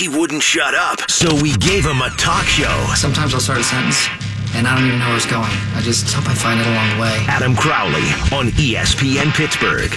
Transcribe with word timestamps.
he 0.00 0.08
wouldn't 0.08 0.42
shut 0.42 0.74
up. 0.74 1.10
So 1.10 1.28
we 1.42 1.52
gave 1.58 1.84
him 1.84 2.00
a 2.00 2.08
talk 2.16 2.46
show. 2.46 2.86
Sometimes 2.96 3.34
I'll 3.34 3.40
start 3.40 3.60
a 3.60 3.64
sentence 3.64 4.08
and 4.54 4.66
I 4.66 4.74
don't 4.74 4.86
even 4.86 4.98
know 4.98 5.08
where 5.08 5.16
it's 5.16 5.26
going. 5.26 5.52
I 5.74 5.80
just 5.82 6.12
hope 6.12 6.26
I 6.26 6.34
find 6.34 6.58
it 6.58 6.66
along 6.66 6.96
the 6.96 7.02
way. 7.02 7.16
Adam 7.28 7.54
Crowley 7.54 8.08
on 8.34 8.48
ESPN 8.56 9.30
Pittsburgh. 9.34 9.92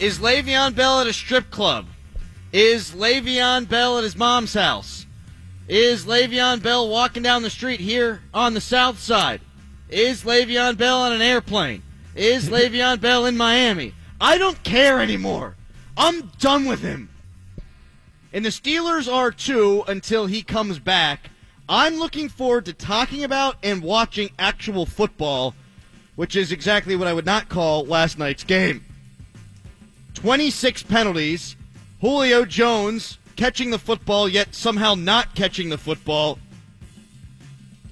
Is 0.00 0.18
Le'Veon 0.18 0.74
Bell 0.74 1.00
at 1.00 1.06
a 1.06 1.12
strip 1.12 1.50
club? 1.50 1.86
Is 2.52 2.92
Le'Veon 2.92 3.68
Bell 3.68 3.98
at 3.98 4.04
his 4.04 4.16
mom's 4.16 4.54
house? 4.54 5.05
Is 5.68 6.04
Le'Veon 6.04 6.62
Bell 6.62 6.88
walking 6.88 7.24
down 7.24 7.42
the 7.42 7.50
street 7.50 7.80
here 7.80 8.22
on 8.32 8.54
the 8.54 8.60
south 8.60 9.00
side? 9.00 9.40
Is 9.88 10.22
Le'Veon 10.22 10.76
Bell 10.76 11.00
on 11.00 11.12
an 11.12 11.22
airplane? 11.22 11.82
Is 12.14 12.48
Le'Veon 12.50 13.00
Bell 13.00 13.26
in 13.26 13.36
Miami? 13.36 13.92
I 14.20 14.38
don't 14.38 14.62
care 14.62 15.00
anymore. 15.00 15.56
I'm 15.96 16.30
done 16.38 16.66
with 16.66 16.82
him. 16.82 17.10
And 18.32 18.44
the 18.44 18.50
Steelers 18.50 19.12
are 19.12 19.32
too 19.32 19.82
until 19.88 20.26
he 20.26 20.42
comes 20.42 20.78
back. 20.78 21.30
I'm 21.68 21.96
looking 21.96 22.28
forward 22.28 22.66
to 22.66 22.72
talking 22.72 23.24
about 23.24 23.56
and 23.62 23.82
watching 23.82 24.30
actual 24.38 24.86
football, 24.86 25.54
which 26.14 26.36
is 26.36 26.52
exactly 26.52 26.94
what 26.94 27.08
I 27.08 27.12
would 27.12 27.26
not 27.26 27.48
call 27.48 27.84
last 27.84 28.18
night's 28.18 28.44
game. 28.44 28.84
26 30.14 30.84
penalties. 30.84 31.56
Julio 32.00 32.44
Jones 32.44 33.18
catching 33.36 33.70
the 33.70 33.78
football, 33.78 34.28
yet 34.28 34.54
somehow 34.54 34.94
not 34.94 35.34
catching 35.34 35.68
the 35.68 35.78
football. 35.78 36.38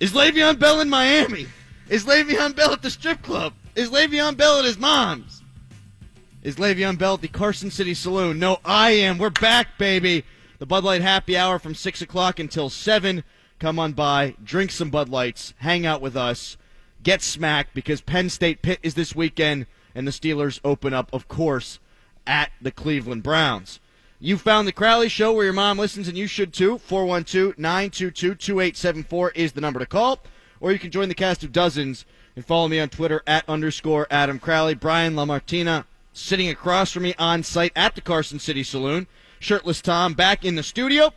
Is 0.01 0.13
Le'Veon 0.13 0.59
Bell 0.59 0.81
in 0.81 0.89
Miami? 0.89 1.47
Is 1.89 2.05
Le'Veon 2.05 2.57
Bell 2.57 2.73
at 2.73 2.83
the 2.83 2.91
strip 2.91 3.23
club? 3.23 3.53
Is 3.75 3.91
Le'Veon 3.91 4.37
Bell 4.37 4.59
at 4.59 4.65
his 4.65 4.79
mom's? 4.79 5.43
Is 6.43 6.57
Le'Veon 6.57 6.99
Bell 6.99 7.15
at 7.15 7.21
the 7.21 7.29
Carson 7.29 7.71
City 7.71 7.95
Saloon? 7.95 8.39
No, 8.39 8.59
I 8.65 8.91
am. 8.91 9.19
We're 9.19 9.31
back, 9.31 9.79
baby. 9.79 10.25
The 10.59 10.67
Bud 10.67 10.85
Light 10.85 11.03
Happy 11.03 11.37
Hour 11.37 11.59
from 11.59 11.75
6 11.75 12.03
o'clock 12.03 12.39
until 12.39 12.69
7. 12.71 13.25
Come 13.59 13.79
on 13.79 13.93
by, 13.93 14.35
drink 14.43 14.71
some 14.73 14.91
Bud 14.91 15.09
Lights, 15.09 15.55
hang 15.59 15.87
out 15.87 16.01
with 16.01 16.17
us, 16.17 16.57
get 17.03 17.23
smacked 17.23 17.73
because 17.73 18.01
Penn 18.01 18.29
State 18.29 18.63
Pitt 18.63 18.79
is 18.83 18.95
this 18.95 19.15
weekend, 19.15 19.67
and 19.95 20.07
the 20.07 20.11
Steelers 20.11 20.61
open 20.65 20.93
up, 20.93 21.09
of 21.13 21.29
course, 21.29 21.79
at 22.27 22.51
the 22.61 22.71
Cleveland 22.71 23.23
Browns. 23.23 23.81
You 24.21 24.39
found 24.39 24.67
the 24.67 24.73
Crowley 24.73 25.09
Show 25.09 25.33
where 25.33 25.45
your 25.45 25.53
mom 25.53 25.79
listens, 25.79 26.09
and 26.09 26.17
you 26.17 26.27
should 26.27 26.53
too. 26.53 26.79
412 26.79 27.59
922 27.59 28.35
2874 28.35 29.31
is 29.33 29.53
the 29.53 29.61
number 29.61 29.81
to 29.81 29.87
call. 29.87 30.21
Or 30.61 30.73
you 30.73 30.79
can 30.79 30.91
join 30.91 31.09
the 31.09 31.15
cast 31.15 31.45
of 31.45 31.53
dozens 31.53 32.07
and 32.37 32.45
follow 32.45 32.69
me 32.69 32.81
on 32.81 32.89
Twitter 32.89 33.23
at 33.27 33.49
underscore 33.49 34.07
Adam 34.11 34.39
Crowley. 34.39 34.75
Brian 34.75 35.15
LaMartina 35.15 35.85
sitting 36.13 36.49
across 36.49 36.93
from 36.93 37.03
me 37.03 37.15
on 37.19 37.43
site 37.43 37.73
at 37.77 37.95
the 37.95 38.01
Carson 38.01 38.39
City 38.39 38.63
Saloon. 38.63 39.07
Shirtless 39.41 39.83
Tom 39.83 40.15
back 40.15 40.45
in 40.45 40.55
the 40.55 40.63
studio, 40.63 41.13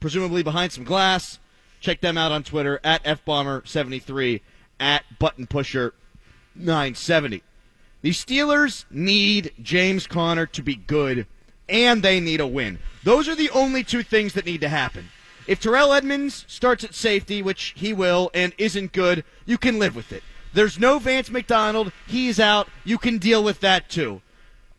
presumably 0.00 0.42
behind 0.42 0.72
some 0.72 0.84
glass. 0.84 1.38
Check 1.80 2.00
them 2.00 2.16
out 2.16 2.32
on 2.32 2.44
Twitter 2.44 2.80
at 2.82 3.04
FBomber73 3.04 4.40
at 4.80 5.04
Button 5.18 5.46
Pusher 5.46 5.92
970. 6.54 7.42
The 8.00 8.10
Steelers 8.10 8.84
need 8.90 9.52
James 9.60 10.06
Conner 10.06 10.46
to 10.46 10.62
be 10.62 10.76
good, 10.76 11.26
and 11.68 12.02
they 12.02 12.20
need 12.20 12.40
a 12.40 12.46
win. 12.46 12.78
Those 13.04 13.28
are 13.28 13.34
the 13.34 13.50
only 13.50 13.84
two 13.84 14.02
things 14.02 14.32
that 14.34 14.46
need 14.46 14.60
to 14.60 14.68
happen. 14.68 15.10
If 15.46 15.60
Terrell 15.60 15.92
Edmunds 15.92 16.44
starts 16.46 16.84
at 16.84 16.94
safety, 16.94 17.40
which 17.40 17.74
he 17.76 17.92
will, 17.92 18.30
and 18.34 18.52
isn't 18.58 18.92
good, 18.92 19.24
you 19.46 19.56
can 19.56 19.78
live 19.78 19.96
with 19.96 20.12
it. 20.12 20.22
There's 20.52 20.78
no 20.78 20.98
Vance 20.98 21.30
McDonald. 21.30 21.92
He's 22.06 22.38
out. 22.38 22.68
You 22.84 22.98
can 22.98 23.18
deal 23.18 23.42
with 23.42 23.60
that 23.60 23.88
too. 23.88 24.20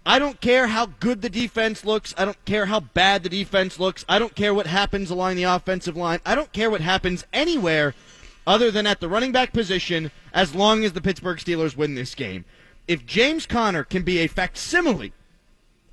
I 0.05 0.17
don't 0.17 0.41
care 0.41 0.67
how 0.67 0.87
good 0.87 1.21
the 1.21 1.29
defense 1.29 1.85
looks. 1.85 2.13
I 2.17 2.25
don't 2.25 2.43
care 2.45 2.67
how 2.67 2.79
bad 2.79 3.23
the 3.23 3.29
defense 3.29 3.79
looks. 3.79 4.05
I 4.07 4.17
don't 4.17 4.35
care 4.35 4.53
what 4.53 4.67
happens 4.67 5.11
along 5.11 5.35
the 5.35 5.43
offensive 5.43 5.97
line. 5.97 6.19
I 6.25 6.35
don't 6.35 6.51
care 6.51 6.71
what 6.71 6.81
happens 6.81 7.25
anywhere 7.33 7.93
other 8.47 8.71
than 8.71 8.87
at 8.87 8.99
the 8.99 9.09
running 9.09 9.31
back 9.31 9.53
position 9.53 10.11
as 10.33 10.55
long 10.55 10.83
as 10.83 10.93
the 10.93 11.01
Pittsburgh 11.01 11.37
Steelers 11.37 11.77
win 11.77 11.95
this 11.95 12.15
game. 12.15 12.45
If 12.87 13.05
James 13.05 13.45
Conner 13.45 13.83
can 13.83 14.01
be 14.03 14.19
a 14.19 14.27
facsimile 14.27 15.13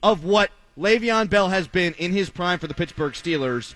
of 0.03 0.25
what 0.25 0.51
Le'Veon 0.79 1.31
Bell 1.31 1.49
has 1.49 1.69
been 1.69 1.95
in 1.95 2.13
his 2.13 2.29
prime 2.29 2.59
for 2.59 2.67
the 2.67 2.75
Pittsburgh 2.75 3.15
Steelers, 3.15 3.75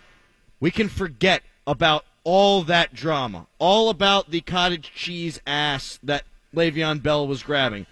we 0.60 0.70
can 0.70 0.88
forget 0.88 1.42
about 1.66 2.04
all 2.24 2.62
that 2.64 2.92
drama, 2.92 3.46
all 3.58 3.88
about 3.88 4.30
the 4.30 4.42
cottage 4.42 4.92
cheese 4.94 5.40
ass 5.46 5.98
that 6.02 6.24
Le'Veon 6.54 7.02
Bell 7.02 7.26
was 7.26 7.42
grabbing, 7.42 7.86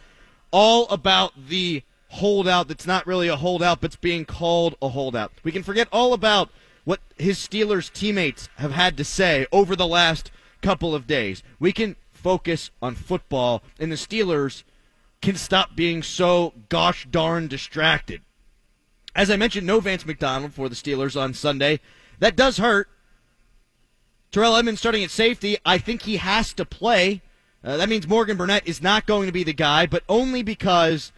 all 0.51 0.87
about 0.89 1.33
the 1.49 1.83
holdout 2.11 2.69
that's 2.69 2.87
not 2.87 3.07
really 3.07 3.29
a 3.29 3.37
holdout 3.37 3.81
but's 3.81 3.97
being 3.97 4.27
called 4.27 4.75
a 4.83 4.91
holdout. 4.91 5.33
We 5.43 5.53
can 5.53 5.63
forget 5.63 5.89
all 5.91 6.13
about 6.13 6.51
what 6.85 7.01
his 7.17 7.39
Steelers 7.39 7.91
teammates 7.91 8.51
have 8.57 8.73
had 8.73 8.97
to 8.99 9.05
say 9.05 9.47
over 9.53 9.75
the 9.75 9.87
last 9.87 10.31
couple 10.61 10.95
of 10.95 11.07
days. 11.07 11.43
We 11.59 11.73
can 11.73 11.97
focus 12.13 12.71
on 12.83 12.95
football, 12.95 13.63
and 13.79 13.91
the 13.91 13.97
Steelers 13.97 14.65
can 15.23 15.37
stop 15.37 15.75
being 15.75 16.03
so 16.03 16.53
gosh 16.69 17.07
darn 17.11 17.49
distracted. 17.49 18.21
As 19.19 19.33
I 19.33 19.37
mentioned, 19.37 19.67
no 19.67 19.81
Vance 19.81 20.06
McDonald 20.06 20.55
for 20.55 20.69
the 20.69 20.77
Steelers 20.77 21.21
on 21.21 21.34
Sunday. 21.34 21.81
That 22.21 22.37
does 22.37 22.59
hurt. 22.59 22.89
Terrell 24.31 24.55
Edmunds 24.55 24.81
starting 24.81 25.03
at 25.03 25.11
safety. 25.11 25.56
I 25.67 25.77
think 25.77 26.03
he 26.03 26.19
has 26.19 26.53
to 26.53 26.65
play. 26.65 27.23
Uh, 27.65 27.77
that 27.79 27.89
means 27.89 28.06
Morgan 28.06 28.37
Burnett 28.37 28.69
is 28.69 28.81
not 28.81 29.06
going 29.06 29.27
to 29.27 29.33
be 29.33 29.43
the 29.43 29.53
guy, 29.53 29.87
but 29.87 30.05
only 30.09 30.45
because 30.45 31.11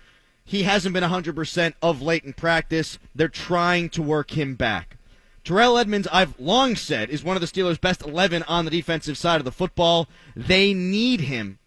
he 0.43 0.63
hasn't 0.63 0.95
been 0.95 1.05
100% 1.05 1.75
of 1.83 2.01
late 2.01 2.25
in 2.25 2.33
practice. 2.33 2.99
They're 3.15 3.29
trying 3.29 3.91
to 3.91 4.03
work 4.03 4.31
him 4.31 4.55
back. 4.55 4.97
Terrell 5.45 5.77
Edmunds, 5.77 6.09
I've 6.11 6.41
long 6.41 6.77
said, 6.77 7.11
is 7.11 7.23
one 7.23 7.37
of 7.37 7.43
the 7.43 7.47
Steelers' 7.47 7.79
best 7.79 8.01
11 8.01 8.45
on 8.45 8.65
the 8.65 8.71
defensive 8.71 9.19
side 9.19 9.43
of 9.43 9.45
the 9.45 9.53
football. 9.53 10.09
They 10.35 10.73
need 10.73 11.21
him 11.21 11.59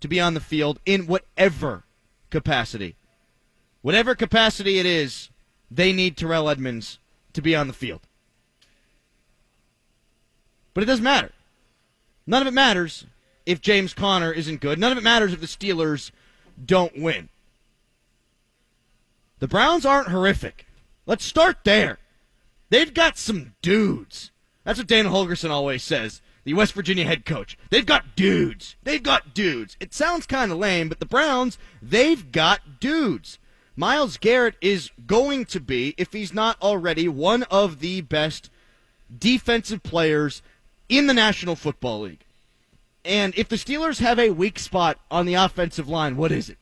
to 0.00 0.08
be 0.08 0.18
on 0.18 0.32
the 0.32 0.40
field 0.40 0.80
in 0.86 1.06
whatever 1.06 1.84
capacity. 2.30 2.96
Whatever 3.82 4.14
capacity 4.14 4.78
it 4.78 4.86
is, 4.86 5.28
they 5.74 5.92
need 5.92 6.16
Terrell 6.16 6.48
Edmunds 6.48 6.98
to 7.32 7.42
be 7.42 7.56
on 7.56 7.66
the 7.66 7.72
field. 7.72 8.00
But 10.74 10.82
it 10.82 10.86
doesn't 10.86 11.04
matter. 11.04 11.32
None 12.26 12.42
of 12.42 12.48
it 12.48 12.54
matters 12.54 13.06
if 13.44 13.60
James 13.60 13.94
Conner 13.94 14.32
isn't 14.32 14.60
good. 14.60 14.78
None 14.78 14.92
of 14.92 14.98
it 14.98 15.04
matters 15.04 15.32
if 15.32 15.40
the 15.40 15.46
Steelers 15.46 16.10
don't 16.64 16.98
win. 16.98 17.28
The 19.38 19.48
Browns 19.48 19.84
aren't 19.84 20.08
horrific. 20.08 20.66
Let's 21.04 21.24
start 21.24 21.58
there. 21.64 21.98
They've 22.70 22.94
got 22.94 23.18
some 23.18 23.54
dudes. 23.60 24.30
That's 24.64 24.78
what 24.78 24.86
Dana 24.86 25.10
Holgorsen 25.10 25.50
always 25.50 25.82
says, 25.82 26.22
the 26.44 26.54
West 26.54 26.72
Virginia 26.72 27.04
head 27.04 27.24
coach. 27.24 27.58
They've 27.70 27.84
got 27.84 28.14
dudes. 28.14 28.76
They've 28.82 29.02
got 29.02 29.34
dudes. 29.34 29.76
It 29.80 29.92
sounds 29.92 30.26
kind 30.26 30.52
of 30.52 30.58
lame, 30.58 30.88
but 30.88 31.00
the 31.00 31.06
Browns, 31.06 31.58
they've 31.82 32.30
got 32.30 32.80
dudes. 32.80 33.38
Myles 33.74 34.16
Garrett 34.18 34.56
is 34.60 34.90
going 35.06 35.46
to 35.46 35.60
be, 35.60 35.94
if 35.96 36.12
he's 36.12 36.34
not 36.34 36.60
already, 36.60 37.08
one 37.08 37.44
of 37.44 37.80
the 37.80 38.02
best 38.02 38.50
defensive 39.18 39.82
players 39.82 40.42
in 40.88 41.06
the 41.06 41.14
National 41.14 41.56
Football 41.56 42.02
League. 42.02 42.24
And 43.04 43.34
if 43.36 43.48
the 43.48 43.56
Steelers 43.56 43.98
have 43.98 44.18
a 44.18 44.30
weak 44.30 44.58
spot 44.58 44.98
on 45.10 45.26
the 45.26 45.34
offensive 45.34 45.88
line, 45.88 46.16
what 46.16 46.32
is 46.32 46.48
it? 46.48 46.58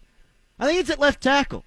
I 0.59 0.67
think 0.67 0.81
it's 0.81 0.91
at 0.91 1.01
left 1.01 1.23
tackle. 1.23 1.65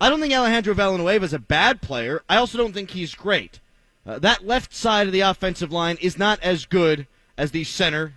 I 0.00 0.08
don't 0.08 0.20
think 0.20 0.34
Alejandro 0.34 0.74
Villanueva 0.74 1.24
is 1.24 1.32
a 1.32 1.38
bad 1.38 1.80
player. 1.80 2.22
I 2.28 2.36
also 2.36 2.58
don't 2.58 2.72
think 2.72 2.90
he's 2.90 3.14
great. 3.14 3.60
Uh, 4.06 4.18
that 4.18 4.46
left 4.46 4.74
side 4.74 5.06
of 5.06 5.12
the 5.12 5.20
offensive 5.20 5.72
line 5.72 5.98
is 6.00 6.18
not 6.18 6.40
as 6.42 6.64
good 6.64 7.06
as 7.36 7.50
the 7.50 7.64
center, 7.64 8.14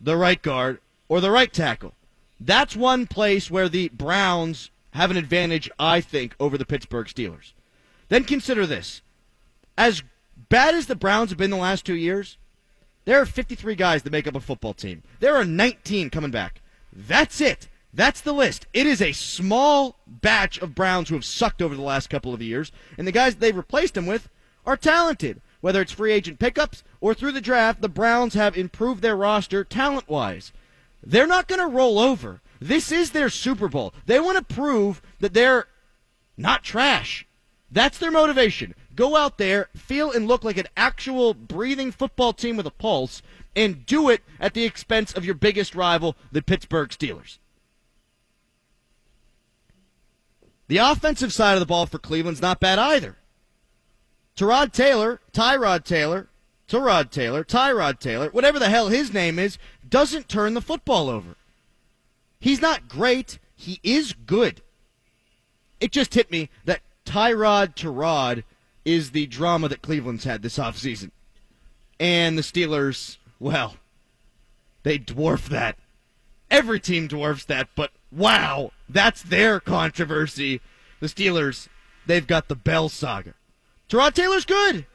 the 0.00 0.16
right 0.16 0.40
guard, 0.40 0.80
or 1.08 1.20
the 1.20 1.30
right 1.30 1.52
tackle. 1.52 1.94
That's 2.40 2.76
one 2.76 3.06
place 3.06 3.50
where 3.50 3.68
the 3.68 3.88
Browns 3.88 4.70
have 4.98 5.12
an 5.12 5.16
advantage, 5.16 5.70
I 5.78 6.00
think, 6.00 6.34
over 6.40 6.58
the 6.58 6.66
Pittsburgh 6.66 7.06
Steelers. 7.06 7.52
Then 8.08 8.24
consider 8.24 8.66
this. 8.66 9.00
As 9.76 10.02
bad 10.48 10.74
as 10.74 10.86
the 10.86 10.96
Browns 10.96 11.30
have 11.30 11.38
been 11.38 11.50
the 11.50 11.56
last 11.56 11.86
two 11.86 11.94
years, 11.94 12.36
there 13.04 13.20
are 13.20 13.24
53 13.24 13.76
guys 13.76 14.02
that 14.02 14.10
make 14.10 14.26
up 14.26 14.34
a 14.34 14.40
football 14.40 14.74
team. 14.74 15.04
There 15.20 15.36
are 15.36 15.44
19 15.44 16.10
coming 16.10 16.32
back. 16.32 16.62
That's 16.92 17.40
it. 17.40 17.68
That's 17.94 18.20
the 18.20 18.32
list. 18.32 18.66
It 18.74 18.88
is 18.88 19.00
a 19.00 19.12
small 19.12 20.00
batch 20.04 20.58
of 20.58 20.74
Browns 20.74 21.10
who 21.10 21.14
have 21.14 21.24
sucked 21.24 21.62
over 21.62 21.76
the 21.76 21.82
last 21.82 22.10
couple 22.10 22.34
of 22.34 22.42
years, 22.42 22.72
and 22.98 23.06
the 23.06 23.12
guys 23.12 23.36
they've 23.36 23.56
replaced 23.56 23.94
them 23.94 24.06
with 24.06 24.28
are 24.66 24.76
talented. 24.76 25.40
Whether 25.60 25.80
it's 25.80 25.92
free 25.92 26.12
agent 26.12 26.40
pickups 26.40 26.82
or 27.00 27.14
through 27.14 27.32
the 27.32 27.40
draft, 27.40 27.82
the 27.82 27.88
Browns 27.88 28.34
have 28.34 28.58
improved 28.58 29.02
their 29.02 29.16
roster 29.16 29.62
talent 29.62 30.08
wise. 30.08 30.52
They're 31.04 31.28
not 31.28 31.46
going 31.46 31.60
to 31.60 31.72
roll 31.72 32.00
over. 32.00 32.40
This 32.60 32.90
is 32.92 33.10
their 33.10 33.28
Super 33.28 33.68
Bowl. 33.68 33.94
They 34.06 34.20
want 34.20 34.38
to 34.38 34.54
prove 34.54 35.00
that 35.20 35.34
they're 35.34 35.66
not 36.36 36.64
trash. 36.64 37.26
That's 37.70 37.98
their 37.98 38.10
motivation. 38.10 38.74
Go 38.94 39.16
out 39.16 39.38
there, 39.38 39.68
feel 39.76 40.10
and 40.10 40.26
look 40.26 40.42
like 40.42 40.56
an 40.56 40.66
actual 40.76 41.34
breathing 41.34 41.92
football 41.92 42.32
team 42.32 42.56
with 42.56 42.66
a 42.66 42.70
pulse, 42.70 43.22
and 43.54 43.84
do 43.86 44.08
it 44.08 44.22
at 44.40 44.54
the 44.54 44.64
expense 44.64 45.12
of 45.12 45.24
your 45.24 45.34
biggest 45.34 45.74
rival, 45.74 46.16
the 46.32 46.42
Pittsburgh 46.42 46.88
Steelers. 46.90 47.38
The 50.68 50.78
offensive 50.78 51.32
side 51.32 51.54
of 51.54 51.60
the 51.60 51.66
ball 51.66 51.86
for 51.86 51.98
Cleveland's 51.98 52.42
not 52.42 52.60
bad 52.60 52.78
either. 52.78 53.16
Tyrod 54.36 54.72
Taylor, 54.72 55.20
Tyrod 55.32 55.84
Taylor, 55.84 56.28
Tyrod 56.68 57.10
Taylor, 57.10 57.42
Tyrod 57.42 57.98
Taylor, 57.98 58.28
whatever 58.28 58.58
the 58.58 58.68
hell 58.68 58.88
his 58.88 59.12
name 59.12 59.38
is, 59.38 59.58
doesn't 59.88 60.28
turn 60.28 60.54
the 60.54 60.60
football 60.60 61.08
over. 61.08 61.36
He's 62.40 62.60
not 62.60 62.88
great. 62.88 63.38
He 63.54 63.80
is 63.82 64.12
good. 64.12 64.62
It 65.80 65.92
just 65.92 66.14
hit 66.14 66.30
me 66.30 66.50
that 66.64 66.80
Tyrod 67.04 67.74
Tyrod 67.74 68.44
is 68.84 69.10
the 69.10 69.26
drama 69.26 69.68
that 69.68 69.82
Cleveland's 69.82 70.24
had 70.24 70.42
this 70.42 70.58
offseason. 70.58 71.10
And 72.00 72.38
the 72.38 72.42
Steelers, 72.42 73.16
well, 73.40 73.76
they 74.82 74.98
dwarf 74.98 75.48
that. 75.48 75.76
Every 76.50 76.80
team 76.80 77.08
dwarfs 77.08 77.44
that, 77.46 77.68
but 77.74 77.90
wow, 78.10 78.72
that's 78.88 79.22
their 79.22 79.60
controversy. 79.60 80.60
The 81.00 81.08
Steelers, 81.08 81.68
they've 82.06 82.26
got 82.26 82.48
the 82.48 82.54
Bell 82.54 82.88
saga. 82.88 83.34
Tyrod 83.88 84.14
Taylor's 84.14 84.46
good. 84.46 84.86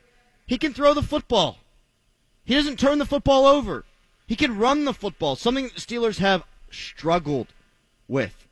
He 0.46 0.57
can 0.57 0.74
throw 0.74 0.94
the 0.94 1.01
football. 1.01 1.57
He 2.44 2.56
doesn't 2.56 2.80
turn 2.80 3.00
the 3.00 3.06
football 3.06 3.46
over. 3.46 3.86
He 4.28 4.36
can 4.36 4.57
run 4.57 4.86
the 4.86 4.94
football, 4.94 5.36
something 5.36 5.66
the 5.66 5.81
Steelers 5.81 6.18
have 6.18 6.44
struggled 6.74 7.48
with. 8.08 8.48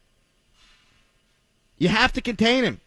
You 1.77 1.89
have 1.89 2.13
to 2.13 2.21
contain 2.21 2.63
him. 2.63 2.79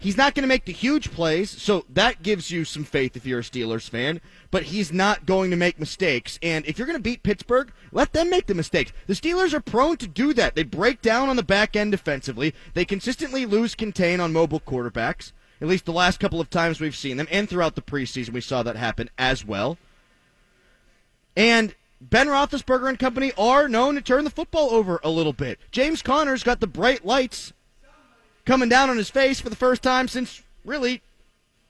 He's 0.00 0.16
not 0.16 0.34
going 0.34 0.44
to 0.44 0.48
make 0.48 0.64
the 0.64 0.72
huge 0.72 1.10
plays, 1.10 1.50
so 1.50 1.84
that 1.90 2.22
gives 2.22 2.52
you 2.52 2.64
some 2.64 2.84
faith 2.84 3.16
if 3.16 3.26
you're 3.26 3.40
a 3.40 3.42
Steelers 3.42 3.90
fan, 3.90 4.20
but 4.52 4.62
he's 4.64 4.92
not 4.92 5.26
going 5.26 5.50
to 5.50 5.56
make 5.56 5.80
mistakes. 5.80 6.38
And 6.40 6.64
if 6.66 6.78
you're 6.78 6.86
going 6.86 6.98
to 6.98 7.02
beat 7.02 7.24
Pittsburgh, 7.24 7.72
let 7.90 8.12
them 8.12 8.30
make 8.30 8.46
the 8.46 8.54
mistakes. 8.54 8.92
The 9.08 9.14
Steelers 9.14 9.52
are 9.52 9.60
prone 9.60 9.96
to 9.96 10.06
do 10.06 10.32
that. 10.34 10.54
They 10.54 10.62
break 10.62 11.02
down 11.02 11.28
on 11.28 11.34
the 11.34 11.42
back 11.42 11.74
end 11.74 11.90
defensively, 11.90 12.54
they 12.74 12.84
consistently 12.84 13.44
lose 13.44 13.74
contain 13.74 14.20
on 14.20 14.32
mobile 14.32 14.60
quarterbacks, 14.60 15.32
at 15.60 15.66
least 15.66 15.84
the 15.84 15.92
last 15.92 16.20
couple 16.20 16.40
of 16.40 16.48
times 16.48 16.80
we've 16.80 16.94
seen 16.94 17.16
them, 17.16 17.28
and 17.32 17.48
throughout 17.48 17.74
the 17.74 17.82
preseason 17.82 18.30
we 18.30 18.40
saw 18.40 18.62
that 18.62 18.76
happen 18.76 19.10
as 19.18 19.44
well. 19.44 19.78
And 21.36 21.74
Ben 22.00 22.28
Roethlisberger 22.28 22.88
and 22.88 22.98
company 22.98 23.32
are 23.36 23.68
known 23.68 23.96
to 23.96 24.00
turn 24.00 24.24
the 24.24 24.30
football 24.30 24.70
over 24.70 25.00
a 25.02 25.10
little 25.10 25.32
bit. 25.32 25.58
James 25.72 26.02
Conner's 26.02 26.44
got 26.44 26.60
the 26.60 26.66
bright 26.66 27.04
lights 27.04 27.52
coming 28.44 28.68
down 28.68 28.88
on 28.88 28.96
his 28.96 29.10
face 29.10 29.40
for 29.40 29.50
the 29.50 29.56
first 29.56 29.82
time 29.82 30.08
since 30.08 30.42
really 30.64 31.02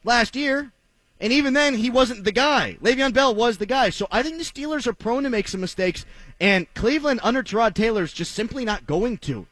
last 0.04 0.36
year. 0.36 0.72
And 1.20 1.32
even 1.32 1.52
then, 1.52 1.75
he 1.75 1.90
wasn't 1.90 2.25
the 2.25 2.32
guy. 2.32 2.78
Le'Veon 2.80 3.12
Bell 3.12 3.34
was 3.34 3.58
the 3.58 3.66
guy. 3.66 3.90
So 3.90 4.06
I 4.10 4.22
think 4.22 4.38
the 4.38 4.44
Steelers 4.44 4.86
are 4.86 4.92
prone 4.92 5.25
to 5.25 5.30
make 5.30 5.48
some 5.48 5.60
mistakes, 5.60 6.04
and 6.38 6.72
Cleveland 6.75 7.19
under 7.25 7.42
Tyrod 7.42 7.75
Taylor 7.75 8.04
is 8.04 8.12
just 8.12 8.32
simply 8.32 8.64
not 8.64 8.86
going 8.86 9.19
to. 9.19 9.48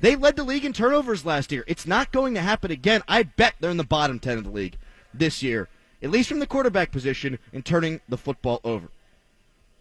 They 0.00 0.16
led 0.16 0.36
the 0.36 0.44
league 0.44 0.64
in 0.64 0.72
turnovers 0.72 1.26
last 1.26 1.52
year. 1.52 1.62
It's 1.66 1.86
not 1.86 2.10
going 2.10 2.32
to 2.34 2.40
happen 2.40 2.70
again. 2.70 3.02
I 3.06 3.24
bet 3.24 3.54
they're 3.60 3.70
in 3.70 3.76
the 3.76 3.84
bottom 3.84 4.18
10 4.18 4.38
of 4.38 4.44
the 4.44 4.50
league 4.50 4.78
this 5.12 5.42
year, 5.42 5.68
at 6.02 6.10
least 6.10 6.30
from 6.30 6.38
the 6.38 6.46
quarterback 6.46 6.90
position, 6.90 7.38
in 7.52 7.62
turning 7.62 8.00
the 8.08 8.16
football 8.16 8.62
over. 8.64 8.88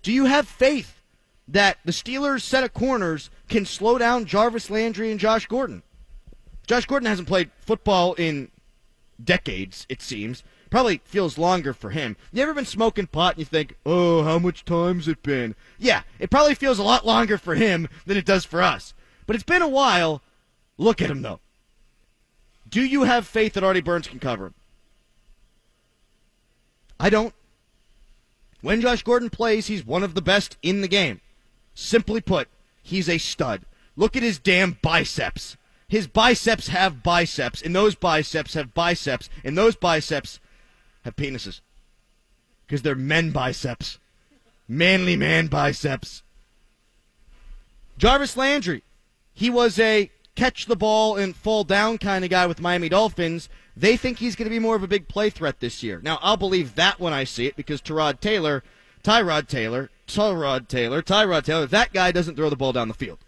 Do 0.01 0.12
you 0.12 0.25
have 0.25 0.48
faith 0.48 1.01
that 1.48 1.78
the 1.84 1.92
Steelers' 1.92 2.42
set 2.42 2.63
of 2.63 2.74
corners 2.74 3.30
can 3.48 3.66
slow 3.66 3.98
down 3.98 4.25
Jarvis 4.25 4.69
Landry 4.69 5.12
and 5.12 5.19
Josh 5.19 5.46
Gordon? 5.48 5.84
Josh 6.68 6.86
Gordon 6.86 7.07
hasn't 7.07 7.28
played 7.28 7.50
football 7.60 8.13
in 8.13 8.51
decades, 9.22 9.86
it 9.90 10.01
seems. 10.01 10.44
Probably 10.69 11.01
feels 11.04 11.38
longer 11.38 11.74
for 11.74 11.90
him. 11.90 12.16
You 12.31 12.44
ever 12.44 12.54
been 12.54 12.66
smoking 12.66 13.07
pot 13.07 13.34
and 13.34 13.40
you 13.40 13.46
think, 13.46 13.75
oh, 13.86 14.24
how 14.24 14.38
much 14.38 14.66
time's 14.66 15.07
it 15.07 15.24
been? 15.24 15.56
Yeah, 15.80 16.04
it 16.19 16.30
probably 16.30 16.54
feels 16.54 16.78
a 16.78 16.84
lot 16.84 17.07
longer 17.07 17.40
for 17.40 17.56
him 17.56 17.90
than 18.06 18.18
it 18.18 18.25
does 18.25 18.46
for 18.46 18.62
us. 18.62 18.94
But 19.25 19.36
it's 19.36 19.44
been 19.44 19.63
a 19.63 19.68
while. 19.68 20.22
Look 20.78 21.01
at 21.01 21.10
him, 21.10 21.24
though. 21.24 21.40
Do 22.69 22.86
you 22.86 23.04
have 23.04 23.25
faith 23.25 23.54
that 23.54 23.63
Artie 23.63 23.81
Burns 23.81 24.07
can 24.07 24.19
cover 24.19 24.48
him? 24.48 24.54
I 27.00 27.10
don't. 27.10 27.34
When 28.62 28.82
Josh 28.82 29.04
Gordon 29.04 29.30
plays, 29.30 29.68
he's 29.68 29.86
one 29.86 30.04
of 30.04 30.16
the 30.16 30.22
best 30.22 30.58
in 30.62 30.82
the 30.82 30.88
game. 30.88 31.22
Simply 31.74 32.22
put, 32.22 32.50
he's 32.84 33.08
a 33.08 33.18
stud. 33.18 33.64
Look 33.96 34.16
at 34.16 34.24
his 34.24 34.40
damn 34.40 34.78
biceps. 34.82 35.58
His 35.88 36.08
biceps 36.08 36.68
have 36.68 37.02
biceps, 37.02 37.62
and 37.62 37.76
those 37.76 37.96
biceps 37.96 38.54
have 38.54 38.74
biceps, 38.74 39.30
and 39.44 39.58
those 39.58 39.76
biceps 39.76 40.40
have 41.04 41.16
penises. 41.16 41.62
Because 42.66 42.82
they're 42.82 42.96
men 42.96 43.32
biceps. 43.32 43.98
Manly 44.68 45.16
man 45.16 45.48
biceps. 45.48 46.22
Jarvis 47.98 48.38
Landry. 48.38 48.84
He 49.34 49.50
was 49.50 49.80
a 49.80 50.12
catch 50.36 50.68
the 50.68 50.76
ball 50.76 51.16
and 51.18 51.36
fall 51.36 51.64
down 51.64 51.98
kind 51.98 52.24
of 52.24 52.30
guy 52.30 52.46
with 52.46 52.62
Miami 52.62 52.90
Dolphins. 52.90 53.50
They 53.80 53.96
think 53.96 54.18
he's 54.18 54.36
going 54.36 54.46
to 54.46 54.54
be 54.54 54.60
more 54.60 54.76
of 54.76 54.84
a 54.84 54.90
big 54.90 55.08
play 55.08 55.30
threat 55.30 55.62
this 55.62 55.81
year. 55.81 56.02
Now, 56.04 56.20
I'll 56.22 56.36
believe 56.36 56.76
that 56.76 57.00
when 57.00 57.14
I 57.14 57.24
see 57.24 57.46
it 57.46 57.56
because 57.56 57.81
Tyrod 57.81 58.20
Taylor, 58.20 58.62
Tyrod 59.06 59.48
Taylor, 59.48 59.90
Tyrod 60.06 60.68
Taylor, 60.68 61.02
Tyrod 61.02 61.46
Taylor, 61.46 61.66
that 61.66 61.94
guy 61.94 62.12
doesn't 62.12 62.36
throw 62.36 62.50
the 62.50 62.58
ball 62.58 62.74
down 62.74 62.90
the 62.90 62.94
field. 62.94 63.20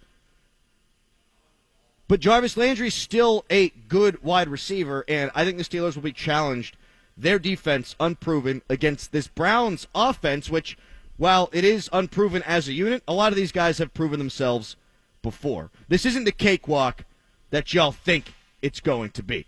But 2.09 2.19
Jarvis 2.19 2.57
Landry's 2.57 2.93
still 2.93 3.45
a 3.49 3.69
good 3.87 4.21
wide 4.23 4.49
receiver, 4.49 5.05
and 5.07 5.31
I 5.33 5.45
think 5.45 5.57
the 5.57 5.63
Steelers 5.63 5.95
will 5.95 6.03
be 6.03 6.11
challenged. 6.11 6.75
Their 7.15 7.39
defense 7.39 7.95
unproven 7.97 8.61
against 8.69 9.13
this 9.13 9.29
Browns 9.29 9.87
offense, 9.95 10.49
which, 10.49 10.77
while 11.15 11.49
it 11.53 11.63
is 11.63 11.89
unproven 11.93 12.43
as 12.43 12.67
a 12.67 12.73
unit, 12.73 13.03
a 13.07 13.13
lot 13.13 13.31
of 13.31 13.37
these 13.37 13.53
guys 13.53 13.77
have 13.77 13.93
proven 13.93 14.19
themselves 14.19 14.75
before. 15.21 15.69
This 15.87 16.05
isn't 16.05 16.25
the 16.25 16.33
cakewalk 16.33 17.05
that 17.51 17.73
y'all 17.73 17.93
think 17.93 18.33
it's 18.61 18.81
going 18.81 19.11
to 19.11 19.23
be. 19.23 19.45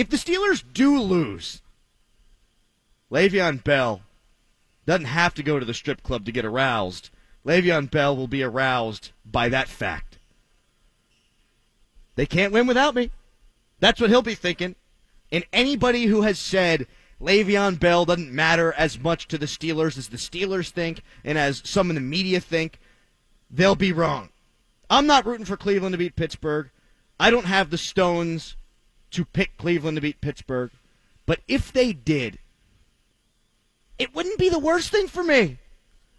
If 0.00 0.08
the 0.08 0.16
Steelers 0.16 0.64
do 0.72 0.98
lose, 0.98 1.60
Le'Veon 3.12 3.62
Bell 3.62 4.00
doesn't 4.86 5.04
have 5.04 5.34
to 5.34 5.42
go 5.42 5.58
to 5.58 5.66
the 5.66 5.74
strip 5.74 6.02
club 6.02 6.24
to 6.24 6.32
get 6.32 6.46
aroused. 6.46 7.10
Le'Veon 7.44 7.90
Bell 7.90 8.16
will 8.16 8.26
be 8.26 8.42
aroused 8.42 9.10
by 9.26 9.50
that 9.50 9.68
fact. 9.68 10.16
They 12.14 12.24
can't 12.24 12.54
win 12.54 12.66
without 12.66 12.94
me. 12.94 13.10
That's 13.78 14.00
what 14.00 14.08
he'll 14.08 14.22
be 14.22 14.34
thinking. 14.34 14.74
And 15.30 15.44
anybody 15.52 16.06
who 16.06 16.22
has 16.22 16.38
said 16.38 16.86
Le'Veon 17.20 17.78
Bell 17.78 18.06
doesn't 18.06 18.32
matter 18.32 18.72
as 18.72 18.98
much 18.98 19.28
to 19.28 19.36
the 19.36 19.44
Steelers 19.44 19.98
as 19.98 20.08
the 20.08 20.16
Steelers 20.16 20.70
think 20.70 21.02
and 21.24 21.36
as 21.36 21.60
some 21.66 21.90
in 21.90 21.94
the 21.94 22.00
media 22.00 22.40
think, 22.40 22.78
they'll 23.50 23.74
be 23.74 23.92
wrong. 23.92 24.30
I'm 24.88 25.06
not 25.06 25.26
rooting 25.26 25.44
for 25.44 25.58
Cleveland 25.58 25.92
to 25.92 25.98
beat 25.98 26.16
Pittsburgh. 26.16 26.70
I 27.18 27.28
don't 27.28 27.44
have 27.44 27.68
the 27.68 27.76
stones 27.76 28.56
to 29.12 29.24
pick 29.24 29.56
Cleveland 29.56 29.96
to 29.96 30.00
beat 30.00 30.20
Pittsburgh. 30.20 30.70
But 31.26 31.40
if 31.48 31.72
they 31.72 31.92
did, 31.92 32.38
it 33.98 34.14
wouldn't 34.14 34.38
be 34.38 34.48
the 34.48 34.58
worst 34.58 34.90
thing 34.90 35.08
for 35.08 35.22
me. 35.22 35.58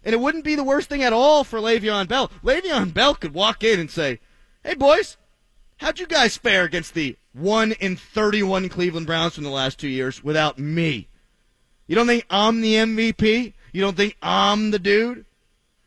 And 0.04 0.14
it 0.14 0.20
wouldn't 0.20 0.44
be 0.44 0.56
the 0.56 0.64
worst 0.64 0.88
thing 0.88 1.02
at 1.02 1.12
all 1.12 1.44
for 1.44 1.60
Le'Veon 1.60 2.08
Bell. 2.08 2.30
Le'Veon 2.42 2.92
Bell 2.92 3.14
could 3.14 3.34
walk 3.34 3.62
in 3.62 3.78
and 3.78 3.90
say, 3.90 4.18
Hey, 4.64 4.74
boys, 4.74 5.16
How'd 5.82 5.98
you 5.98 6.06
guys 6.06 6.36
fare 6.36 6.62
against 6.62 6.94
the 6.94 7.16
1 7.32 7.72
in 7.72 7.96
31 7.96 8.68
Cleveland 8.68 9.04
Browns 9.04 9.34
from 9.34 9.42
the 9.42 9.50
last 9.50 9.80
two 9.80 9.88
years 9.88 10.22
without 10.22 10.56
me? 10.56 11.08
You 11.88 11.96
don't 11.96 12.06
think 12.06 12.24
I'm 12.30 12.60
the 12.60 12.74
MVP? 12.74 13.52
You 13.72 13.80
don't 13.80 13.96
think 13.96 14.16
I'm 14.22 14.70
the 14.70 14.78
dude? 14.78 15.24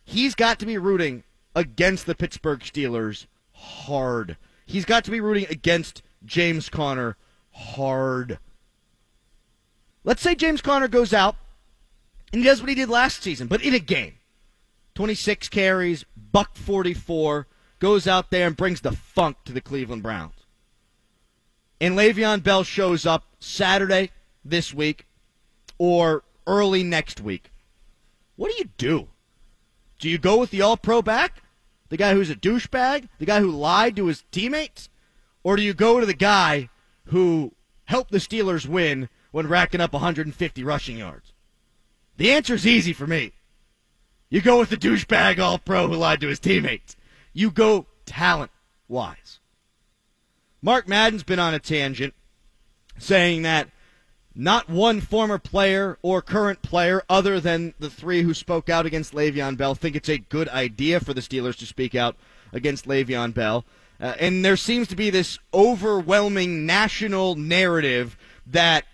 He's 0.04 0.36
got 0.36 0.60
to 0.60 0.66
be 0.66 0.78
rooting 0.78 1.24
against 1.56 2.08
the 2.08 2.14
Pittsburgh 2.14 2.60
Steelers 2.60 3.28
hard. 3.54 4.36
He's 4.66 4.84
got 4.84 5.06
to 5.06 5.12
be 5.12 5.22
rooting 5.22 5.46
against 5.50 6.04
James 6.25 6.70
Conner 6.70 7.17
hard. 7.51 8.39
Let's 10.03 10.22
say 10.22 10.36
James 10.36 10.62
Conner 10.62 10.88
goes 10.88 11.13
out 11.13 11.36
and 12.32 12.41
he 12.41 12.48
does 12.48 12.62
what 12.62 12.70
he 12.70 12.75
did 12.75 12.89
last 12.89 13.24
season, 13.24 13.48
but 13.48 13.62
in 13.62 13.74
a 13.74 13.79
game. 13.79 14.15
26 14.96 15.50
carries, 15.50 16.05
buck 16.15 16.55
44, 16.55 17.48
goes 17.79 18.08
out 18.08 18.32
there 18.32 18.48
and 18.48 18.55
brings 18.55 18.82
the 18.82 18.91
funk 18.91 19.38
to 19.46 19.51
the 19.51 19.62
Cleveland 19.62 20.03
Browns. 20.03 20.46
And 21.82 21.98
Le'Veon 21.98 22.41
Bell 22.41 22.63
shows 22.63 23.05
up 23.05 23.25
Saturday 23.39 24.12
this 24.44 24.74
week 24.74 25.05
or 25.77 26.24
early 26.48 26.84
next 26.84 27.20
week. 27.20 27.51
What 28.38 28.51
do 28.51 28.58
you 28.58 28.70
do? 28.77 29.08
Do 30.00 30.10
you 30.10 30.17
go 30.17 30.38
with 30.38 30.51
the 30.51 30.62
all 30.62 30.77
pro 30.77 31.01
back? 31.01 31.41
The 31.89 31.98
guy 31.98 32.13
who's 32.13 32.29
a 32.29 32.36
douchebag? 32.36 33.10
The 33.20 33.25
guy 33.25 33.39
who 33.39 33.51
lied 33.51 33.96
to 33.98 34.08
his 34.08 34.24
teammates? 34.32 34.89
Or 35.46 35.56
do 35.56 35.62
you 35.62 35.75
go 35.75 36.00
to 36.00 36.08
the 36.08 36.16
guy 36.16 36.70
who 37.10 37.54
helped 37.84 38.10
the 38.10 38.18
Steelers 38.18 38.66
win 38.66 39.10
when 39.30 39.48
racking 39.48 39.80
up 39.80 39.94
150 39.94 40.64
rushing 40.64 40.98
yards? 40.98 41.34
The 42.18 42.32
answer 42.32 42.56
is 42.56 42.66
easy 42.66 42.94
for 42.94 43.06
me. 43.06 43.32
You 44.28 44.42
go 44.42 44.58
with 44.58 44.72
the 44.72 44.75
douchebag 44.75 45.38
all 45.38 45.60
pro 45.60 45.88
who 45.88 45.94
lied 45.94 46.22
to 46.22 46.30
his 46.30 46.40
teammates. 46.40 46.96
You 47.32 47.52
go 47.52 47.86
talent 48.08 48.50
wise. 48.88 49.40
Mark 50.64 50.88
Madden's 50.88 51.22
been 51.22 51.38
on 51.38 51.54
a 51.54 51.60
tangent 51.60 52.16
saying 52.98 53.44
that 53.44 53.70
not 54.34 54.68
one 54.68 55.00
former 55.00 55.38
player 55.38 56.00
or 56.02 56.24
current 56.24 56.64
player, 56.64 57.04
other 57.08 57.40
than 57.40 57.75
the 57.78 57.92
three 57.92 58.24
who 58.24 58.34
spoke 58.34 58.68
out 58.68 58.88
against 58.88 59.14
Le'Veon 59.14 59.58
Bell, 59.58 59.75
think 59.75 59.96
it's 59.96 60.10
a 60.10 60.18
good 60.18 60.50
idea 60.50 61.00
for 61.00 61.14
the 61.14 61.22
Steelers 61.22 61.58
to 61.60 61.68
speak 61.68 61.94
out 61.94 62.16
against 62.52 62.88
Le'Veon 62.88 63.32
Bell. 63.32 63.64
Uh, 64.00 64.14
and 64.20 64.44
there 64.44 64.58
seems 64.58 64.88
to 64.90 64.96
be 64.96 65.10
this 65.10 65.40
overwhelming 65.54 66.66
national 66.66 67.36
narrative 67.36 68.18
that 68.46 68.86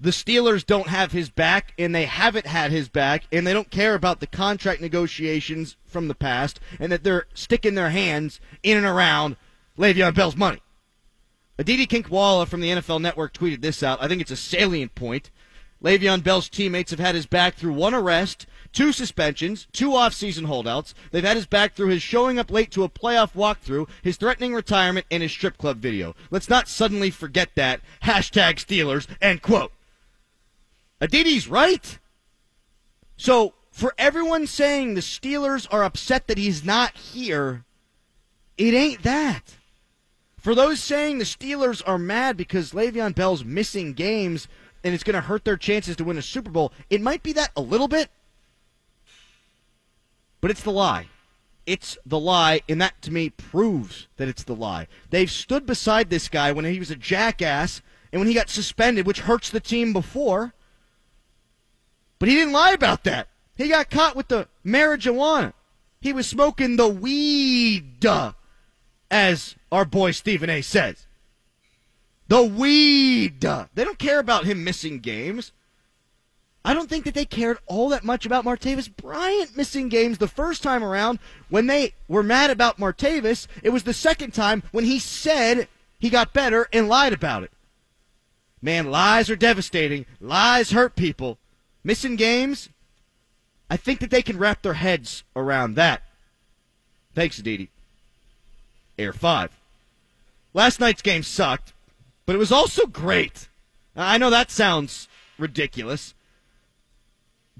the 0.00 0.10
Steelers 0.10 0.64
don't 0.64 0.88
have 0.88 1.12
his 1.12 1.28
back, 1.28 1.74
and 1.78 1.94
they 1.94 2.06
haven't 2.06 2.46
had 2.46 2.70
his 2.70 2.88
back, 2.88 3.24
and 3.30 3.46
they 3.46 3.52
don't 3.52 3.70
care 3.70 3.94
about 3.94 4.20
the 4.20 4.26
contract 4.26 4.80
negotiations 4.80 5.76
from 5.84 6.08
the 6.08 6.14
past, 6.14 6.58
and 6.78 6.90
that 6.90 7.04
they're 7.04 7.26
sticking 7.34 7.74
their 7.74 7.90
hands 7.90 8.40
in 8.62 8.78
and 8.78 8.86
around 8.86 9.36
Le'Veon 9.78 10.14
Bell's 10.14 10.36
money. 10.36 10.60
Aditi 11.58 11.86
Kinkhabwala 11.86 12.48
from 12.48 12.62
the 12.62 12.70
NFL 12.70 13.02
Network 13.02 13.34
tweeted 13.34 13.60
this 13.60 13.82
out. 13.82 14.02
I 14.02 14.08
think 14.08 14.22
it's 14.22 14.30
a 14.30 14.36
salient 14.36 14.94
point. 14.94 15.30
Le'Veon 15.82 16.22
Bell's 16.22 16.48
teammates 16.48 16.90
have 16.90 17.00
had 17.00 17.14
his 17.14 17.26
back 17.26 17.54
through 17.54 17.74
one 17.74 17.94
arrest, 17.94 18.46
two 18.72 18.92
suspensions, 18.92 19.66
two 19.72 19.94
off-season 19.94 20.44
holdouts. 20.44 20.94
They've 21.10 21.24
had 21.24 21.36
his 21.36 21.46
back 21.46 21.74
through 21.74 21.88
his 21.88 22.02
showing 22.02 22.38
up 22.38 22.50
late 22.50 22.70
to 22.72 22.84
a 22.84 22.88
playoff 22.88 23.32
walkthrough, 23.32 23.88
his 24.02 24.16
threatening 24.16 24.54
retirement, 24.54 25.06
and 25.10 25.22
his 25.22 25.32
strip 25.32 25.58
club 25.58 25.78
video. 25.78 26.14
Let's 26.30 26.48
not 26.48 26.68
suddenly 26.68 27.10
forget 27.10 27.50
that. 27.56 27.80
Hashtag 28.04 28.56
Steelers, 28.56 29.06
end 29.20 29.42
quote. 29.42 29.72
Aditi's 31.00 31.48
right. 31.48 31.98
So, 33.16 33.54
for 33.70 33.94
everyone 33.96 34.46
saying 34.46 34.94
the 34.94 35.00
Steelers 35.00 35.66
are 35.70 35.84
upset 35.84 36.26
that 36.26 36.38
he's 36.38 36.64
not 36.64 36.96
here, 36.96 37.64
it 38.58 38.74
ain't 38.74 39.02
that. 39.02 39.56
For 40.36 40.54
those 40.54 40.80
saying 40.80 41.18
the 41.18 41.24
Steelers 41.24 41.82
are 41.86 41.98
mad 41.98 42.36
because 42.36 42.72
Le'Veon 42.72 43.14
Bell's 43.14 43.44
missing 43.44 43.92
games 43.92 44.48
and 44.82 44.94
it's 44.94 45.04
going 45.04 45.14
to 45.14 45.20
hurt 45.20 45.44
their 45.44 45.58
chances 45.58 45.96
to 45.96 46.04
win 46.04 46.16
a 46.16 46.22
Super 46.22 46.50
Bowl, 46.50 46.72
it 46.88 47.02
might 47.02 47.22
be 47.22 47.34
that 47.34 47.50
a 47.56 47.60
little 47.60 47.88
bit, 47.88 48.10
but 50.40 50.50
it's 50.50 50.62
the 50.62 50.72
lie. 50.72 51.06
It's 51.66 51.98
the 52.04 52.18
lie, 52.18 52.62
and 52.68 52.80
that 52.80 53.00
to 53.02 53.12
me 53.12 53.30
proves 53.30 54.08
that 54.16 54.28
it's 54.28 54.42
the 54.44 54.54
lie. 54.54 54.88
They've 55.10 55.30
stood 55.30 55.66
beside 55.66 56.10
this 56.10 56.28
guy 56.28 56.52
when 56.52 56.64
he 56.64 56.78
was 56.78 56.90
a 56.90 56.96
jackass 56.96 57.82
and 58.12 58.20
when 58.20 58.28
he 58.28 58.34
got 58.34 58.48
suspended, 58.48 59.06
which 59.06 59.20
hurts 59.20 59.50
the 59.50 59.60
team 59.60 59.92
before. 59.92 60.54
But 62.18 62.28
he 62.28 62.34
didn't 62.34 62.54
lie 62.54 62.72
about 62.72 63.04
that. 63.04 63.28
He 63.56 63.68
got 63.68 63.90
caught 63.90 64.16
with 64.16 64.28
the 64.28 64.48
marijuana. 64.64 65.52
He 66.00 66.12
was 66.12 66.26
smoking 66.26 66.76
the 66.76 66.88
weed, 66.88 68.04
as 69.10 69.54
our 69.70 69.84
boy 69.84 70.12
Stephen 70.12 70.50
A 70.50 70.62
says. 70.62 71.06
The 72.28 72.42
weed. 72.42 73.40
They 73.40 73.84
don't 73.84 73.98
care 73.98 74.18
about 74.18 74.44
him 74.44 74.64
missing 74.64 75.00
games. 75.00 75.52
I 76.64 76.74
don't 76.74 76.90
think 76.90 77.04
that 77.04 77.14
they 77.14 77.24
cared 77.24 77.58
all 77.66 77.88
that 77.88 78.04
much 78.04 78.26
about 78.26 78.44
Martavis 78.44 78.94
Bryant 78.94 79.56
missing 79.56 79.88
games 79.88 80.18
the 80.18 80.28
first 80.28 80.62
time 80.62 80.84
around. 80.84 81.18
When 81.48 81.66
they 81.66 81.94
were 82.06 82.22
mad 82.22 82.50
about 82.50 82.78
Martavis, 82.78 83.46
it 83.62 83.70
was 83.70 83.84
the 83.84 83.94
second 83.94 84.34
time 84.34 84.62
when 84.70 84.84
he 84.84 84.98
said 84.98 85.68
he 85.98 86.10
got 86.10 86.34
better 86.34 86.68
and 86.72 86.88
lied 86.88 87.14
about 87.14 87.44
it. 87.44 87.50
Man, 88.60 88.90
lies 88.90 89.30
are 89.30 89.36
devastating. 89.36 90.04
Lies 90.20 90.72
hurt 90.72 90.96
people. 90.96 91.38
Missing 91.82 92.16
games, 92.16 92.68
I 93.70 93.78
think 93.78 94.00
that 94.00 94.10
they 94.10 94.20
can 94.20 94.36
wrap 94.36 94.60
their 94.60 94.74
heads 94.74 95.24
around 95.34 95.76
that. 95.76 96.02
Thanks, 97.14 97.38
Aditi. 97.38 97.70
Air 98.98 99.14
5. 99.14 99.50
Last 100.52 100.78
night's 100.78 101.00
game 101.00 101.22
sucked, 101.22 101.72
but 102.26 102.34
it 102.34 102.38
was 102.38 102.52
also 102.52 102.86
great. 102.86 103.48
I 103.96 104.18
know 104.18 104.28
that 104.28 104.50
sounds 104.50 105.08
ridiculous, 105.38 106.12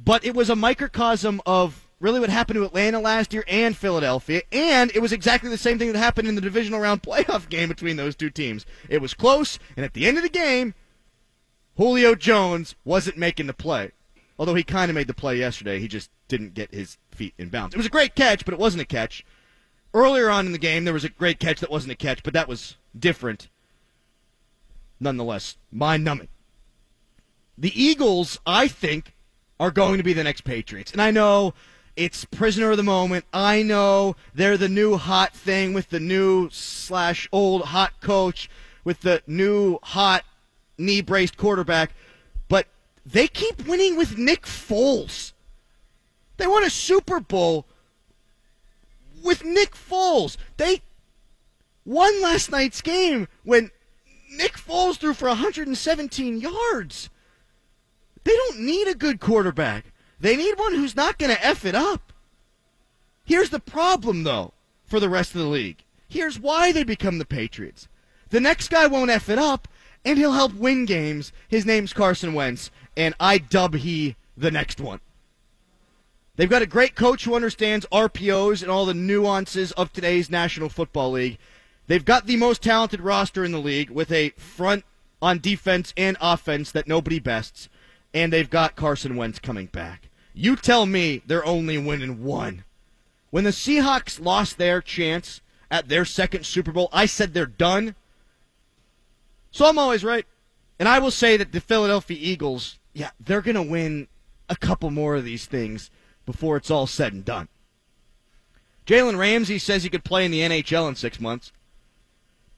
but 0.02 0.24
it 0.24 0.34
was 0.34 0.50
a 0.50 0.56
microcosm 0.56 1.40
of 1.46 1.88
really 2.00 2.20
what 2.20 2.30
happened 2.30 2.56
to 2.56 2.64
Atlanta 2.64 2.98
last 2.98 3.32
year 3.32 3.44
and 3.46 3.76
Philadelphia, 3.76 4.42
and 4.50 4.90
it 4.94 5.00
was 5.00 5.12
exactly 5.12 5.50
the 5.50 5.58
same 5.58 5.78
thing 5.78 5.92
that 5.92 5.98
happened 5.98 6.26
in 6.26 6.34
the 6.34 6.40
divisional 6.40 6.80
round 6.80 7.02
playoff 7.04 7.48
game 7.48 7.68
between 7.68 7.96
those 7.96 8.16
two 8.16 8.30
teams. 8.30 8.64
It 8.88 9.02
was 9.02 9.14
close, 9.14 9.58
and 9.76 9.84
at 9.84 9.94
the 9.94 10.06
end 10.06 10.16
of 10.16 10.22
the 10.22 10.30
game, 10.30 10.74
Julio 11.76 12.14
Jones 12.14 12.74
wasn't 12.84 13.18
making 13.18 13.46
the 13.46 13.54
play. 13.54 13.92
Although 14.38 14.54
he 14.54 14.62
kind 14.62 14.90
of 14.90 14.94
made 14.94 15.06
the 15.06 15.14
play 15.14 15.36
yesterday, 15.36 15.78
he 15.78 15.88
just 15.88 16.10
didn't 16.28 16.54
get 16.54 16.72
his 16.72 16.96
feet 17.10 17.34
in 17.36 17.50
bounds. 17.50 17.74
It 17.74 17.78
was 17.78 17.86
a 17.86 17.90
great 17.90 18.14
catch, 18.14 18.44
but 18.46 18.54
it 18.54 18.60
wasn't 18.60 18.82
a 18.82 18.86
catch. 18.86 19.24
Earlier 19.92 20.30
on 20.30 20.46
in 20.46 20.52
the 20.52 20.58
game, 20.58 20.84
there 20.84 20.94
was 20.94 21.04
a 21.04 21.10
great 21.10 21.38
catch 21.38 21.60
that 21.60 21.70
wasn't 21.70 21.92
a 21.92 21.96
catch, 21.96 22.22
but 22.22 22.32
that 22.32 22.48
was 22.48 22.76
different. 22.98 23.48
Nonetheless, 24.98 25.58
mind 25.70 26.04
numbing. 26.04 26.28
The 27.58 27.78
Eagles, 27.78 28.38
I 28.46 28.68
think, 28.68 29.14
are 29.60 29.70
going 29.70 29.98
to 29.98 30.02
be 30.02 30.14
the 30.14 30.24
next 30.24 30.40
Patriots. 30.40 30.90
And 30.90 31.02
I 31.02 31.10
know 31.10 31.52
it's 31.94 32.24
prisoner 32.24 32.70
of 32.70 32.78
the 32.78 32.82
moment. 32.82 33.26
I 33.32 33.62
know 33.62 34.16
they're 34.34 34.56
the 34.56 34.70
new 34.70 34.96
hot 34.96 35.34
thing 35.34 35.74
with 35.74 35.90
the 35.90 36.00
new 36.00 36.48
slash 36.50 37.28
old 37.30 37.66
hot 37.66 38.00
coach 38.00 38.48
with 38.84 39.02
the 39.02 39.22
new 39.26 39.78
hot 39.82 40.24
knee 40.78 41.02
braced 41.02 41.36
quarterback. 41.36 41.92
But 42.48 42.68
they 43.04 43.28
keep 43.28 43.68
winning 43.68 43.96
with 43.96 44.16
Nick 44.16 44.46
Foles. 44.46 45.32
They 46.38 46.46
won 46.46 46.64
a 46.64 46.70
Super 46.70 47.20
Bowl 47.20 47.66
with 49.22 49.44
Nick 49.44 49.72
Foles. 49.72 50.38
They 50.56 50.80
won 51.84 52.22
last 52.22 52.50
night's 52.50 52.80
game 52.80 53.28
when 53.44 53.70
Nick 54.34 54.52
Foles 54.52 54.96
threw 54.96 55.12
for 55.12 55.28
117 55.28 56.40
yards. 56.40 57.10
They 58.30 58.36
don't 58.36 58.60
need 58.60 58.86
a 58.86 58.94
good 58.94 59.18
quarterback. 59.18 59.86
They 60.20 60.36
need 60.36 60.56
one 60.56 60.72
who's 60.72 60.94
not 60.94 61.18
going 61.18 61.34
to 61.34 61.44
F 61.44 61.64
it 61.64 61.74
up. 61.74 62.12
Here's 63.24 63.50
the 63.50 63.58
problem, 63.58 64.22
though, 64.22 64.52
for 64.84 65.00
the 65.00 65.08
rest 65.08 65.34
of 65.34 65.40
the 65.40 65.48
league. 65.48 65.82
Here's 66.06 66.38
why 66.38 66.70
they 66.70 66.84
become 66.84 67.18
the 67.18 67.24
Patriots. 67.24 67.88
The 68.28 68.38
next 68.38 68.68
guy 68.70 68.86
won't 68.86 69.10
F 69.10 69.28
it 69.28 69.38
up, 69.38 69.66
and 70.04 70.16
he'll 70.16 70.34
help 70.34 70.54
win 70.54 70.84
games. 70.84 71.32
His 71.48 71.66
name's 71.66 71.92
Carson 71.92 72.32
Wentz, 72.32 72.70
and 72.96 73.16
I 73.18 73.38
dub 73.38 73.74
he 73.74 74.14
the 74.36 74.52
next 74.52 74.80
one. 74.80 75.00
They've 76.36 76.48
got 76.48 76.62
a 76.62 76.66
great 76.66 76.94
coach 76.94 77.24
who 77.24 77.34
understands 77.34 77.84
RPOs 77.90 78.62
and 78.62 78.70
all 78.70 78.86
the 78.86 78.94
nuances 78.94 79.72
of 79.72 79.92
today's 79.92 80.30
National 80.30 80.68
Football 80.68 81.10
League. 81.10 81.38
They've 81.88 82.04
got 82.04 82.28
the 82.28 82.36
most 82.36 82.62
talented 82.62 83.00
roster 83.00 83.44
in 83.44 83.50
the 83.50 83.58
league 83.58 83.90
with 83.90 84.12
a 84.12 84.30
front 84.36 84.84
on 85.20 85.40
defense 85.40 85.92
and 85.96 86.16
offense 86.20 86.70
that 86.70 86.86
nobody 86.86 87.18
bests, 87.18 87.68
and 88.12 88.32
they've 88.32 88.50
got 88.50 88.76
Carson 88.76 89.16
Wentz 89.16 89.38
coming 89.38 89.66
back. 89.66 90.08
You 90.34 90.56
tell 90.56 90.86
me 90.86 91.22
they're 91.26 91.44
only 91.44 91.78
winning 91.78 92.24
one. 92.24 92.64
When 93.30 93.44
the 93.44 93.50
Seahawks 93.50 94.24
lost 94.24 94.58
their 94.58 94.80
chance 94.80 95.40
at 95.70 95.88
their 95.88 96.04
second 96.04 96.44
Super 96.44 96.72
Bowl, 96.72 96.88
I 96.92 97.06
said 97.06 97.32
they're 97.32 97.46
done. 97.46 97.94
So 99.50 99.66
I'm 99.66 99.78
always 99.78 100.04
right. 100.04 100.26
And 100.78 100.88
I 100.88 100.98
will 100.98 101.10
say 101.10 101.36
that 101.36 101.52
the 101.52 101.60
Philadelphia 101.60 102.16
Eagles, 102.18 102.78
yeah, 102.92 103.10
they're 103.20 103.42
going 103.42 103.54
to 103.54 103.62
win 103.62 104.08
a 104.48 104.56
couple 104.56 104.90
more 104.90 105.14
of 105.16 105.24
these 105.24 105.46
things 105.46 105.90
before 106.26 106.56
it's 106.56 106.70
all 106.70 106.86
said 106.86 107.12
and 107.12 107.24
done. 107.24 107.48
Jalen 108.86 109.18
Ramsey 109.18 109.58
says 109.58 109.82
he 109.82 109.90
could 109.90 110.04
play 110.04 110.24
in 110.24 110.32
the 110.32 110.40
NHL 110.40 110.88
in 110.88 110.96
six 110.96 111.20
months. 111.20 111.52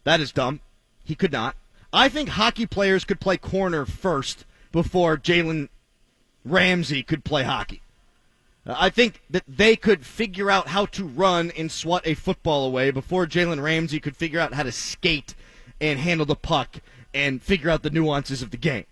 That 0.04 0.20
is 0.20 0.32
dumb. 0.32 0.60
He 1.04 1.14
could 1.14 1.32
not. 1.32 1.56
I 1.92 2.08
think 2.08 2.30
hockey 2.30 2.66
players 2.66 3.04
could 3.04 3.20
play 3.20 3.36
corner 3.36 3.84
first 3.84 4.46
before 4.72 5.16
Jalen 5.16 5.68
Ramsey 6.44 7.02
could 7.02 7.24
play 7.24 7.44
hockey. 7.44 7.82
Uh, 8.66 8.74
I 8.76 8.90
think 8.90 9.22
that 9.30 9.44
they 9.46 9.76
could 9.76 10.04
figure 10.06 10.50
out 10.50 10.68
how 10.68 10.86
to 10.86 11.04
run 11.04 11.52
and 11.56 11.70
swat 11.70 12.06
a 12.06 12.14
football 12.14 12.66
away 12.66 12.90
before 12.90 13.26
Jalen 13.26 13.62
Ramsey 13.62 14.00
could 14.00 14.16
figure 14.16 14.40
out 14.40 14.54
how 14.54 14.62
to 14.62 14.72
skate 14.72 15.34
and 15.80 15.98
handle 15.98 16.26
the 16.26 16.36
puck 16.36 16.78
and 17.14 17.42
figure 17.42 17.70
out 17.70 17.82
the 17.82 17.90
nuances 17.90 18.42
of 18.42 18.50
the 18.50 18.56
game. 18.56 18.86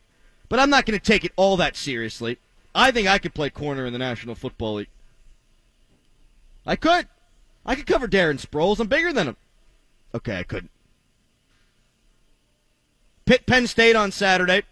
But 0.49 0.59
I'm 0.59 0.71
not 0.71 0.85
going 0.87 0.99
to 0.99 1.05
take 1.05 1.25
it 1.25 1.33
all 1.37 1.57
that 1.57 1.77
seriously. 1.77 2.39
I 2.75 2.91
think 2.91 3.09
I 3.09 3.19
could 3.19 3.35
play 3.35 3.51
corner 3.51 3.87
in 3.87 3.93
the 3.93 3.99
National 3.99 4.35
Football 4.35 4.75
League. 4.75 4.89
I 6.67 6.77
could. 6.77 7.09
I 7.65 7.75
could 7.75 7.87
cover 7.87 8.09
Darren 8.09 8.45
Sproles. 8.45 8.81
I'm 8.81 8.89
bigger 8.89 9.13
than 9.13 9.29
him. 9.29 9.37
Okay, 10.15 10.39
I 10.39 10.43
couldn't. 10.43 10.71
Pitt 13.25 13.47
Penn 13.47 13.67
State 13.67 13.95
on 13.95 14.11
Saturday. 14.11 14.63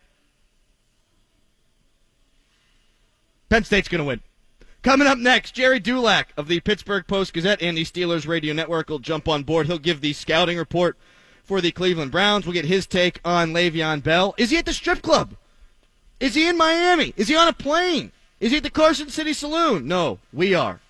Penn 3.49 3.65
State's 3.65 3.89
going 3.89 4.01
to 4.01 4.05
win. 4.05 4.21
Coming 4.83 5.09
up 5.09 5.19
next, 5.19 5.55
Gerry 5.55 5.81
Dulac 5.81 6.33
of 6.37 6.49
the 6.49 6.61
Pittsburgh 6.61 7.07
Post 7.07 7.33
Gazette 7.33 7.63
and 7.63 7.77
the 7.77 7.85
Steelers 7.85 8.29
Radio 8.29 8.55
Network 8.55 8.89
will 8.89 8.99
jump 8.99 9.29
on 9.29 9.43
board. 9.43 9.67
He'll 9.67 9.79
give 9.79 10.01
the 10.01 10.13
scouting 10.13 10.57
report 10.57 10.97
for 11.43 11.61
the 11.61 11.73
Cleveland 11.73 12.13
Browns. 12.13 12.47
We'll 12.47 12.53
get 12.53 12.65
his 12.65 12.87
take 12.87 13.21
on 13.25 13.53
Le'Veon 13.53 14.03
Bell. 14.03 14.35
Is 14.39 14.51
he 14.51 14.59
at 14.59 14.67
the 14.67 14.73
strip 14.73 15.03
club? 15.03 15.35
Is 16.21 16.35
he 16.35 16.49
in 16.49 16.57
Miami? 16.57 17.13
Is 17.17 17.29
he 17.29 17.37
on 17.37 17.49
a 17.49 17.53
plane? 17.53 18.13
Is 18.39 18.53
he 18.53 18.59
at 18.59 18.63
the 18.63 18.71
Carson 18.71 19.09
City 19.09 19.33
Saloon? 19.33 19.89
No, 19.89 20.19
we 20.33 20.55
are. 20.55 20.81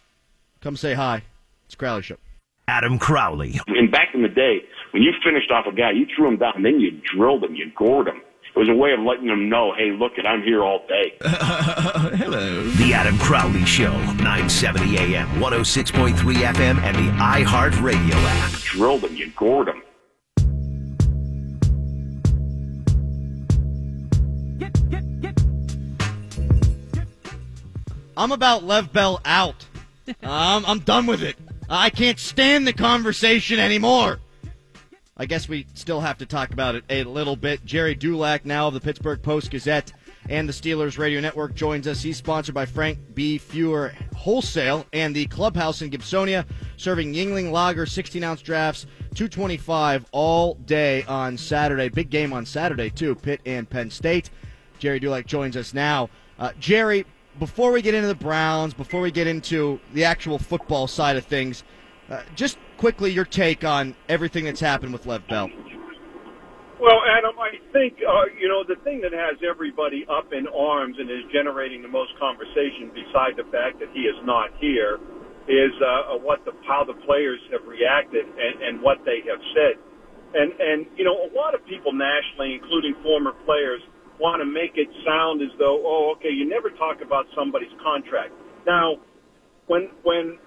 Come 0.61 0.77
say 0.77 0.95
hi. 0.95 1.23
It's 1.67 1.75
Crowley 1.75 2.03
Show. 2.03 2.17
Adam 2.67 2.99
Crowley. 2.99 3.59
And 3.69 3.91
back 3.91 4.09
in 4.15 4.23
the 4.23 4.29
day, 4.29 4.59
when 4.93 5.03
you 5.03 5.13
finished 5.25 5.51
off 5.51 5.67
a 5.67 5.75
guy, 5.75 5.93
you 5.93 6.07
threw 6.15 6.29
him 6.29 6.37
down, 6.37 6.63
then 6.63 6.81
you 6.81 7.01
drilled 7.15 7.45
him, 7.45 7.55
you 7.55 7.71
gored 7.77 8.09
him. 8.09 8.21
It 8.59 8.63
was 8.63 8.71
a 8.71 8.75
way 8.75 8.93
of 8.93 8.99
letting 8.99 9.29
them 9.29 9.49
know, 9.49 9.73
hey, 9.73 9.93
look, 9.93 10.19
it, 10.19 10.27
I'm 10.27 10.43
here 10.43 10.65
all 10.65 10.85
day. 10.89 11.15
Hello. 11.23 12.65
The 12.71 12.93
Adam 12.93 13.17
Crowley 13.19 13.65
Show, 13.65 13.93
970 13.93 14.99
AM, 14.99 15.29
106.3 15.41 16.13
FM, 16.17 16.79
and 16.79 16.97
the 16.97 17.09
iHeartRadio 17.23 18.15
app. 18.15 18.51
Drilled 18.63 19.03
them, 19.03 19.15
you 19.15 19.31
gored 19.37 19.69
them. 19.69 19.81
I'm 28.17 28.33
about 28.33 28.65
Lev 28.65 28.93
Bell 28.93 29.21
out. 29.25 29.65
um, 30.25 30.65
I'm 30.67 30.81
done 30.81 31.07
with 31.07 31.23
it. 31.23 31.37
I 31.71 31.91
can't 31.91 32.19
stand 32.19 32.67
the 32.67 32.73
conversation 32.73 33.61
anymore. 33.61 34.19
I 35.21 35.27
guess 35.27 35.49
we 35.49 35.67
still 35.75 36.01
have 36.01 36.19
to 36.19 36.27
talk 36.27 36.53
about 36.53 36.77
it 36.77 36.85
a 36.89 37.03
little 37.03 37.35
bit. 37.35 37.65
Gerry 37.65 37.97
Dulac, 37.97 38.47
now 38.47 38.69
of 38.69 38.75
the 38.75 38.81
Pittsburgh 38.81 39.21
Post 39.21 39.51
Gazette 39.51 39.93
and 40.29 40.49
the 40.49 40.53
Steelers 40.53 40.97
Radio 40.97 41.21
Network, 41.21 41.55
joins 41.55 41.89
us. 41.89 42.03
He's 42.03 42.17
sponsored 42.17 42.55
by 42.55 42.67
Frank 42.67 43.01
B. 43.15 43.37
Fuhrer 43.37 43.95
Wholesale 44.15 44.87
and 44.93 45.17
the 45.17 45.27
Clubhouse 45.27 45.83
in 45.83 45.91
Gibsonia, 45.91 46.47
serving 46.77 47.15
Yuengling 47.15 47.51
Lager 47.51 47.85
16 47.85 48.23
ounce 48.23 48.43
drafts, 48.43 48.85
225 49.17 50.07
all 50.13 50.55
day 50.55 51.03
on 51.05 51.37
Saturday. 51.37 51.89
Big 51.89 52.11
game 52.11 52.33
on 52.33 52.47
Saturday, 52.47 52.89
too. 52.89 53.17
Pitt 53.17 53.41
and 53.45 53.69
Penn 53.69 53.91
State. 53.91 54.31
Gerry 54.79 55.01
Dulac 55.01 55.27
joins 55.27 55.57
us 55.57 55.75
now. 55.75 56.11
Uh, 56.39 56.53
Gerry, 56.61 57.05
before 57.41 57.73
we 57.73 57.83
get 57.83 57.95
into 57.95 58.07
the 58.07 58.15
Browns, 58.15 58.73
before 58.73 59.01
we 59.01 59.11
get 59.11 59.27
into 59.27 59.81
the 59.95 60.05
actual 60.05 60.39
football 60.39 60.87
side 60.87 61.17
of 61.17 61.25
things, 61.25 61.65
uh, 62.11 62.23
just 62.35 62.59
quickly 62.77 63.11
your 63.11 63.25
take 63.25 63.65
on 63.65 63.95
everything 64.09 64.45
that's 64.45 64.61
happened 64.61 64.93
with 64.93 65.07
Lev 65.07 65.27
Bell. 65.29 65.51
Well, 66.81 67.03
Adam, 67.11 67.35
I 67.39 67.59
think 67.73 67.99
uh, 67.99 68.31
you 68.39 68.47
know 68.47 68.63
the 68.63 68.79
thing 68.87 69.03
that 69.03 69.13
has 69.13 69.35
everybody 69.43 70.07
up 70.07 70.33
in 70.33 70.47
arms 70.47 70.95
and 70.99 71.11
is 71.11 71.27
generating 71.33 71.83
the 71.83 71.91
most 71.91 72.15
conversation, 72.19 72.95
beside 72.95 73.35
the 73.35 73.51
fact 73.51 73.81
that 73.81 73.91
he 73.93 74.07
is 74.07 74.15
not 74.23 74.55
here, 74.63 75.03
is 75.51 75.75
uh, 75.83 76.15
what 76.23 76.45
the 76.45 76.53
how 76.63 76.85
the 76.87 76.95
players 77.03 77.41
have 77.51 77.67
reacted 77.67 78.27
and, 78.27 78.63
and 78.63 78.75
what 78.81 79.03
they 79.05 79.27
have 79.27 79.43
said. 79.59 79.75
And 80.39 80.55
and 80.61 80.87
you 80.95 81.03
know 81.03 81.19
a 81.27 81.31
lot 81.35 81.55
of 81.55 81.67
people 81.67 81.91
nationally, 81.91 82.55
including 82.55 82.95
former 83.03 83.35
players, 83.43 83.83
want 84.21 84.39
to 84.39 84.47
make 84.47 84.79
it 84.79 84.87
sound 85.03 85.43
as 85.43 85.51
though, 85.59 85.83
oh, 85.83 86.15
okay, 86.15 86.31
you 86.31 86.47
never 86.47 86.71
talk 86.71 87.03
about 87.03 87.27
somebody's 87.35 87.75
contract. 87.83 88.31
Now, 88.67 89.03
when 89.67 89.91
when 90.03 90.39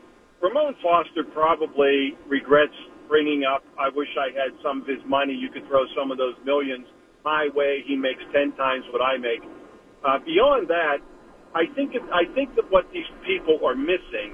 Ramon 0.42 0.76
Foster 0.82 1.24
probably 1.24 2.18
regrets 2.28 2.74
bringing 3.08 3.44
up, 3.44 3.64
I 3.80 3.90
wish 3.94 4.08
I 4.18 4.32
had 4.32 4.58
some 4.64 4.82
of 4.82 4.88
his 4.88 5.04
money. 5.06 5.34
You 5.34 5.50
could 5.50 5.68
throw 5.68 5.86
some 5.96 6.12
of 6.12 6.18
those 6.18 6.36
millions 6.46 6.88
my 7.24 7.50
way. 7.54 7.84
He 7.86 7.96
makes 7.96 8.24
10 8.34 8.54
times 8.54 8.86
what 8.92 9.02
I 9.02 9.18
make. 9.18 9.42
Uh, 10.04 10.18
beyond 10.26 10.68
that, 10.70 10.98
I 11.54 11.66
think, 11.76 11.94
it, 11.94 12.02
I 12.14 12.26
think 12.34 12.56
that 12.56 12.72
what 12.72 12.88
these 12.94 13.06
people 13.26 13.60
are 13.66 13.76
missing 13.76 14.34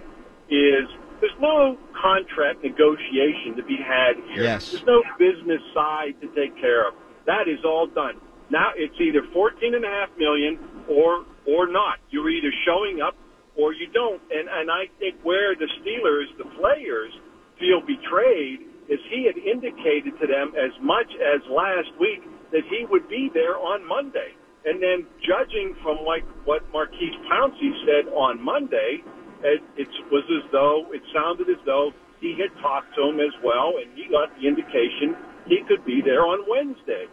is 0.50 0.88
there's 1.20 1.36
no 1.42 1.78
contract 1.92 2.64
negotiation 2.64 3.58
to 3.58 3.64
be 3.64 3.76
had 3.76 4.16
here. 4.32 4.44
Yes. 4.44 4.72
There's 4.72 4.86
no 4.86 5.04
business 5.18 5.62
side 5.74 6.14
to 6.22 6.28
take 6.36 6.56
care 6.62 6.88
of. 6.88 6.94
That 7.26 7.50
is 7.50 7.66
all 7.66 7.88
done. 7.88 8.22
Now 8.50 8.72
it's 8.76 8.96
either 9.02 9.28
14 9.34 9.76
and 9.76 9.84
a 9.84 9.90
half 9.90 10.10
million 10.18 10.58
or, 10.88 11.26
or 11.46 11.68
not. 11.68 12.00
You're 12.12 12.30
either 12.30 12.54
showing 12.64 13.02
up 13.02 13.16
or 13.58 13.74
you 13.74 13.90
don't. 13.92 14.22
And 14.32 14.48
and 14.48 14.72
I 14.72 14.88
think 15.00 15.18
where 15.24 15.56
the 15.56 15.68
Steelers, 15.82 16.30
the 16.38 16.48
players, 16.58 17.12
feel 17.60 17.82
betrayed 17.82 18.70
is 18.88 19.00
he 19.12 19.28
had 19.28 19.36
indicated 19.36 20.16
to 20.22 20.26
them 20.28 20.54
as 20.56 20.72
much 20.80 21.10
as 21.20 21.44
last 21.52 21.92
week 22.00 22.24
that 22.56 22.64
he 22.72 22.86
would 22.88 23.10
be 23.10 23.30
there 23.34 23.58
on 23.58 23.84
Monday. 23.84 24.32
And 24.64 24.82
then 24.82 25.08
judging 25.20 25.76
from 25.84 26.06
like 26.06 26.24
what 26.46 26.64
Maurkice 26.72 27.18
Pouncey 27.28 27.72
said 27.84 28.08
on 28.14 28.40
Monday, 28.40 29.04
it, 29.44 29.62
it 29.76 29.90
was 30.12 30.24
as 30.32 30.46
though 30.52 30.88
it 30.92 31.02
sounded 31.14 31.50
as 31.50 31.60
though 31.66 31.92
he 32.22 32.34
had 32.40 32.50
talked 32.62 32.96
to 32.96 33.10
him 33.10 33.20
as 33.20 33.34
well, 33.44 33.78
and 33.78 33.94
he 33.94 34.10
got 34.10 34.34
the 34.40 34.48
indication 34.48 35.14
he 35.46 35.62
could 35.68 35.86
be 35.86 36.01
there 36.01 36.25
on 36.25 36.44
Wednesday. 36.50 37.05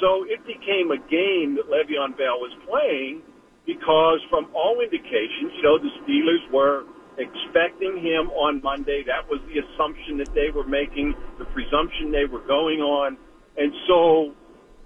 So 0.00 0.24
it 0.26 0.42
became 0.46 0.90
a 0.90 1.00
game 1.10 1.58
that 1.58 1.66
Le'Veon 1.70 2.16
Bell 2.18 2.38
was 2.38 2.54
playing 2.66 3.22
because 3.68 4.24
from 4.32 4.48
all 4.56 4.80
indications, 4.80 5.52
you 5.60 5.62
know, 5.62 5.76
the 5.76 5.92
Steelers 6.00 6.40
were 6.50 6.88
expecting 7.20 8.00
him 8.00 8.32
on 8.32 8.64
Monday. 8.64 9.04
That 9.04 9.28
was 9.28 9.44
the 9.44 9.60
assumption 9.60 10.16
that 10.24 10.32
they 10.32 10.48
were 10.48 10.64
making, 10.64 11.12
the 11.38 11.44
presumption 11.52 12.08
they 12.10 12.24
were 12.24 12.40
going 12.48 12.80
on. 12.80 13.20
And 13.60 13.70
so 13.84 14.32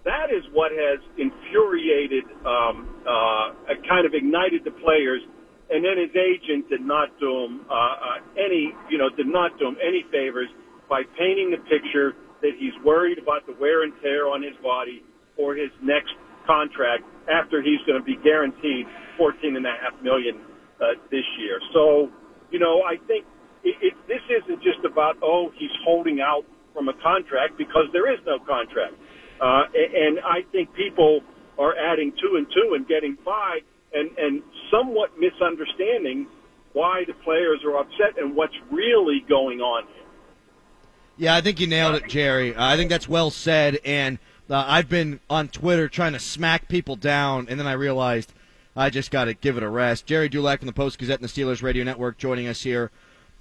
that 0.02 0.34
is 0.34 0.42
what 0.50 0.74
has 0.74 0.98
infuriated, 1.14 2.26
um, 2.42 2.90
uh, 3.06 3.78
kind 3.86 4.02
of 4.02 4.18
ignited 4.18 4.66
the 4.66 4.74
players. 4.82 5.22
And 5.70 5.86
then 5.86 6.02
his 6.02 6.10
agent 6.18 6.68
did 6.68 6.82
not 6.82 7.14
do 7.22 7.46
him 7.46 7.62
uh, 7.70 7.72
uh, 7.72 8.18
any, 8.34 8.74
you 8.90 8.98
know, 8.98 9.14
did 9.14 9.30
not 9.30 9.54
do 9.62 9.68
him 9.68 9.76
any 9.78 10.02
favors 10.10 10.50
by 10.90 11.06
painting 11.16 11.54
the 11.54 11.62
picture 11.70 12.18
that 12.42 12.58
he's 12.58 12.74
worried 12.84 13.22
about 13.22 13.46
the 13.46 13.54
wear 13.62 13.84
and 13.84 13.92
tear 14.02 14.26
on 14.26 14.42
his 14.42 14.58
body 14.58 15.04
or 15.38 15.54
his 15.54 15.70
next 15.80 16.18
contract 16.46 17.04
after 17.30 17.62
he's 17.62 17.80
going 17.86 17.98
to 17.98 18.04
be 18.04 18.16
guaranteed 18.16 18.86
fourteen 19.16 19.56
and 19.56 19.66
a 19.66 19.70
half 19.70 20.00
million 20.02 20.40
uh, 20.80 20.94
this 21.10 21.24
year. 21.38 21.60
So, 21.72 22.10
you 22.50 22.58
know, 22.58 22.82
I 22.82 22.96
think 23.06 23.24
it, 23.64 23.76
it, 23.80 23.94
this 24.08 24.22
isn't 24.42 24.62
just 24.62 24.84
about 24.84 25.16
oh 25.22 25.52
he's 25.56 25.70
holding 25.84 26.20
out 26.20 26.44
from 26.74 26.88
a 26.88 26.94
contract 27.02 27.58
because 27.58 27.86
there 27.92 28.12
is 28.12 28.18
no 28.26 28.38
contract, 28.38 28.94
uh, 29.40 29.64
and 29.74 30.18
I 30.20 30.42
think 30.52 30.72
people 30.74 31.20
are 31.58 31.76
adding 31.76 32.12
two 32.20 32.36
and 32.36 32.46
two 32.52 32.74
and 32.74 32.88
getting 32.88 33.16
five, 33.24 33.60
and 33.92 34.10
and 34.18 34.42
somewhat 34.70 35.10
misunderstanding 35.18 36.26
why 36.72 37.04
the 37.06 37.12
players 37.12 37.60
are 37.64 37.78
upset 37.78 38.18
and 38.18 38.34
what's 38.34 38.56
really 38.70 39.24
going 39.28 39.60
on 39.60 39.84
here. 39.88 39.96
Yeah, 41.18 41.36
I 41.36 41.42
think 41.42 41.60
you 41.60 41.66
nailed 41.66 41.94
it, 41.96 42.08
Gerry. 42.08 42.54
Uh, 42.54 42.64
I 42.64 42.76
think 42.76 42.88
that's 42.88 43.06
well 43.08 43.30
said, 43.30 43.78
and 43.84 44.18
uh, 44.50 44.64
I've 44.66 44.88
been 44.88 45.20
on 45.30 45.48
Twitter 45.48 45.88
trying 45.88 46.12
to 46.12 46.18
smack 46.18 46.68
people 46.68 46.96
down, 46.96 47.46
and 47.48 47.58
then 47.58 47.66
I 47.66 47.72
realized 47.72 48.32
I 48.76 48.90
just 48.90 49.10
got 49.10 49.24
to 49.26 49.34
give 49.34 49.56
it 49.56 49.62
a 49.62 49.68
rest. 49.68 50.06
Gerry 50.06 50.28
Dulac 50.28 50.60
from 50.60 50.66
the 50.66 50.72
Post 50.72 50.98
Gazette 50.98 51.20
and 51.20 51.28
the 51.28 51.32
Steelers 51.32 51.62
Radio 51.62 51.84
Network 51.84 52.18
joining 52.18 52.46
us 52.46 52.62
here 52.62 52.90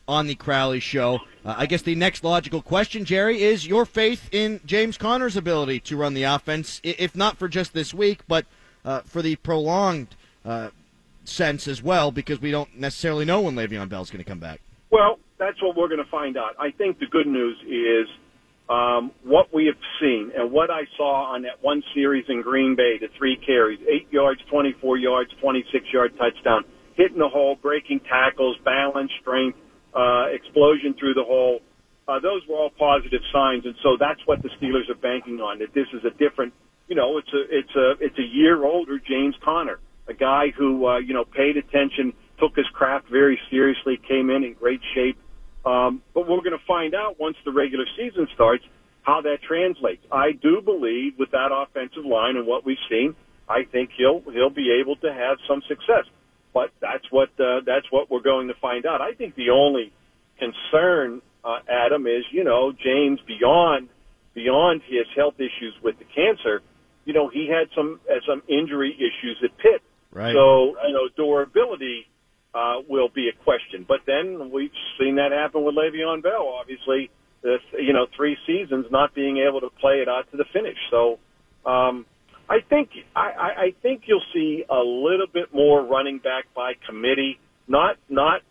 on 0.07 0.27
the 0.27 0.35
Crowley 0.35 0.79
Show. 0.79 1.19
Uh, 1.45 1.55
I 1.57 1.65
guess 1.65 1.81
the 1.81 1.95
next 1.95 2.23
logical 2.23 2.61
question, 2.61 3.05
Gerry, 3.05 3.41
is 3.41 3.65
your 3.65 3.85
faith 3.85 4.29
in 4.31 4.59
James 4.65 4.97
Conner's 4.97 5.37
ability 5.37 5.79
to 5.81 5.95
run 5.95 6.13
the 6.13 6.23
offense, 6.23 6.81
if 6.83 7.15
not 7.15 7.37
for 7.37 7.47
just 7.47 7.73
this 7.73 7.93
week, 7.93 8.21
but 8.27 8.45
uh, 8.83 9.01
for 9.01 9.21
the 9.21 9.37
prolonged 9.37 10.15
uh, 10.43 10.69
sense 11.23 11.67
as 11.67 11.81
well, 11.81 12.11
because 12.11 12.41
we 12.41 12.51
don't 12.51 12.77
necessarily 12.77 13.25
know 13.25 13.41
when 13.41 13.55
Le'Veon 13.55 13.87
Bell's 13.87 14.09
going 14.09 14.23
to 14.23 14.29
come 14.29 14.39
back. 14.39 14.59
Well, 14.89 15.19
that's 15.37 15.61
what 15.61 15.77
we're 15.77 15.87
going 15.87 16.03
to 16.03 16.11
find 16.11 16.35
out. 16.35 16.55
I 16.59 16.71
think 16.71 16.99
the 16.99 17.07
good 17.07 17.27
news 17.27 17.57
is 17.65 18.07
um, 18.71 19.11
what 19.23 19.53
we 19.53 19.65
have 19.65 19.75
seen 19.99 20.31
and 20.35 20.49
what 20.49 20.71
I 20.71 20.83
saw 20.95 21.33
on 21.35 21.41
that 21.41 21.61
one 21.61 21.83
series 21.93 22.23
in 22.29 22.41
Green 22.41 22.73
Bay, 22.75 22.97
the 22.97 23.09
three 23.17 23.35
carries, 23.35 23.79
eight 23.81 24.07
yards, 24.11 24.39
24 24.49 24.97
yards, 24.97 25.29
26 25.41 25.85
yard 25.91 26.13
touchdown, 26.17 26.63
hitting 26.95 27.17
the 27.17 27.27
hole, 27.27 27.57
breaking 27.61 27.99
tackles, 27.99 28.55
balance, 28.63 29.11
strength, 29.19 29.57
uh, 29.93 30.27
explosion 30.31 30.95
through 30.97 31.13
the 31.15 31.23
hole. 31.23 31.59
Uh, 32.07 32.19
those 32.19 32.41
were 32.47 32.55
all 32.55 32.69
positive 32.79 33.21
signs, 33.33 33.65
and 33.65 33.75
so 33.83 33.97
that's 33.99 34.21
what 34.25 34.41
the 34.41 34.49
Steelers 34.55 34.89
are 34.89 34.95
banking 34.95 35.41
on. 35.41 35.59
That 35.59 35.73
this 35.73 35.87
is 35.91 36.05
a 36.05 36.11
different, 36.17 36.53
you 36.87 36.95
know, 36.95 37.17
it's 37.17 37.31
a 37.33 37.43
it's 37.49 37.75
a 37.75 37.91
it's 37.99 38.17
a 38.19 38.23
year 38.23 38.63
older 38.63 38.99
James 38.99 39.35
Conner, 39.43 39.79
a 40.07 40.13
guy 40.13 40.47
who 40.57 40.87
uh, 40.87 40.97
you 40.99 41.13
know 41.13 41.25
paid 41.25 41.57
attention, 41.57 42.13
took 42.39 42.55
his 42.55 42.67
craft 42.71 43.09
very 43.11 43.37
seriously, 43.49 43.99
came 44.07 44.29
in 44.29 44.45
in 44.45 44.53
great 44.53 44.81
shape, 44.95 45.17
um, 45.65 46.01
but 46.13 46.27
we're 46.27 46.41
going 46.41 46.57
to 46.57 46.65
find 46.67 46.95
out 46.95 47.19
once 47.19 47.37
the 47.45 47.51
regular 47.51 47.85
season 47.97 48.27
starts 48.33 48.63
how 49.03 49.21
that 49.21 49.37
translates. 49.47 50.03
I 50.11 50.31
do 50.31 50.61
believe 50.61 51.13
with 51.17 51.31
that 51.31 51.49
offensive 51.51 52.05
line 52.05 52.37
and 52.37 52.47
what 52.47 52.65
we've 52.65 52.81
seen, 52.89 53.15
I 53.47 53.63
think 53.63 53.91
he'll 53.97 54.21
he'll 54.31 54.49
be 54.49 54.79
able 54.81 54.95
to 54.97 55.13
have 55.13 55.37
some 55.47 55.61
success. 55.67 56.05
But 56.53 56.71
that's 56.79 57.05
what 57.09 57.29
uh, 57.39 57.61
that's 57.65 57.85
what 57.91 58.09
we're 58.09 58.21
going 58.21 58.47
to 58.47 58.53
find 58.55 58.85
out. 58.85 59.01
I 59.01 59.13
think 59.13 59.35
the 59.35 59.51
only 59.51 59.93
concern, 60.37 61.21
uh, 61.43 61.59
Adam, 61.67 62.07
is 62.07 62.23
you 62.31 62.43
know 62.43 62.71
James 62.71 63.19
beyond 63.27 63.89
beyond 64.33 64.81
his 64.87 65.05
health 65.15 65.35
issues 65.37 65.75
with 65.83 65.97
the 65.99 66.05
cancer. 66.05 66.61
You 67.05 67.13
know 67.13 67.29
he 67.29 67.47
had 67.47 67.69
some 67.75 67.99
uh, 68.09 68.19
some 68.27 68.41
injury 68.47 68.95
issues 68.95 69.37
at 69.43 69.57
Pitt. 69.57 69.81
Right. 70.11 70.33
So 70.33 70.75
you 70.87 70.93
know 70.93 71.09
durability 71.15 72.07
uh, 72.53 72.75
will 72.87 73.09
be 73.09 73.29
a 73.29 73.43
question. 73.43 73.85
But 73.87 74.01
then 74.05 74.51
we've 74.51 74.71
seen 74.99 75.15
that 75.15 75.31
happen 75.31 75.63
with 75.63 75.75
Le'Veon 75.75 76.21
Bell. 76.21 76.57
Obviously, 76.59 77.09
this 77.41 77.61
you 77.79 77.93
know 77.93 78.07
three 78.15 78.37
seasons 78.45 78.85
not 78.91 79.15
being 79.15 79.37
able 79.37 79.61
to 79.61 79.69
play 79.79 80.01
it 80.01 80.09
out 80.09 80.29
to 80.31 80.37
the 80.37 80.45
finish. 80.53 80.77
So 80.89 81.19
um, 81.65 82.05
I 82.49 82.59
think 82.67 82.89
I, 83.15 83.21
I 83.67 83.73
think 83.81 84.03
you'll 84.05 84.23
see 84.33 84.63
a 84.69 84.79
little 84.79 85.27
bit 85.31 85.53
more 85.53 85.85
running 85.85 86.19
back 86.19 86.45
by 86.55 86.73
committee, 86.87 87.39
not 87.67 87.97
not 88.09 88.41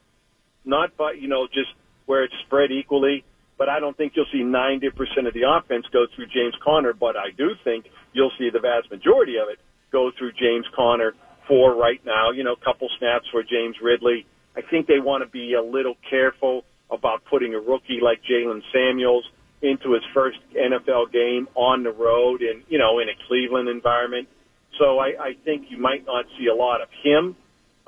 not 0.64 0.96
by 0.96 1.12
you 1.12 1.28
know 1.28 1.46
just 1.46 1.70
where 2.06 2.24
it's 2.24 2.34
spread 2.46 2.70
equally. 2.70 3.24
but 3.60 3.68
I 3.68 3.78
don't 3.78 3.94
think 3.94 4.14
you'll 4.16 4.32
see 4.32 4.40
90% 4.40 5.28
of 5.28 5.34
the 5.34 5.44
offense 5.46 5.84
go 5.92 6.06
through 6.16 6.28
James 6.28 6.54
Conner, 6.64 6.94
but 6.94 7.14
I 7.14 7.30
do 7.36 7.50
think 7.62 7.84
you'll 8.14 8.32
see 8.38 8.48
the 8.50 8.58
vast 8.58 8.90
majority 8.90 9.36
of 9.36 9.50
it 9.50 9.58
go 9.92 10.10
through 10.16 10.32
James 10.32 10.64
Conner 10.74 11.12
for 11.50 11.74
right 11.74 12.00
now, 12.06 12.30
you 12.30 12.44
know, 12.44 12.52
a 12.52 12.64
couple 12.64 12.88
snaps 12.96 13.26
for 13.32 13.42
James 13.42 13.74
Ridley. 13.82 14.24
I 14.56 14.60
think 14.62 14.86
they 14.86 15.00
want 15.00 15.24
to 15.24 15.28
be 15.28 15.54
a 15.54 15.62
little 15.62 15.96
careful 16.08 16.62
about 16.92 17.24
putting 17.24 17.54
a 17.54 17.58
rookie 17.58 17.98
like 18.00 18.20
Jaylen 18.22 18.62
Samuels 18.72 19.28
into 19.60 19.92
his 19.92 20.02
first 20.14 20.38
NFL 20.54 21.12
game 21.12 21.48
on 21.56 21.82
the 21.82 21.90
road 21.90 22.40
and, 22.42 22.62
you 22.68 22.78
know, 22.78 23.00
in 23.00 23.08
a 23.08 23.14
Cleveland 23.26 23.68
environment. 23.68 24.28
So 24.78 25.00
I, 25.00 25.08
I 25.20 25.32
think 25.44 25.66
you 25.70 25.78
might 25.78 26.06
not 26.06 26.24
see 26.38 26.46
a 26.46 26.54
lot 26.54 26.82
of 26.82 26.88
him. 27.02 27.34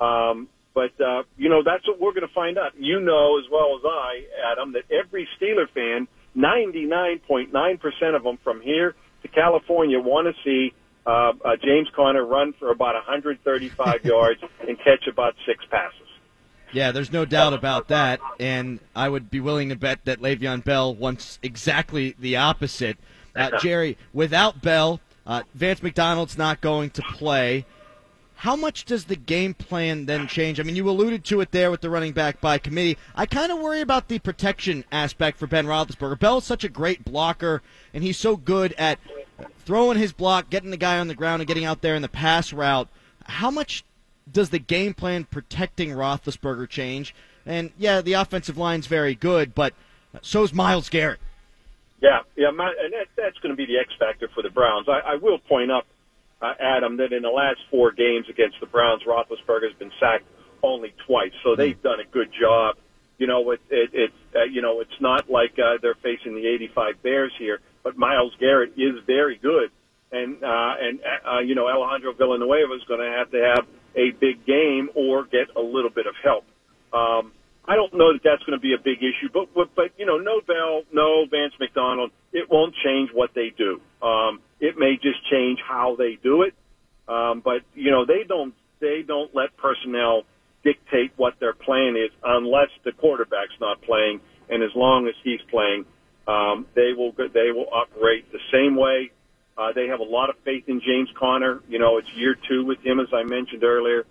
Um, 0.05 0.49
but, 0.75 0.91
uh, 0.99 1.23
you 1.37 1.47
know, 1.47 1.63
that's 1.63 1.87
what 1.87 2.01
we're 2.01 2.11
going 2.11 2.27
to 2.27 2.33
find 2.33 2.57
out. 2.57 2.73
You 2.77 2.99
know 2.99 3.39
as 3.39 3.45
well 3.49 3.77
as 3.77 3.83
I, 3.85 4.51
Adam, 4.51 4.73
that 4.73 4.83
every 4.91 5.25
Steeler 5.39 5.69
fan, 5.73 6.09
99.9% 6.35 8.15
of 8.15 8.23
them 8.23 8.37
from 8.43 8.59
here 8.59 8.93
to 9.21 9.27
California 9.29 10.01
want 10.01 10.27
to 10.27 10.33
see 10.43 10.73
uh, 11.05 11.33
uh, 11.43 11.55
James 11.63 11.87
Conner 11.95 12.25
run 12.25 12.53
for 12.53 12.71
about 12.71 12.95
135 12.95 14.05
yards 14.05 14.41
and 14.67 14.77
catch 14.79 15.07
about 15.07 15.35
six 15.45 15.63
passes. 15.69 15.99
Yeah, 16.71 16.91
there's 16.91 17.11
no 17.11 17.23
doubt 17.23 17.53
about 17.53 17.89
that, 17.89 18.19
and 18.39 18.79
I 18.95 19.07
would 19.07 19.29
be 19.29 19.39
willing 19.39 19.69
to 19.69 19.75
bet 19.75 20.05
that 20.05 20.21
Le'Veon 20.21 20.63
Bell 20.63 20.95
wants 20.95 21.37
exactly 21.43 22.15
the 22.17 22.37
opposite. 22.37 22.97
Uh, 23.35 23.51
Gerry, 23.61 23.95
without 24.11 24.63
Bell, 24.63 24.99
uh, 25.27 25.43
Vance 25.53 25.83
McDonald's 25.83 26.35
not 26.35 26.61
going 26.61 26.89
to 26.91 27.03
play. 27.03 27.67
How 28.37 28.55
much 28.55 28.85
does 28.85 29.05
the 29.05 29.15
game 29.15 29.53
plan 29.53 30.07
then 30.07 30.27
change? 30.27 30.59
I 30.59 30.63
mean, 30.63 30.75
you 30.75 30.89
alluded 30.89 31.23
to 31.25 31.41
it 31.41 31.51
there 31.51 31.69
with 31.69 31.81
the 31.81 31.91
running 31.91 32.11
back 32.11 32.41
by 32.41 32.57
committee. 32.57 32.97
I 33.15 33.27
kind 33.27 33.51
of 33.51 33.59
worry 33.59 33.81
about 33.81 34.07
the 34.07 34.17
protection 34.17 34.83
aspect 34.91 35.37
for 35.37 35.45
Ben 35.45 35.67
Roethlisberger. 35.67 36.19
Bell's 36.19 36.43
such 36.43 36.63
a 36.63 36.69
great 36.69 37.05
blocker, 37.05 37.61
and 37.93 38.03
he's 38.03 38.17
so 38.17 38.35
good 38.35 38.73
at 38.79 38.99
throwing 39.59 39.97
his 39.97 40.13
block, 40.13 40.49
getting 40.49 40.71
the 40.71 40.77
guy 40.77 40.99
on 40.99 41.07
the 41.07 41.15
ground, 41.15 41.41
and 41.41 41.47
getting 41.47 41.65
out 41.65 41.81
there 41.81 41.95
in 41.95 42.01
the 42.01 42.09
pass 42.09 42.53
route. 42.53 42.87
How 43.25 43.51
much 43.51 43.83
does 44.31 44.49
the 44.49 44.59
game 44.59 44.93
plan 44.93 45.25
protecting 45.25 45.89
Roethlisberger 45.89 46.69
change? 46.69 47.13
And 47.45 47.71
yeah, 47.77 48.01
the 48.01 48.13
offensive 48.13 48.57
line's 48.57 48.87
very 48.87 49.15
good, 49.15 49.53
but 49.53 49.73
so's 50.21 50.53
Myles 50.53 50.89
Garrett. 50.89 51.19
Yeah, 52.01 52.19
yeah, 52.35 52.51
my, 52.51 52.73
and 52.83 52.93
that, 52.93 53.07
that's 53.15 53.37
going 53.39 53.51
to 53.51 53.55
be 53.55 53.65
the 53.65 53.77
X 53.77 53.93
factor 53.97 54.29
for 54.33 54.43
the 54.43 54.49
Browns. 54.49 54.87
I, 54.89 55.13
I 55.13 55.15
will 55.15 55.39
point 55.39 55.71
up, 55.71 55.85
uh, 56.41 56.53
Adam, 56.59 56.97
that 56.97 57.13
in 57.13 57.21
the 57.21 57.29
last 57.29 57.59
four 57.71 57.91
games 57.91 58.25
against 58.29 58.59
the 58.59 58.65
Browns, 58.65 59.03
Roethlisberger 59.03 59.69
has 59.69 59.77
been 59.79 59.91
sacked 59.99 60.25
only 60.61 60.93
twice, 61.07 61.31
so 61.43 61.55
they've 61.55 61.81
done 61.81 61.99
a 61.99 62.05
good 62.05 62.29
job. 62.37 62.75
You 63.23 63.27
know, 63.27 63.51
it, 63.51 63.61
it, 63.69 63.89
it's 63.93 64.21
uh, 64.35 64.43
you 64.43 64.61
know, 64.61 64.81
it's 64.81 64.99
not 64.99 65.29
like 65.29 65.53
uh, 65.57 65.77
they're 65.81 65.95
facing 66.03 66.35
the 66.35 66.45
'85 66.45 67.01
Bears 67.01 67.31
here, 67.39 67.61
but 67.81 67.97
Myles 67.97 68.33
Garrett 68.37 68.73
is 68.75 68.99
very 69.07 69.37
good, 69.37 69.71
and 70.11 70.43
uh, 70.43 70.73
and 70.77 70.99
uh, 71.25 71.39
you 71.39 71.55
know, 71.55 71.69
Alejandro 71.69 72.11
Villanueva 72.11 72.73
is 72.73 72.83
going 72.85 72.99
to 72.99 73.17
have 73.17 73.31
to 73.31 73.39
have 73.55 73.65
a 73.95 74.11
big 74.11 74.45
game 74.45 74.89
or 74.93 75.23
get 75.23 75.55
a 75.55 75.61
little 75.61 75.89
bit 75.89 76.05
of 76.05 76.15
help. 76.21 76.43
Um, 76.91 77.31
I 77.63 77.77
don't 77.77 77.93
know 77.93 78.11
that 78.11 78.23
that's 78.25 78.43
going 78.43 78.59
to 78.59 78.61
be 78.61 78.73
a 78.73 78.83
big 78.83 78.97
issue, 78.97 79.29
but, 79.33 79.53
but, 79.55 79.73
but, 79.73 79.91
you 79.97 80.05
know, 80.05 80.17
no 80.17 80.41
Bell, 80.45 80.81
no 80.91 81.25
Vance 81.31 81.53
McDonald, 81.61 82.11
it 82.33 82.49
won't 82.51 82.75
change 82.83 83.11
what 83.13 83.29
they 83.33 83.53
do. 83.57 83.79
Um, 84.05 84.41
it 84.59 84.77
may 84.77 84.99
just 85.01 85.23
change 85.31 85.59
how 85.65 85.95
they 85.95 86.17
do 86.21 86.41
it. 86.41 86.53
Um, 87.07 87.39
but, 87.39 87.61
you 87.73 87.89
know, 87.89 88.05
they 88.05 88.25
don't, 88.27 88.53
they 88.81 89.01
don't 89.07 89.33
let 89.33 89.55
personnel 89.55 90.23
dictate 90.63 91.11
what 91.17 91.39
their 91.39 91.53
plan 91.53 91.95
is 91.95 92.11
unless 92.23 92.69
the 92.83 92.91
quarterback's 92.91 93.59
not 93.59 93.81
playing. 93.81 94.21
And 94.49 94.63
as 94.63 94.71
long 94.75 95.07
as 95.07 95.15
he's 95.23 95.41
playing, 95.49 95.85
um, 96.27 96.67
they 96.73 96.93
will, 96.93 97.11
they 97.11 97.51
will 97.51 97.67
operate 97.71 98.31
the 98.31 98.39
same 98.51 98.75
way 98.75 99.11
uh, 99.57 99.71
they 99.73 99.87
have 99.87 99.99
a 99.99 100.03
lot 100.03 100.29
of 100.29 100.35
faith 100.43 100.63
in 100.67 100.81
James 100.81 101.09
Conner. 101.15 101.61
You 101.67 101.79
know, 101.79 101.97
it's 101.97 102.11
year 102.15 102.35
two 102.49 102.65
with 102.65 102.79
him, 102.79 102.99
as 102.99 103.07
I 103.13 103.23
mentioned 103.23 103.63
earlier. 103.63 104.05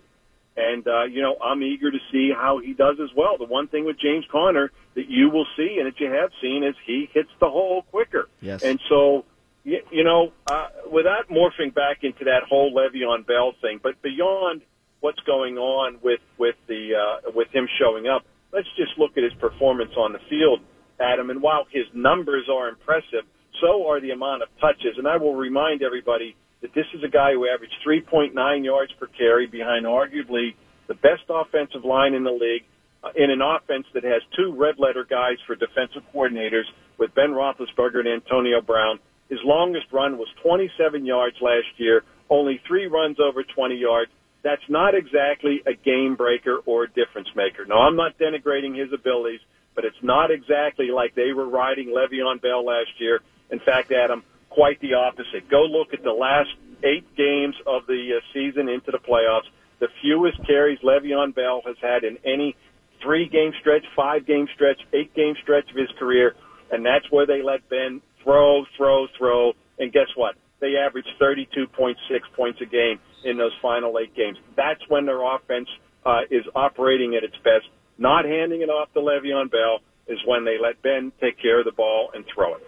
And, 0.55 0.87
uh, 0.87 1.03
you 1.05 1.21
know, 1.21 1.35
I'm 1.43 1.63
eager 1.63 1.91
to 1.91 1.97
see 2.11 2.31
how 2.31 2.59
he 2.59 2.73
does 2.73 2.97
as 3.01 3.09
well. 3.15 3.37
The 3.37 3.45
one 3.45 3.67
thing 3.67 3.85
with 3.85 3.99
James 3.99 4.25
Conner 4.31 4.71
that 4.93 5.09
you 5.09 5.29
will 5.29 5.47
see 5.57 5.77
and 5.79 5.87
that 5.87 5.99
you 5.99 6.11
have 6.11 6.29
seen 6.41 6.63
is 6.63 6.75
he 6.85 7.09
hits 7.11 7.31
the 7.39 7.49
hole 7.49 7.81
quicker. 7.89 8.29
Yes. 8.39 8.61
And 8.61 8.79
so, 8.87 9.25
you, 9.63 9.81
you 9.91 10.03
know, 10.03 10.31
uh, 10.45 10.67
without 10.91 11.27
morphing 11.29 11.73
back 11.73 12.03
into 12.03 12.25
that 12.25 12.43
whole 12.47 12.71
Le'Veon 12.71 13.25
Bell 13.25 13.53
thing, 13.61 13.79
but 13.81 14.01
beyond 14.01 14.61
what's 15.03 15.19
going 15.27 15.57
on 15.57 15.99
with, 16.01 16.21
with 16.39 16.55
the, 16.67 16.95
uh, 16.95 17.31
with 17.35 17.49
him 17.51 17.67
showing 17.77 18.07
up, 18.07 18.23
let's 18.53 18.71
just 18.77 18.97
look 18.97 19.11
at 19.17 19.23
his 19.23 19.33
performance 19.33 19.91
on 19.97 20.13
the 20.13 20.19
field, 20.29 20.61
Adam. 20.97 21.29
And 21.29 21.41
while 21.41 21.67
his 21.69 21.83
numbers 21.93 22.47
are 22.47 22.69
impressive, 22.69 23.27
so 23.59 23.85
are 23.87 23.99
the 23.99 24.11
amount 24.11 24.43
of 24.43 24.49
touches. 24.61 24.95
And 24.97 25.05
I 25.05 25.17
will 25.17 25.35
remind 25.35 25.83
everybody 25.83 26.37
that 26.61 26.73
this 26.73 26.85
is 26.95 27.03
a 27.03 27.09
guy 27.09 27.33
who 27.33 27.45
averaged 27.51 27.75
3.9 27.85 28.31
yards 28.63 28.93
per 28.97 29.07
carry 29.07 29.45
behind 29.45 29.85
arguably 29.85 30.55
the 30.87 30.95
best 30.95 31.27
offensive 31.27 31.83
line 31.83 32.13
in 32.13 32.23
the 32.23 32.31
league 32.31 32.63
uh, 33.03 33.09
in 33.15 33.29
an 33.29 33.41
offense 33.41 33.85
that 33.93 34.03
has 34.05 34.21
two 34.37 34.55
red 34.55 34.75
letter 34.79 35.03
guys 35.03 35.35
for 35.45 35.55
defensive 35.55 36.03
coordinators 36.15 36.63
with 36.97 37.13
Ben 37.13 37.31
Roethlisberger 37.31 37.99
and 37.99 38.07
Antonio 38.07 38.61
Brown. 38.61 38.99
His 39.29 39.39
longest 39.43 39.87
run 39.91 40.17
was 40.17 40.27
27 40.41 41.05
yards 41.05 41.35
last 41.41 41.67
year, 41.75 42.03
only 42.29 42.61
three 42.65 42.87
runs 42.87 43.17
over 43.19 43.43
20 43.43 43.75
yards. 43.75 44.11
That's 44.43 44.61
not 44.69 44.93
exactly 44.93 45.61
a 45.65 45.73
game 45.73 46.15
breaker 46.15 46.57
or 46.65 46.83
a 46.83 46.87
difference 46.89 47.29
maker. 47.35 47.65
Now, 47.65 47.87
I'm 47.87 47.95
not 47.95 48.17
denigrating 48.17 48.77
his 48.77 48.91
abilities, 48.93 49.39
but 49.73 49.85
it's 49.85 50.01
not 50.01 50.31
exactly 50.31 50.91
like 50.91 51.15
they 51.15 51.31
were 51.33 51.47
riding 51.47 51.87
Le'Veon 51.87 52.41
Bell 52.41 52.65
last 52.65 52.91
year 52.99 53.21
in 53.53 53.59
fact, 53.59 53.91
Adam, 53.91 54.23
quite 54.49 54.81
the 54.81 54.95
opposite. 54.95 55.47
Go 55.47 55.61
look 55.63 55.93
at 55.93 56.03
the 56.03 56.11
last 56.11 56.49
eight 56.83 57.05
games 57.15 57.55
of 57.67 57.85
the 57.85 58.17
uh, 58.17 58.21
season 58.33 58.67
into 58.67 58.91
the 58.91 58.97
playoffs. 58.97 59.47
The 59.79 59.87
fewest 60.01 60.43
carries 60.47 60.79
Le'Veon 60.79 61.35
Bell 61.35 61.61
has 61.65 61.75
had 61.79 62.03
in 62.03 62.17
any 62.25 62.55
three 63.01 63.29
game 63.29 63.53
stretch, 63.59 63.85
five 63.95 64.25
game 64.25 64.47
stretch, 64.55 64.81
eight 64.91 65.13
game 65.13 65.35
stretch 65.43 65.69
of 65.69 65.75
his 65.75 65.89
career. 65.99 66.35
And 66.71 66.83
that's 66.83 67.09
where 67.11 67.27
they 67.27 67.43
let 67.43 67.69
Ben 67.69 68.01
throw, 68.23 68.65
throw, 68.75 69.05
throw. 69.17 69.53
And 69.77 69.93
guess 69.93 70.09
what? 70.15 70.35
They 70.63 70.77
averaged 70.77 71.09
32.6 71.19 71.95
points 72.37 72.61
a 72.61 72.65
game 72.65 72.97
in 73.25 73.35
those 73.35 73.51
final 73.61 73.99
eight 73.99 74.15
games. 74.15 74.37
That's 74.55 74.79
when 74.87 75.05
their 75.05 75.21
offense 75.21 75.67
uh, 76.05 76.21
is 76.31 76.45
operating 76.55 77.15
at 77.15 77.23
its 77.25 77.35
best. 77.43 77.65
Not 77.97 78.23
handing 78.23 78.61
it 78.61 78.69
off 78.69 78.87
to 78.93 79.01
Le'Veon 79.01 79.51
Bell 79.51 79.79
is 80.07 80.19
when 80.25 80.45
they 80.45 80.57
let 80.57 80.81
Ben 80.81 81.11
take 81.19 81.37
care 81.37 81.59
of 81.59 81.65
the 81.65 81.73
ball 81.73 82.11
and 82.13 82.23
throw 82.33 82.55
it. 82.55 82.65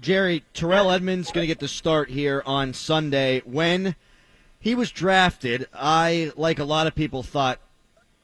Gerry, 0.00 0.42
Terrell 0.52 0.90
Edmunds 0.90 1.30
going 1.30 1.44
to 1.44 1.46
get 1.46 1.60
the 1.60 1.68
start 1.68 2.10
here 2.10 2.42
on 2.44 2.74
Sunday. 2.74 3.40
When 3.44 3.94
he 4.58 4.74
was 4.74 4.90
drafted, 4.90 5.68
I, 5.72 6.32
like 6.36 6.58
a 6.58 6.64
lot 6.64 6.88
of 6.88 6.96
people, 6.96 7.22
thought, 7.22 7.60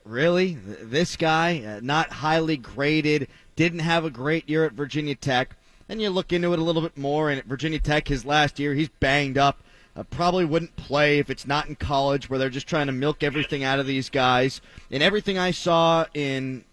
really? 0.02 0.54
This 0.54 1.14
guy, 1.14 1.62
uh, 1.64 1.80
not 1.84 2.10
highly 2.10 2.56
graded, 2.56 3.28
didn't 3.54 3.78
have 3.78 4.04
a 4.04 4.10
great 4.10 4.48
year 4.48 4.64
at 4.64 4.72
Virginia 4.72 5.14
Tech. 5.14 5.54
And 5.88 6.00
you 6.00 6.10
look 6.10 6.32
into 6.32 6.52
it 6.52 6.58
a 6.58 6.62
little 6.62 6.82
bit 6.82 6.98
more, 6.98 7.30
and 7.30 7.38
at 7.38 7.46
Virginia 7.46 7.78
Tech, 7.78 8.08
his 8.08 8.24
last 8.24 8.58
year, 8.58 8.74
he's 8.74 8.88
banged 8.88 9.38
up. 9.38 9.60
Uh, 9.94 10.02
probably 10.02 10.44
wouldn't 10.44 10.76
play 10.76 11.18
if 11.18 11.30
it's 11.30 11.46
not 11.46 11.68
in 11.68 11.76
college 11.76 12.28
where 12.28 12.38
they're 12.38 12.50
just 12.50 12.66
trying 12.66 12.86
to 12.86 12.92
milk 12.92 13.22
everything 13.22 13.64
out 13.64 13.78
of 13.78 13.86
these 13.86 14.10
guys. 14.10 14.60
And 14.90 15.02
everything 15.02 15.38
I 15.38 15.52
saw 15.52 16.04
in 16.12 16.64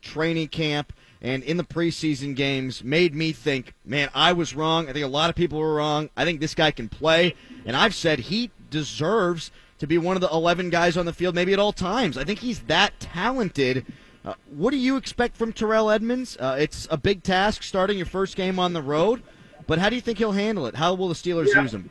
training 0.00 0.48
camp 0.48 0.92
and 1.20 1.44
in 1.44 1.56
the 1.56 1.64
preseason 1.64 2.34
games 2.34 2.82
made 2.82 3.14
me 3.14 3.30
think, 3.30 3.74
man, 3.84 4.10
I 4.14 4.32
was 4.32 4.54
wrong. 4.54 4.88
I 4.88 4.92
think 4.92 5.04
a 5.04 5.08
lot 5.08 5.30
of 5.30 5.36
people 5.36 5.60
were 5.60 5.74
wrong. 5.74 6.10
I 6.16 6.24
think 6.24 6.40
this 6.40 6.56
guy 6.56 6.72
can 6.72 6.88
play, 6.88 7.36
and 7.64 7.76
I've 7.76 7.94
said 7.94 8.18
he 8.18 8.50
deserves 8.70 9.52
to 9.78 9.86
be 9.86 9.98
one 9.98 10.16
of 10.16 10.20
the 10.20 10.30
11 10.30 10.70
guys 10.70 10.96
on 10.96 11.06
the 11.06 11.12
field, 11.12 11.34
maybe 11.34 11.52
at 11.52 11.60
all 11.60 11.72
times. 11.72 12.18
I 12.18 12.24
think 12.24 12.40
he's 12.40 12.60
that 12.62 12.98
talented. 12.98 13.86
Uh, 14.24 14.34
what 14.54 14.70
do 14.70 14.76
you 14.76 14.96
expect 14.96 15.36
from 15.36 15.52
Terrell 15.52 15.90
Edmunds? 15.90 16.36
Uh, 16.38 16.56
it's 16.58 16.86
a 16.90 16.96
big 16.96 17.22
task 17.22 17.62
starting 17.62 17.96
your 17.96 18.06
first 18.06 18.36
game 18.36 18.58
on 18.58 18.72
the 18.72 18.82
road, 18.82 19.22
but 19.66 19.78
how 19.78 19.88
do 19.88 19.96
you 19.96 20.00
think 20.02 20.18
he'll 20.18 20.32
handle 20.32 20.66
it? 20.66 20.76
How 20.76 20.94
will 20.94 21.08
the 21.08 21.14
Steelers 21.14 21.48
yeah. 21.54 21.62
use 21.62 21.74
him? 21.74 21.90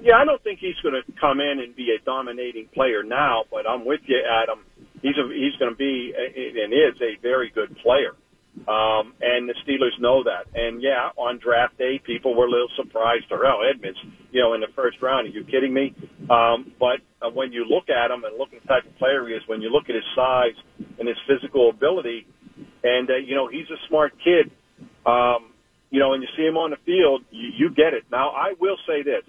Yeah, 0.00 0.16
I 0.16 0.24
don't 0.24 0.42
think 0.42 0.60
he's 0.60 0.76
going 0.82 0.94
to 0.94 1.12
come 1.20 1.40
in 1.40 1.60
and 1.60 1.74
be 1.74 1.90
a 1.90 2.02
dominating 2.04 2.68
player 2.68 3.02
now, 3.02 3.44
but 3.50 3.68
I'm 3.68 3.84
with 3.84 4.00
you, 4.06 4.20
Adam. 4.24 4.60
He's 5.02 5.16
a, 5.18 5.28
he's 5.28 5.56
going 5.58 5.70
to 5.70 5.76
be 5.76 6.14
and 6.16 6.72
is 6.72 7.00
a 7.02 7.20
very 7.20 7.50
good 7.50 7.76
player. 7.78 8.14
Um, 8.66 9.14
and 9.20 9.48
the 9.48 9.54
Steelers 9.66 10.00
know 10.00 10.24
that. 10.24 10.46
And 10.54 10.82
yeah, 10.82 11.10
on 11.16 11.38
draft 11.38 11.78
day, 11.78 12.00
people 12.04 12.34
were 12.34 12.46
a 12.46 12.50
little 12.50 12.68
surprised. 12.76 13.28
Terrell 13.28 13.60
Edmunds, 13.68 13.98
you 14.32 14.40
know, 14.40 14.54
in 14.54 14.60
the 14.60 14.68
first 14.74 15.00
round. 15.00 15.28
Are 15.28 15.30
you 15.30 15.44
kidding 15.44 15.72
me? 15.72 15.94
Um, 16.30 16.72
but 16.78 17.00
uh, 17.22 17.30
when 17.30 17.52
you 17.52 17.64
look 17.64 17.88
at 17.88 18.10
him 18.10 18.24
and 18.24 18.36
look 18.36 18.52
at 18.54 18.62
the 18.62 18.68
type 18.68 18.86
of 18.86 18.96
player 18.98 19.26
he 19.26 19.34
is, 19.34 19.42
when 19.46 19.62
you 19.62 19.70
look 19.70 19.88
at 19.88 19.94
his 19.94 20.04
size 20.14 20.56
and 20.98 21.08
his 21.08 21.16
physical 21.26 21.70
ability, 21.70 22.26
and 22.84 23.10
uh, 23.10 23.16
you 23.16 23.34
know, 23.34 23.48
he's 23.48 23.68
a 23.70 23.80
smart 23.88 24.12
kid. 24.22 24.50
Um, 25.06 25.52
you 25.90 26.00
know, 26.00 26.12
and 26.12 26.22
you 26.22 26.28
see 26.36 26.44
him 26.44 26.58
on 26.58 26.70
the 26.70 26.76
field, 26.84 27.22
you, 27.30 27.48
you 27.56 27.74
get 27.74 27.94
it. 27.94 28.04
Now, 28.10 28.30
I 28.30 28.52
will 28.60 28.76
say 28.86 29.02
this: 29.02 29.24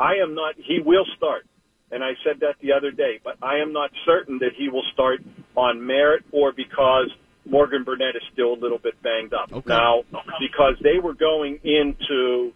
I 0.00 0.14
am 0.22 0.34
not. 0.34 0.54
He 0.56 0.80
will 0.80 1.04
start, 1.16 1.46
and 1.90 2.02
I 2.02 2.12
said 2.24 2.40
that 2.40 2.56
the 2.62 2.72
other 2.72 2.90
day. 2.90 3.20
But 3.22 3.36
I 3.42 3.58
am 3.58 3.72
not 3.72 3.90
certain 4.06 4.38
that 4.38 4.52
he 4.56 4.68
will 4.68 4.84
start 4.94 5.20
on 5.54 5.84
merit 5.84 6.24
or 6.32 6.52
because 6.52 7.10
Morgan 7.44 7.84
Burnett 7.84 8.16
is 8.16 8.22
still 8.32 8.52
a 8.52 8.60
little 8.60 8.78
bit 8.78 9.00
banged 9.02 9.34
up 9.34 9.52
Okay. 9.52 9.68
now 9.68 10.02
because 10.40 10.74
they 10.82 10.98
were 11.02 11.14
going 11.14 11.58
into 11.64 12.52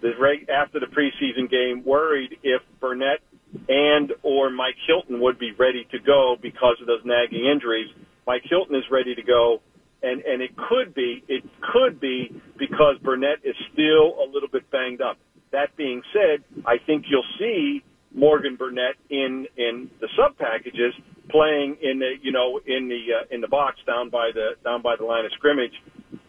the 0.00 0.12
reg- 0.18 0.48
after 0.48 0.80
the 0.80 0.86
preseason 0.86 1.50
game 1.50 1.84
worried 1.84 2.36
if 2.42 2.62
Burnett 2.80 3.20
and 3.68 4.12
or 4.22 4.50
Mike 4.50 4.76
Hilton 4.86 5.20
would 5.20 5.38
be 5.38 5.52
ready 5.58 5.86
to 5.90 5.98
go 5.98 6.36
because 6.40 6.76
of 6.80 6.86
those 6.86 7.02
nagging 7.04 7.46
injuries. 7.46 7.88
Mike 8.26 8.42
Hilton 8.48 8.76
is 8.76 8.84
ready 8.90 9.14
to 9.14 9.22
go, 9.22 9.60
and 10.02 10.22
and 10.22 10.42
it 10.42 10.50
could 10.56 10.94
be 10.94 11.22
it 11.28 11.44
could 11.72 12.00
be 12.00 12.30
because 12.58 12.96
Burnett 13.02 13.40
is 13.44 13.56
still 13.72 14.16
a 14.22 14.26
little 14.32 14.48
bit 14.50 14.70
banged 14.70 15.00
up. 15.00 15.18
That 15.52 15.76
being 15.76 16.02
said, 16.12 16.44
I 16.64 16.76
think 16.86 17.04
you'll 17.08 17.28
see 17.38 17.82
Morgan 18.14 18.56
Burnett 18.56 18.96
in 19.10 19.46
in 19.56 19.90
the 20.00 20.08
sub 20.16 20.36
packages 20.38 20.94
playing 21.30 21.76
in 21.82 21.98
the 21.98 22.14
you 22.22 22.32
know 22.32 22.60
in 22.66 22.88
the 22.88 23.02
uh, 23.20 23.34
in 23.34 23.40
the 23.40 23.48
box 23.48 23.76
down 23.86 24.10
by 24.10 24.30
the 24.34 24.52
down 24.64 24.82
by 24.82 24.96
the 24.96 25.04
line 25.04 25.24
of 25.24 25.32
scrimmage. 25.32 25.72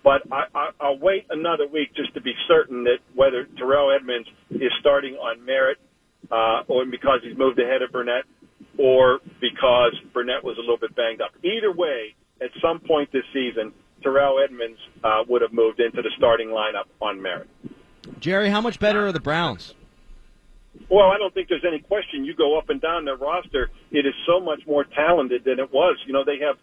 But 0.03 0.21
I, 0.31 0.43
I, 0.53 0.69
I'll 0.81 0.99
wait 0.99 1.25
another 1.29 1.65
week 1.65 1.95
just 1.95 2.13
to 2.15 2.21
be 2.21 2.33
certain 2.47 2.83
that 2.83 2.99
whether 3.15 3.47
Terrell 3.57 3.91
Edmunds 3.95 4.27
is 4.51 4.71
starting 4.81 5.15
on 5.15 5.45
merit 5.45 5.77
uh, 6.33 6.63
or 6.67 6.85
because 6.85 7.19
he's 7.23 7.37
moved 7.37 7.59
ahead 7.59 7.83
of 7.83 7.91
Burnett 7.91 8.25
or 8.79 9.19
because 9.39 9.93
Burnett 10.13 10.43
was 10.43 10.57
a 10.57 10.61
little 10.61 10.77
bit 10.77 10.95
banged 10.95 11.21
up. 11.21 11.31
Either 11.43 11.71
way, 11.71 12.15
at 12.41 12.49
some 12.61 12.79
point 12.79 13.11
this 13.11 13.23
season, 13.31 13.71
Terrell 14.01 14.39
Edmunds 14.43 14.79
uh, 15.03 15.23
would 15.27 15.43
have 15.43 15.53
moved 15.53 15.79
into 15.79 16.01
the 16.01 16.11
starting 16.17 16.47
lineup 16.47 16.89
on 16.99 17.21
merit. 17.21 17.47
Gerry, 18.19 18.49
how 18.49 18.61
much 18.61 18.79
better 18.79 19.05
are 19.05 19.11
the 19.11 19.19
Browns? 19.19 19.75
Well, 20.89 21.11
I 21.11 21.17
don't 21.17 21.33
think 21.33 21.49
there's 21.49 21.65
any 21.65 21.79
question. 21.79 22.25
You 22.25 22.35
go 22.35 22.57
up 22.57 22.69
and 22.69 22.81
down 22.81 23.05
their 23.05 23.15
roster, 23.15 23.69
it 23.91 24.05
is 24.05 24.13
so 24.25 24.39
much 24.39 24.61
more 24.65 24.83
talented 24.83 25.43
than 25.45 25.59
it 25.59 25.71
was. 25.71 25.97
You 26.07 26.13
know, 26.13 26.25
they 26.25 26.39
have 26.39 26.57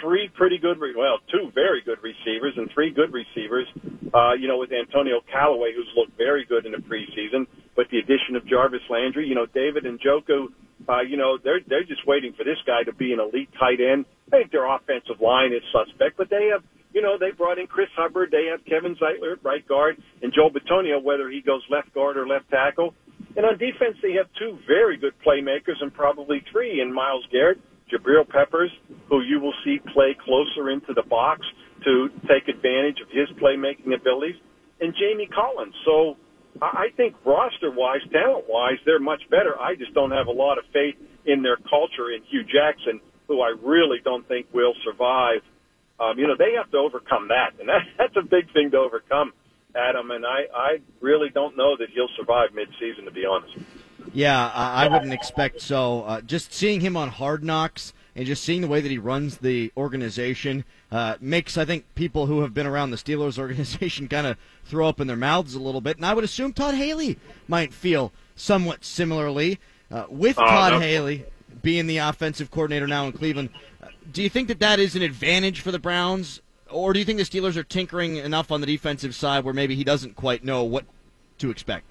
three 0.00 0.30
pretty 0.34 0.58
good, 0.58 0.78
re- 0.78 0.94
well, 0.96 1.18
two 1.30 1.50
very 1.54 1.82
good 1.82 1.98
receivers 2.02 2.54
and 2.56 2.70
three 2.72 2.90
good 2.90 3.12
receivers. 3.12 3.66
Uh, 4.14 4.32
you 4.34 4.46
know, 4.46 4.58
with 4.58 4.70
Antonio 4.72 5.20
Callaway, 5.30 5.72
who's 5.74 5.90
looked 5.96 6.16
very 6.16 6.44
good 6.44 6.64
in 6.64 6.72
the 6.72 6.78
preseason, 6.78 7.46
but 7.76 7.86
the 7.92 7.98
addition 7.98 8.34
of 8.34 8.48
Jarvis 8.48 8.80
Landry, 8.88 9.28
you 9.28 9.34
know, 9.34 9.46
David 9.46 9.84
Njoku, 9.84 10.48
uh, 10.88 11.02
you 11.02 11.16
know, 11.16 11.38
they're 11.42 11.60
they're 11.68 11.84
just 11.84 12.06
waiting 12.06 12.32
for 12.32 12.44
this 12.44 12.58
guy 12.66 12.82
to 12.84 12.92
be 12.92 13.12
an 13.12 13.20
elite 13.20 13.50
tight 13.60 13.78
end. 13.80 14.06
I 14.32 14.40
think 14.40 14.50
their 14.50 14.66
offensive 14.66 15.20
line 15.20 15.52
is 15.52 15.62
suspect, 15.70 16.16
but 16.16 16.30
they 16.30 16.50
have, 16.52 16.64
you 16.92 17.02
know, 17.02 17.16
they 17.18 17.30
brought 17.30 17.58
in 17.58 17.66
Chris 17.66 17.88
Hubbard, 17.96 18.30
they 18.32 18.48
have 18.50 18.64
Kevin 18.64 18.96
Zeitler 18.96 19.36
at 19.36 19.44
right 19.44 19.66
guard, 19.68 19.96
and 20.22 20.32
Joe 20.32 20.48
Bitonio, 20.48 21.02
whether 21.02 21.30
he 21.30 21.40
goes 21.40 21.62
left 21.70 21.92
guard 21.94 22.16
or 22.16 22.26
left 22.26 22.48
tackle. 22.50 22.94
And 23.36 23.44
on 23.44 23.58
defense, 23.58 23.96
they 24.02 24.12
have 24.12 24.26
two 24.38 24.58
very 24.66 24.96
good 24.96 25.12
playmakers 25.24 25.76
and 25.80 25.92
probably 25.92 26.42
three 26.50 26.80
in 26.80 26.92
Myles 26.92 27.24
Garrett, 27.30 27.60
Jabril 27.92 28.26
Peppers, 28.26 28.70
who 29.08 29.20
you 29.20 29.40
will 29.40 29.54
see 29.64 29.78
play 29.92 30.16
closer 30.24 30.70
into 30.70 30.94
the 30.94 31.02
box 31.02 31.42
to 31.84 32.08
take 32.26 32.48
advantage 32.48 32.96
of 33.00 33.08
his 33.12 33.28
playmaking 33.36 33.94
abilities, 33.94 34.36
and 34.80 34.94
Jamie 34.98 35.28
Collins. 35.28 35.74
So 35.84 36.16
I 36.62 36.88
think 36.96 37.14
roster-wise, 37.24 38.00
talent-wise, 38.12 38.78
they're 38.84 39.00
much 39.00 39.22
better. 39.30 39.58
I 39.58 39.74
just 39.74 39.94
don't 39.94 40.10
have 40.10 40.26
a 40.26 40.32
lot 40.32 40.58
of 40.58 40.64
faith 40.72 40.96
in 41.24 41.42
their 41.42 41.56
culture 41.56 42.10
in 42.10 42.22
Hue 42.24 42.44
Jackson, 42.44 43.00
who 43.28 43.40
I 43.40 43.54
really 43.62 43.98
don't 44.04 44.26
think 44.28 44.46
will 44.52 44.74
survive. 44.84 45.40
Um, 45.98 46.18
you 46.18 46.26
know, 46.26 46.36
they 46.38 46.52
have 46.56 46.70
to 46.72 46.78
overcome 46.78 47.28
that, 47.28 47.54
and 47.58 47.68
that, 47.68 47.82
that's 47.98 48.16
a 48.16 48.22
big 48.22 48.52
thing 48.52 48.70
to 48.72 48.78
overcome, 48.78 49.32
Adam. 49.74 50.10
And 50.10 50.24
I, 50.24 50.46
I 50.54 50.78
really 51.00 51.28
don't 51.30 51.56
know 51.56 51.76
that 51.76 51.88
he'll 51.90 52.10
survive 52.16 52.54
mid-season, 52.54 53.04
to 53.04 53.10
be 53.10 53.24
honest. 53.24 53.56
Yeah, 54.12 54.50
I, 54.54 54.86
I 54.86 54.88
wouldn't 54.88 55.12
expect 55.12 55.60
so. 55.60 56.02
Uh, 56.02 56.20
just 56.20 56.52
seeing 56.52 56.80
him 56.80 56.96
on 56.96 57.08
Hard 57.08 57.44
Knocks 57.44 57.92
and 58.16 58.26
just 58.26 58.42
seeing 58.42 58.62
the 58.62 58.66
way 58.66 58.80
that 58.80 58.90
he 58.90 58.96
runs 58.98 59.38
the 59.38 59.70
organization 59.76 60.64
uh, 60.90 61.16
makes, 61.20 61.58
I 61.58 61.66
think, 61.66 61.84
people 61.94 62.26
who 62.26 62.40
have 62.40 62.54
been 62.54 62.66
around 62.66 62.90
the 62.90 62.96
Steelers 62.96 63.38
organization 63.38 64.08
kind 64.08 64.26
of 64.26 64.38
throw 64.64 64.88
up 64.88 65.00
in 65.00 65.06
their 65.06 65.16
mouths 65.16 65.54
a 65.54 65.60
little 65.60 65.82
bit. 65.82 65.98
And 65.98 66.06
I 66.06 66.14
would 66.14 66.24
assume 66.24 66.52
Todd 66.52 66.74
Haley 66.74 67.18
might 67.46 67.72
feel 67.72 68.12
somewhat 68.34 68.84
similarly. 68.84 69.60
Uh, 69.90 70.06
with 70.08 70.38
Oh, 70.38 70.44
Todd 70.44 70.72
no. 70.72 70.80
Haley 70.80 71.24
being 71.62 71.86
the 71.86 71.98
offensive 71.98 72.50
coordinator 72.50 72.86
now 72.88 73.06
in 73.06 73.12
Cleveland, 73.12 73.50
uh, 73.82 73.88
do 74.10 74.22
you 74.22 74.28
think 74.30 74.48
that 74.48 74.58
that 74.60 74.80
is 74.80 74.96
an 74.96 75.02
advantage 75.02 75.60
for 75.60 75.70
the 75.70 75.78
Browns? 75.78 76.40
Or 76.70 76.92
do 76.92 76.98
you 76.98 77.04
think 77.04 77.18
the 77.18 77.24
Steelers 77.24 77.56
are 77.56 77.62
tinkering 77.62 78.16
enough 78.16 78.50
on 78.50 78.60
the 78.60 78.66
defensive 78.66 79.14
side 79.14 79.44
where 79.44 79.54
maybe 79.54 79.76
he 79.76 79.84
doesn't 79.84 80.16
quite 80.16 80.42
know 80.42 80.64
what 80.64 80.84
to 81.38 81.50
expect? 81.50 81.84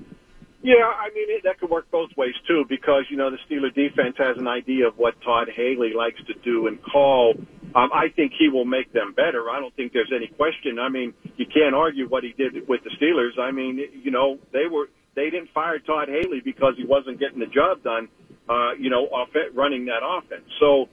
Yeah, 0.66 0.82
I 0.82 1.14
mean 1.14 1.30
it, 1.30 1.44
that 1.44 1.60
could 1.60 1.70
work 1.70 1.92
both 1.92 2.10
ways 2.18 2.34
too, 2.48 2.66
because 2.68 3.04
you 3.12 3.18
know 3.18 3.30
the 3.30 3.38
Steeler 3.46 3.72
defense 3.72 4.16
has 4.18 4.36
an 4.38 4.48
idea 4.48 4.88
of 4.88 4.98
what 4.98 5.14
Todd 5.22 5.48
Haley 5.56 5.94
likes 5.94 6.18
to 6.26 6.34
do 6.44 6.66
and 6.66 6.82
call. 6.82 7.36
Um, 7.76 7.92
I 7.94 8.10
think 8.16 8.32
he 8.40 8.50
will 8.50 8.66
make 8.66 8.92
them 8.92 9.14
better. 9.14 9.52
I 9.52 9.60
don't 9.60 9.76
think 9.76 9.94
there's 9.94 10.12
any 10.12 10.26
question. 10.26 10.80
I 10.80 10.90
mean, 10.90 11.14
you 11.38 11.46
can't 11.46 11.76
argue 11.76 12.10
what 12.10 12.24
he 12.24 12.34
did 12.34 12.68
with 12.68 12.82
the 12.84 12.90
Steelers. 12.98 13.38
I 13.40 13.52
mean, 13.52 13.78
you 13.78 14.10
know, 14.10 14.40
they 14.54 14.66
were 14.66 14.88
they 15.14 15.30
didn't 15.30 15.52
fire 15.54 15.78
Todd 15.78 16.10
Haley 16.10 16.42
because 16.44 16.74
he 16.78 16.84
wasn't 16.84 17.20
getting 17.20 17.38
the 17.38 17.46
job 17.46 17.84
done. 17.84 18.10
Uh, 18.50 18.74
you 18.74 18.90
know, 18.90 19.06
off 19.14 19.30
running 19.54 19.86
that 19.86 20.02
offense. 20.02 20.50
So, 20.60 20.90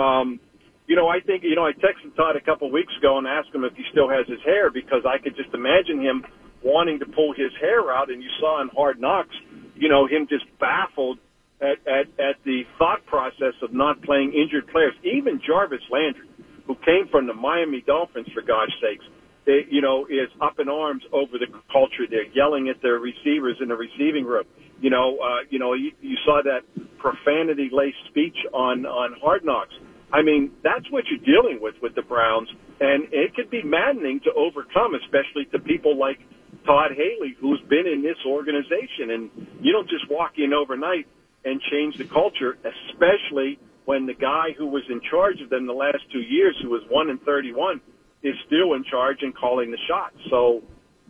um, 0.00 0.38
you 0.86 0.94
know, 0.94 1.08
I 1.08 1.18
think 1.18 1.42
you 1.42 1.56
know 1.56 1.66
I 1.66 1.72
texted 1.72 2.14
Todd 2.14 2.36
a 2.36 2.40
couple 2.40 2.70
weeks 2.70 2.92
ago 2.96 3.18
and 3.18 3.26
asked 3.26 3.52
him 3.52 3.64
if 3.64 3.74
he 3.74 3.82
still 3.90 4.08
has 4.08 4.28
his 4.28 4.38
hair 4.44 4.70
because 4.70 5.02
I 5.04 5.18
could 5.18 5.34
just 5.34 5.52
imagine 5.52 6.00
him 6.00 6.24
wanting 6.62 6.98
to 7.00 7.06
pull 7.06 7.32
his 7.32 7.52
hair 7.60 7.92
out, 7.92 8.10
and 8.10 8.22
you 8.22 8.28
saw 8.40 8.60
in 8.62 8.68
Hard 8.68 9.00
Knocks, 9.00 9.34
you 9.74 9.88
know, 9.88 10.06
him 10.06 10.26
just 10.28 10.44
baffled 10.58 11.18
at, 11.60 11.78
at, 11.86 12.06
at 12.18 12.36
the 12.44 12.62
thought 12.78 13.04
process 13.06 13.54
of 13.62 13.72
not 13.72 14.02
playing 14.02 14.32
injured 14.32 14.66
players. 14.68 14.94
Even 15.04 15.40
Jarvis 15.46 15.82
Landry, 15.90 16.28
who 16.66 16.74
came 16.76 17.08
from 17.10 17.26
the 17.26 17.34
Miami 17.34 17.82
Dolphins, 17.86 18.28
for 18.34 18.42
God's 18.42 18.72
sakes, 18.80 19.04
they, 19.46 19.60
you 19.70 19.80
know, 19.80 20.06
is 20.06 20.28
up 20.40 20.58
in 20.58 20.68
arms 20.68 21.02
over 21.12 21.38
the 21.38 21.46
culture. 21.70 22.04
They're 22.10 22.26
yelling 22.34 22.68
at 22.68 22.82
their 22.82 22.98
receivers 22.98 23.56
in 23.60 23.68
the 23.68 23.76
receiving 23.76 24.24
room. 24.24 24.44
You 24.80 24.90
know, 24.90 25.18
uh, 25.22 25.46
you 25.48 25.58
know, 25.58 25.72
you, 25.72 25.92
you 26.00 26.16
saw 26.24 26.42
that 26.42 26.62
profanity-laced 26.98 28.10
speech 28.10 28.36
on 28.52 28.84
on 28.84 29.14
Hard 29.22 29.44
Knocks. 29.44 29.72
I 30.12 30.22
mean, 30.22 30.50
that's 30.62 30.90
what 30.90 31.04
you're 31.08 31.24
dealing 31.24 31.60
with 31.60 31.74
with 31.80 31.94
the 31.94 32.02
Browns, 32.02 32.48
and 32.80 33.04
it 33.12 33.34
could 33.34 33.50
be 33.50 33.62
maddening 33.62 34.20
to 34.24 34.32
overcome, 34.34 34.94
especially 34.94 35.46
to 35.52 35.58
people 35.58 35.96
like 35.96 36.18
Todd 36.66 36.90
Haley, 36.96 37.36
who's 37.40 37.60
been 37.68 37.86
in 37.86 38.02
this 38.02 38.18
organization. 38.26 39.10
And 39.10 39.30
you 39.60 39.72
don't 39.72 39.88
just 39.88 40.10
walk 40.10 40.32
in 40.36 40.52
overnight 40.52 41.06
and 41.44 41.60
change 41.70 41.96
the 41.96 42.04
culture, 42.04 42.58
especially 42.60 43.58
when 43.84 44.04
the 44.04 44.14
guy 44.14 44.50
who 44.58 44.66
was 44.66 44.82
in 44.90 45.00
charge 45.08 45.40
of 45.40 45.48
them 45.48 45.66
the 45.66 45.72
last 45.72 46.02
two 46.12 46.20
years, 46.20 46.56
who 46.60 46.70
was 46.70 46.82
one 46.90 47.08
and 47.08 47.22
thirty-one, 47.22 47.80
is 48.22 48.34
still 48.46 48.74
in 48.74 48.82
charge 48.82 49.18
and 49.22 49.32
calling 49.34 49.70
the 49.70 49.78
shots. 49.86 50.16
So, 50.28 50.62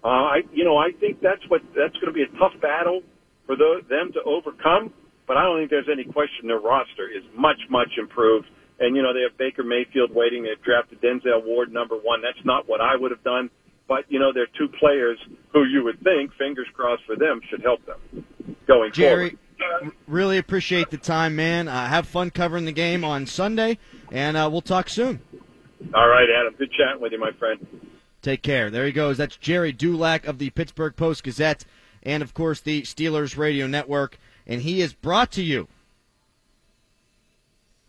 uh, 0.05 0.09
I, 0.09 0.42
you 0.53 0.64
know, 0.64 0.77
I 0.77 0.92
think 1.01 1.23
that's 1.23 1.40
what 1.49 1.62
that's 1.75 1.95
going 1.95 2.12
to 2.12 2.12
be 2.12 2.23
a 2.23 2.38
tough 2.38 2.53
battle 2.61 3.01
for 3.47 3.57
the, 3.57 3.81
them 3.88 4.12
to 4.12 4.23
overcome. 4.25 4.92
But 5.27 5.38
I 5.38 5.42
don't 5.42 5.59
think 5.59 5.71
there's 5.71 5.88
any 5.90 6.05
question 6.05 6.47
their 6.47 6.61
roster 6.61 7.09
is 7.09 7.25
much, 7.35 7.59
much 7.71 7.88
improved. 7.99 8.47
And 8.79 8.95
you 8.95 9.03
know, 9.03 9.14
they 9.14 9.23
have 9.23 9.38
Baker 9.38 9.64
Mayfield 9.64 10.14
waiting. 10.14 10.45
They've 10.45 10.62
drafted 10.62 11.01
Denzel 11.01 11.42
Ward 11.45 11.73
number 11.73 11.97
one. 11.97 12.21
That's 12.21 12.45
not 12.45 12.69
what 12.69 12.83
I 12.83 12.95
would 12.95 13.11
have 13.11 13.25
done. 13.25 13.49
But 13.88 14.05
you 14.09 14.18
know, 14.18 14.33
they're 14.33 14.49
two 14.59 14.68
players 14.68 15.18
who 15.53 15.64
you 15.64 15.85
would 15.85 16.01
think, 16.03 16.33
fingers 16.35 16.66
crossed 16.75 17.05
for 17.05 17.16
them, 17.16 17.40
should 17.49 17.62
help 17.62 17.85
them 17.87 18.25
going 18.66 18.92
Gerry, 18.92 19.38
forward. 19.59 19.94
really 20.09 20.38
appreciate 20.38 20.90
the 20.90 20.96
time, 20.96 21.37
man. 21.37 21.68
Uh, 21.68 21.87
have 21.87 22.07
fun 22.07 22.31
covering 22.31 22.64
the 22.64 22.72
game 22.72 23.05
on 23.05 23.27
Sunday, 23.27 23.79
and 24.11 24.37
uh, 24.37 24.49
we'll 24.51 24.61
talk 24.61 24.88
soon. 24.88 25.20
All 25.94 26.09
right, 26.09 26.27
Adam. 26.31 26.55
Good 26.59 26.72
chatting 26.72 27.01
with 27.01 27.12
you, 27.12 27.20
my 27.20 27.33
friend. 27.33 27.64
Take 28.22 28.42
care. 28.42 28.70
There 28.70 28.87
he 28.87 28.92
goes. 28.92 29.18
That's 29.18 29.37
Gerry 29.37 29.72
Dulac 29.72 30.27
of 30.27 30.38
the 30.38 30.51
Pittsburgh 30.51 30.96
Post 30.96 31.22
Gazette 31.22 31.64
and, 32.03 32.22
of 32.22 32.35
course, 32.35 32.61
the 32.61 32.83
Steelers 32.83 33.37
Radio 33.37 33.66
Network. 33.66 34.18
And 34.46 34.62
he 34.62 34.81
is 34.81 34.92
brought 34.92 35.31
to 35.33 35.42
you 35.42 35.68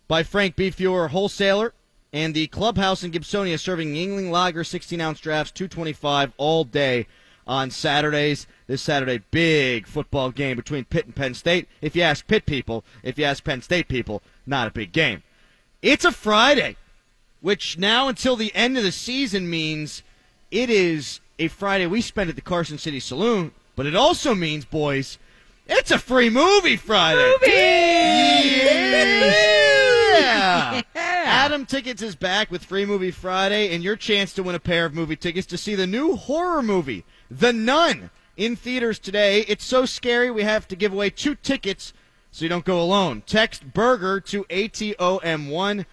by 0.08 0.24
Frank 0.24 0.56
B. 0.56 0.70
Fuhrer 0.70 1.10
Wholesaler 1.10 1.74
and 2.18 2.34
the 2.34 2.48
Clubhouse 2.48 3.04
in 3.04 3.12
Gibsonia 3.12 3.60
serving 3.60 3.94
Yuengling 3.94 4.32
Lager 4.32 4.64
16 4.64 5.00
ounce 5.00 5.20
drafts, 5.20 5.52
225 5.52 6.34
all 6.38 6.64
day 6.64 7.06
on 7.46 7.70
Saturdays. 7.70 8.48
This 8.66 8.82
Saturday, 8.82 9.22
big 9.30 9.86
football 9.86 10.32
game 10.32 10.58
between 10.58 10.86
Pitt 10.86 11.06
and 11.06 11.16
Penn 11.16 11.36
State. 11.36 11.68
If 11.80 11.96
you 11.96 12.02
ask 12.02 12.26
Pitt 12.26 12.48
people, 12.48 12.84
if 13.04 13.20
you 13.20 13.26
ask 13.26 13.44
Penn 13.44 13.62
State 13.62 13.88
people, 13.88 14.24
not 14.48 14.68
a 14.68 14.72
big 14.72 14.94
game. 14.94 15.22
It's 15.84 16.06
a 16.06 16.12
Friday, 16.12 16.76
which 17.42 17.78
now 17.78 18.08
until 18.08 18.36
the 18.36 18.54
end 18.56 18.80
of 18.80 18.84
the 18.84 18.92
season 18.92 19.48
means 19.48 20.02
it 20.50 20.72
is 20.72 21.20
a 21.38 21.50
Friday 21.50 21.86
we 21.86 22.02
spend 22.02 22.32
at 22.32 22.36
the 22.36 22.42
Carson 22.42 22.80
City 22.80 23.00
Saloon, 23.00 23.52
but 23.76 23.86
it 23.86 23.96
also 23.96 24.34
means, 24.34 24.66
boys, 24.66 25.20
it's 25.68 25.92
a 25.92 26.00
free 26.00 26.32
movie 26.32 26.78
Friday. 26.78 27.32
Yeah. 30.18 30.82
Atom 31.28 31.66
Tickets 31.66 32.02
is 32.02 32.16
back 32.16 32.50
with 32.50 32.64
Free 32.64 32.86
Movie 32.86 33.12
Friday 33.12 33.76
and 33.76 33.84
your 33.84 33.98
chance 33.98 34.32
to 34.34 34.44
win 34.44 34.56
a 34.56 34.60
pair 34.60 34.86
of 34.86 34.94
movie 34.94 35.18
tickets 35.18 35.46
to 35.48 35.58
see 35.58 35.76
the 35.76 35.86
new 35.86 36.16
horror 36.16 36.64
movie, 36.64 37.04
The 37.30 37.52
Nun, 37.52 38.12
in 38.38 38.56
theaters 38.56 38.98
today. 38.98 39.42
It's 39.42 39.66
so 39.66 39.86
scary 39.86 40.32
we 40.32 40.44
have 40.44 40.70
to 40.70 40.78
give 40.78 40.94
away 40.94 41.10
two 41.10 41.36
tickets 41.36 41.92
so 42.32 42.46
you 42.46 42.50
don't 42.50 42.64
go 42.64 42.82
alone. 42.82 43.24
Text 43.26 43.74
burger 43.74 44.22
to 44.22 44.46
ATOM1. 44.46 45.86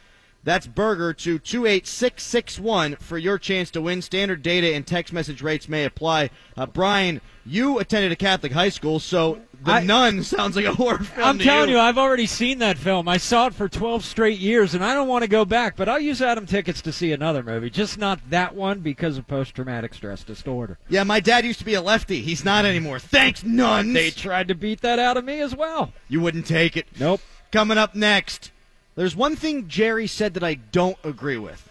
That's 0.44 0.66
Burger 0.68 1.12
to 1.14 1.38
28661 1.38 2.96
for 2.96 3.18
your 3.18 3.38
chance 3.38 3.70
to 3.72 3.80
win. 3.80 4.02
Standard 4.02 4.42
data 4.42 4.74
and 4.74 4.86
text 4.86 5.12
message 5.12 5.42
rates 5.42 5.68
may 5.68 5.84
apply. 5.84 6.30
Uh, 6.56 6.66
Brian, 6.66 7.20
you 7.44 7.80
attended 7.80 8.12
a 8.12 8.16
Catholic 8.16 8.52
high 8.52 8.68
school, 8.68 9.00
so 9.00 9.40
The 9.64 9.72
I- 9.72 9.82
Nun 9.84 10.22
sounds 10.22 10.56
like 10.56 10.66
a 10.66 10.74
horror 10.74 10.98
film. 10.98 11.26
I'm 11.26 11.38
telling 11.38 11.70
you. 11.70 11.76
you, 11.76 11.80
I've 11.80 11.96
already 11.98 12.26
seen 12.26 12.58
that 12.58 12.76
film. 12.76 13.08
I 13.08 13.16
saw 13.16 13.46
it 13.46 13.54
for 13.54 13.68
12 13.68 14.04
straight 14.04 14.38
years, 14.38 14.74
and 14.74 14.84
I 14.84 14.94
don't 14.94 15.08
want 15.08 15.22
to 15.22 15.28
go 15.28 15.44
back. 15.44 15.74
But 15.76 15.88
I'll 15.88 15.98
use 16.00 16.20
Atom 16.20 16.46
tickets 16.46 16.82
to 16.82 16.92
see 16.92 17.12
another 17.12 17.42
movie, 17.42 17.70
just 17.70 17.96
not 17.98 18.20
that 18.30 18.54
one 18.54 18.80
because 18.80 19.16
of 19.16 19.26
post-traumatic 19.26 19.94
stress 19.94 20.22
disorder. 20.22 20.78
Yeah, 20.88 21.02
my 21.04 21.20
dad 21.20 21.44
used 21.44 21.60
to 21.60 21.64
be 21.64 21.74
a 21.74 21.80
lefty. 21.82 22.20
He's 22.20 22.44
not 22.44 22.64
anymore. 22.64 22.98
Thanks, 22.98 23.42
nuns. 23.42 23.94
They 23.94 24.10
tried 24.10 24.48
to 24.48 24.54
beat 24.54 24.82
that 24.82 24.98
out 24.98 25.16
of 25.16 25.24
me 25.24 25.40
as 25.40 25.54
well. 25.56 25.92
you 26.08 26.20
wouldn't 26.20 26.46
take 26.46 26.76
it. 26.76 26.86
Nope. 27.00 27.20
Coming 27.50 27.78
up 27.78 27.94
next, 27.94 28.50
there's 28.96 29.16
one 29.16 29.34
thing 29.36 29.66
Gerry 29.68 30.06
said 30.06 30.34
that 30.34 30.44
I 30.44 30.54
don't 30.54 30.98
agree 31.04 31.38
with. 31.38 31.68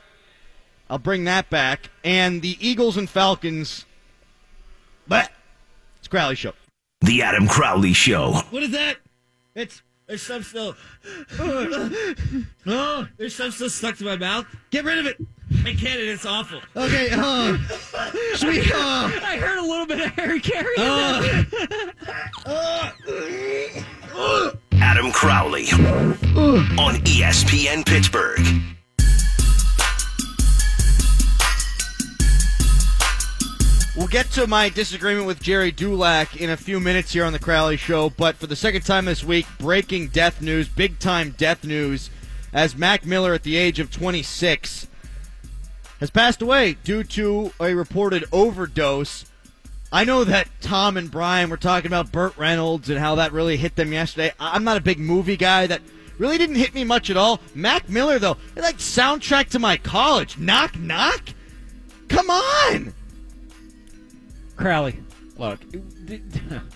I'll 0.89 0.97
bring 0.99 1.25
that 1.25 1.49
back. 1.49 1.89
And 2.03 2.41
the 2.41 2.57
Eagles 2.59 2.97
and 2.97 3.09
Falcons. 3.09 3.85
But 5.07 5.31
it's 5.99 6.07
Crowley 6.07 6.35
Show. 6.35 6.53
The 7.03 7.21
Adam 7.21 7.47
Crowley 7.47 7.91
Show. 7.93 8.31
What 8.49 8.63
is 8.63 8.71
that? 8.71 8.95
It's 9.55 9.81
there's 10.07 10.21
some 10.21 10.41
still. 10.41 10.75
oh, 11.39 13.07
there's 13.17 13.35
some 13.35 13.51
still 13.51 13.69
stuck 13.69 13.97
to 13.97 14.05
my 14.05 14.15
mouth. 14.15 14.45
Get 14.71 14.85
rid 14.85 14.99
of 14.99 15.07
it. 15.07 15.17
I 15.65 15.73
can't. 15.73 15.99
and 15.99 16.09
It's 16.09 16.25
awful. 16.25 16.61
Okay, 16.75 17.09
uh, 17.11 17.57
should 18.35 18.47
we, 18.49 18.61
uh, 18.61 19.11
I 19.23 19.37
heard 19.37 19.59
a 19.59 19.61
little 19.61 19.85
bit 19.85 19.99
of 20.01 20.11
Harry 20.11 20.39
Caray. 20.39 20.75
Adam 24.81 25.11
Crowley 25.11 25.67
on 25.73 26.95
ESPN 27.03 27.85
Pittsburgh. 27.85 28.39
We'll 33.95 34.07
get 34.07 34.31
to 34.31 34.47
my 34.47 34.69
disagreement 34.69 35.27
with 35.27 35.39
Gerry 35.39 35.71
Dulac 35.71 36.35
in 36.41 36.49
a 36.49 36.57
few 36.57 36.79
minutes 36.79 37.13
here 37.13 37.25
on 37.25 37.31
the 37.31 37.37
Crowley 37.37 37.77
Show, 37.77 38.09
but 38.09 38.37
for 38.37 38.47
the 38.47 38.55
second 38.55 38.81
time 38.81 39.05
this 39.05 39.23
week, 39.23 39.45
breaking 39.59 40.07
death 40.07 40.41
news, 40.41 40.67
big 40.67 40.97
time 40.97 41.35
death 41.37 41.63
news, 41.63 42.09
as 42.51 42.75
Mac 42.75 43.05
Miller 43.05 43.35
at 43.35 43.43
the 43.43 43.55
age 43.55 43.77
of 43.77 43.91
26 43.91 44.87
has 45.99 46.09
passed 46.09 46.41
away 46.41 46.75
due 46.83 47.03
to 47.03 47.53
a 47.59 47.75
reported 47.75 48.25
overdose. 48.31 49.25
I 49.91 50.05
know 50.05 50.23
that 50.23 50.49
Tom 50.59 50.97
and 50.97 51.11
Brian 51.11 51.51
were 51.51 51.57
talking 51.57 51.85
about 51.85 52.11
Burt 52.11 52.35
Reynolds 52.35 52.89
and 52.89 52.97
how 52.97 53.13
that 53.15 53.31
really 53.31 53.57
hit 53.57 53.75
them 53.75 53.93
yesterday. 53.93 54.33
I'm 54.39 54.63
not 54.63 54.77
a 54.77 54.81
big 54.81 54.97
movie 54.97 55.37
guy. 55.37 55.67
That 55.67 55.83
really 56.17 56.39
didn't 56.39 56.55
hit 56.55 56.73
me 56.73 56.83
much 56.83 57.11
at 57.11 57.17
all. 57.17 57.39
Mac 57.53 57.89
Miller, 57.89 58.17
though, 58.17 58.37
like 58.55 58.79
soundtrack 58.79 59.49
to 59.49 59.59
my 59.59 59.77
college. 59.77 60.39
Knock, 60.39 60.79
knock. 60.79 61.29
Come 62.07 62.31
on. 62.31 62.95
Crowley, 64.63 64.97
look. 65.37 65.59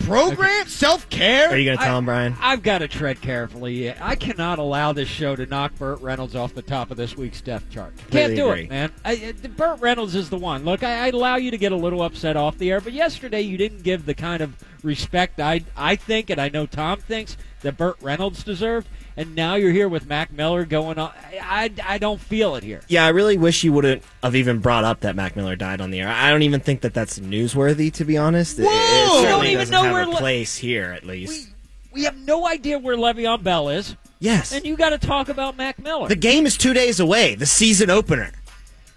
Program 0.06 0.68
self 0.68 1.10
care. 1.10 1.50
Are 1.50 1.58
you 1.58 1.66
going 1.66 1.78
to 1.78 1.84
tell 1.84 1.98
him, 1.98 2.06
Brian? 2.06 2.36
I've 2.40 2.64
got 2.64 2.80
to 2.80 2.88
tread 2.88 3.22
carefully. 3.22 3.92
I 3.92 4.16
cannot 4.16 4.60
allow 4.60 4.94
this 4.94 5.08
show 5.10 5.36
to 5.36 5.46
knock 5.46 5.76
Burt 5.76 6.00
Reynolds 6.02 6.36
off 6.36 6.54
the 6.54 6.62
top 6.62 6.92
of 6.92 6.98
this 6.98 7.18
week's 7.18 7.42
death 7.42 7.70
chart. 7.70 7.94
Can't 8.12 8.36
do 8.36 8.50
agree. 8.50 8.64
it, 8.64 8.70
man. 8.70 8.92
I, 9.04 9.16
uh, 9.16 9.34
I- 9.44 9.48
Burt 9.48 9.82
Reynolds 9.82 10.16
is 10.16 10.30
the 10.30 10.38
one. 10.38 10.66
Look, 10.66 10.84
I, 10.84 11.06
I 11.06 11.08
allow 11.08 11.36
you 11.36 11.52
to 11.52 11.58
get 11.58 11.72
a 11.72 11.76
little 11.78 12.02
upset 12.02 12.38
off 12.38 12.58
the 12.58 12.72
air, 12.72 12.82
but 12.82 12.94
yesterday 12.94 13.42
you 13.42 13.58
didn't 13.58 13.84
give 13.84 14.06
the 14.06 14.14
kind 14.14 14.42
of 14.42 14.56
respect 14.84 15.40
I 15.40 15.62
I 15.76 15.96
think, 15.96 16.30
and 16.30 16.40
I 16.40 16.50
know 16.50 16.66
Tom 16.66 17.00
thinks 17.00 17.38
that 17.62 17.78
Burt 17.78 17.98
Reynolds 18.02 18.44
deserved. 18.44 18.88
And 19.20 19.34
now 19.34 19.56
you're 19.56 19.72
here 19.72 19.90
with 19.90 20.06
Mac 20.06 20.32
Miller 20.32 20.64
going 20.64 21.00
on. 21.00 21.10
I, 21.10 21.40
I, 21.42 21.96
I 21.96 21.98
don't 21.98 22.22
feel 22.22 22.56
it 22.56 22.64
here. 22.64 22.82
Yeah, 22.88 23.04
I 23.04 23.10
really 23.10 23.36
wish 23.36 23.64
you 23.64 23.74
wouldn't 23.74 24.04
have 24.22 24.36
even 24.36 24.60
brought 24.60 24.84
up 24.84 25.00
that 25.00 25.16
Mac 25.16 25.36
Miller 25.36 25.56
died 25.56 25.82
on 25.82 25.90
the 25.90 26.02
air. 26.02 26.08
I 26.08 26.30
don't 26.30 26.44
even 26.44 26.60
think 26.60 26.82
that 26.82 26.94
that's 26.94 27.18
newsworthy, 27.18 27.92
to 27.94 28.06
be 28.06 28.16
honest. 28.16 28.60
Whoa! 28.60 28.66
it 28.68 29.27
certainly 29.28 29.46
don't 29.48 29.52
even 29.54 29.60
doesn't 29.60 29.74
know 29.74 29.84
have 29.84 29.94
where 29.94 30.04
a 30.04 30.10
Le- 30.10 30.18
place 30.18 30.56
here, 30.58 30.92
at 30.92 31.06
least. 31.06 31.50
We 31.94 32.02
we 32.02 32.04
have 32.04 32.18
no 32.18 32.48
idea 32.48 32.78
where 32.80 32.96
Le'Veon 32.96 33.44
Bell 33.44 33.70
is, 33.70 33.96
yes. 34.20 34.52
and 34.52 34.66
you 34.66 34.76
got 34.76 34.90
to 34.90 34.98
talk 34.98 35.30
about 35.30 35.58
Mac 35.58 35.80
Miller. 35.80 36.08
the 36.08 36.16
game 36.16 36.46
is 36.46 36.58
two 36.58 36.74
days 36.74 37.00
away. 37.00 37.36
The 37.36 37.46
season 37.46 37.90
opener. 37.90 38.32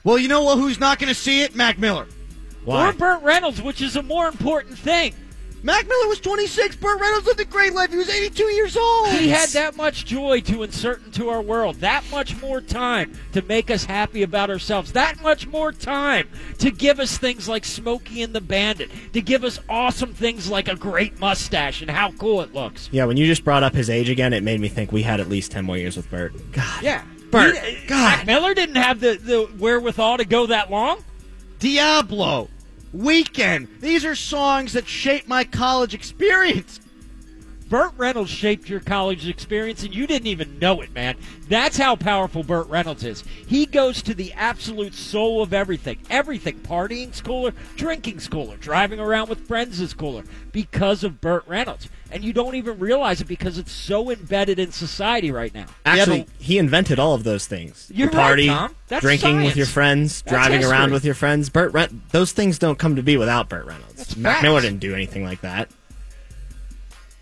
Well, 0.04 0.18
you 0.18 0.28
know 0.28 0.42
what? 0.42 0.58
Who's 0.58 0.80
not 0.80 0.98
going 0.98 1.08
to 1.08 1.14
see 1.14 1.42
it? 1.42 1.54
Mac 1.54 1.78
Miller. 1.78 2.06
Why? 2.64 2.88
or 2.88 2.92
Burt 2.92 3.22
Reynolds, 3.22 3.62
which 3.62 3.80
is 3.80 3.96
a 3.96 4.02
more 4.02 4.28
important 4.28 4.78
thing. 4.78 5.14
Mac 5.62 5.86
Miller 5.86 6.08
was 6.08 6.20
26. 6.20 6.76
Burt 6.76 6.98
Reynolds 7.00 7.26
lived 7.26 7.40
a 7.40 7.44
great 7.44 7.74
life. 7.74 7.90
He 7.90 7.96
was 7.98 8.08
82 8.08 8.42
years 8.44 8.76
old. 8.78 9.08
He 9.08 9.28
had 9.28 9.50
that 9.50 9.76
much 9.76 10.06
joy 10.06 10.40
to 10.42 10.62
insert 10.62 11.04
into 11.04 11.28
our 11.28 11.42
world, 11.42 11.76
that 11.76 12.02
much 12.10 12.40
more 12.40 12.62
time 12.62 13.12
to 13.32 13.42
make 13.42 13.70
us 13.70 13.84
happy 13.84 14.22
about 14.22 14.48
ourselves, 14.48 14.92
that 14.92 15.20
much 15.22 15.46
more 15.46 15.70
time 15.70 16.28
to 16.58 16.70
give 16.70 16.98
us 16.98 17.18
things 17.18 17.46
like 17.48 17.66
Smokey 17.66 18.22
and 18.22 18.32
the 18.32 18.40
Bandit, 18.40 18.90
to 19.12 19.20
give 19.20 19.44
us 19.44 19.60
awesome 19.68 20.14
things 20.14 20.48
like 20.50 20.68
a 20.68 20.76
great 20.76 21.20
mustache 21.20 21.82
and 21.82 21.90
how 21.90 22.10
cool 22.12 22.40
it 22.40 22.54
looks. 22.54 22.88
Yeah, 22.90 23.04
when 23.04 23.18
you 23.18 23.26
just 23.26 23.44
brought 23.44 23.62
up 23.62 23.74
his 23.74 23.90
age 23.90 24.08
again, 24.08 24.32
it 24.32 24.42
made 24.42 24.60
me 24.60 24.68
think 24.68 24.92
we 24.92 25.02
had 25.02 25.20
at 25.20 25.28
least 25.28 25.52
10 25.52 25.66
more 25.66 25.76
years 25.76 25.96
with 25.96 26.10
Burt. 26.10 26.32
God. 26.52 26.82
Yeah. 26.82 27.02
Burt, 27.30 27.56
He- 27.58 27.86
God. 27.86 28.18
Mac 28.18 28.26
Miller 28.26 28.54
didn't 28.54 28.76
have 28.76 28.98
the, 29.00 29.14
the 29.22 29.42
wherewithal 29.58 30.16
to 30.16 30.24
go 30.24 30.46
that 30.46 30.70
long. 30.70 31.04
Diablo. 31.58 32.48
Weekend. 32.92 33.68
These 33.80 34.04
are 34.04 34.14
songs 34.14 34.72
that 34.72 34.88
shaped 34.88 35.28
my 35.28 35.44
college 35.44 35.94
experience. 35.94 36.80
Burt 37.68 37.92
Reynolds 37.96 38.30
shaped 38.30 38.68
your 38.68 38.80
college 38.80 39.28
experience, 39.28 39.84
and 39.84 39.94
you 39.94 40.08
didn't 40.08 40.26
even 40.26 40.58
know 40.58 40.80
it, 40.80 40.92
man. 40.92 41.16
That's 41.48 41.76
how 41.76 41.94
powerful 41.94 42.42
Burt 42.42 42.66
Reynolds 42.66 43.04
is. 43.04 43.22
He 43.46 43.64
goes 43.64 44.02
to 44.02 44.12
the 44.12 44.32
absolute 44.32 44.92
soul 44.92 45.40
of 45.40 45.54
everything. 45.54 46.00
Everything. 46.10 46.58
Partying's 46.58 47.20
cooler, 47.20 47.54
drinking's 47.76 48.26
cooler, 48.26 48.56
driving 48.56 48.98
around 48.98 49.28
with 49.28 49.46
friends 49.46 49.80
is 49.80 49.94
cooler 49.94 50.24
because 50.50 51.04
of 51.04 51.20
Burt 51.20 51.46
Reynolds. 51.46 51.88
And 52.12 52.24
you 52.24 52.32
don't 52.32 52.54
even 52.56 52.78
realize 52.78 53.20
it 53.20 53.26
because 53.28 53.56
it's 53.58 53.70
so 53.72 54.10
embedded 54.10 54.58
in 54.58 54.72
society 54.72 55.30
right 55.30 55.54
now. 55.54 55.66
Actually, 55.86 56.18
Yeah, 56.18 56.24
he 56.38 56.58
invented 56.58 56.98
all 56.98 57.14
of 57.14 57.22
those 57.24 57.46
things. 57.46 57.90
You're 57.94 58.08
the 58.10 58.16
right, 58.16 58.48
party, 58.48 59.00
drinking 59.00 59.42
with 59.44 59.56
your 59.56 59.66
friends, 59.66 60.22
That's 60.22 60.32
driving 60.32 60.64
around 60.64 60.92
with 60.92 61.04
your 61.04 61.14
friends. 61.14 61.48
Burt 61.50 61.72
Ren- 61.72 62.02
those 62.10 62.32
things 62.32 62.58
don't 62.58 62.78
come 62.78 62.96
to 62.96 63.02
be 63.02 63.16
without 63.16 63.48
Burt 63.48 63.64
Reynolds. 63.66 63.94
That's 63.94 64.16
Mac 64.16 64.34
facts. 64.34 64.42
Miller 64.42 64.60
didn't 64.60 64.80
do 64.80 64.94
anything 64.94 65.24
like 65.24 65.40
that. 65.42 65.68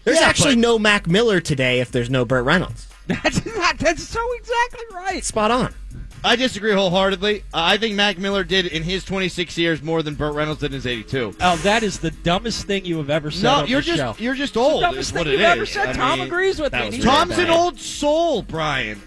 There's 0.05 0.20
Yeah, 0.20 0.27
actually 0.27 0.55
but- 0.55 0.61
no 0.62 0.79
Mac 0.79 1.07
Miller 1.07 1.40
today 1.40 1.81
if 1.81 1.90
there's 1.92 2.09
no 2.11 2.24
Burt 2.24 2.44
Reynolds. 2.44 2.87
That's 3.09 3.40
that's 3.40 4.03
so 4.03 4.20
exactly 4.37 4.85
right. 4.94 5.24
Spot 5.24 5.51
on. 5.51 5.74
I 6.24 6.37
disagree 6.37 6.72
wholeheartedly. 6.72 7.40
Uh, 7.40 7.42
I 7.62 7.78
think 7.78 7.94
Mac 7.94 8.18
Miller 8.18 8.42
did 8.44 8.66
in 8.66 8.83
his 8.83 9.04
26 9.04 9.57
years 9.57 9.83
more 9.83 10.02
than 10.02 10.14
Burt 10.14 10.35
Reynolds 10.35 10.61
did 10.61 10.66
in 10.72 10.72
his 10.74 10.87
82. 10.87 11.37
Oh, 11.40 11.57
that 11.59 11.83
is 11.83 12.00
the 12.00 12.11
dumbest 12.11 12.66
thing 12.66 12.85
you 12.85 12.98
have 12.98 13.09
ever 13.11 13.31
said 13.31 13.42
No, 13.44 13.54
on 13.61 13.66
you're 13.68 13.81
this 13.81 13.96
just 13.96 14.18
show. 14.18 14.22
you're 14.22 14.35
just 14.35 14.54
the 14.54 14.61
old. 14.61 14.81
dumbest 14.83 15.11
Is 15.11 15.14
what 15.14 15.24
thing 15.24 15.28
it 15.35 15.40
you've 15.40 15.42
ever 15.42 15.64
said. 15.66 15.88
I 15.88 15.92
Tom 15.92 16.18
mean, 16.18 16.26
agrees 16.28 16.61
with 16.61 16.72
me. 16.72 16.81
was 16.87 16.90
really 16.98 17.04
Tom's 17.04 17.31
right. 17.37 17.44
an 17.44 17.50
old 17.50 17.78
soul, 17.78 18.42
Brian. 18.42 19.00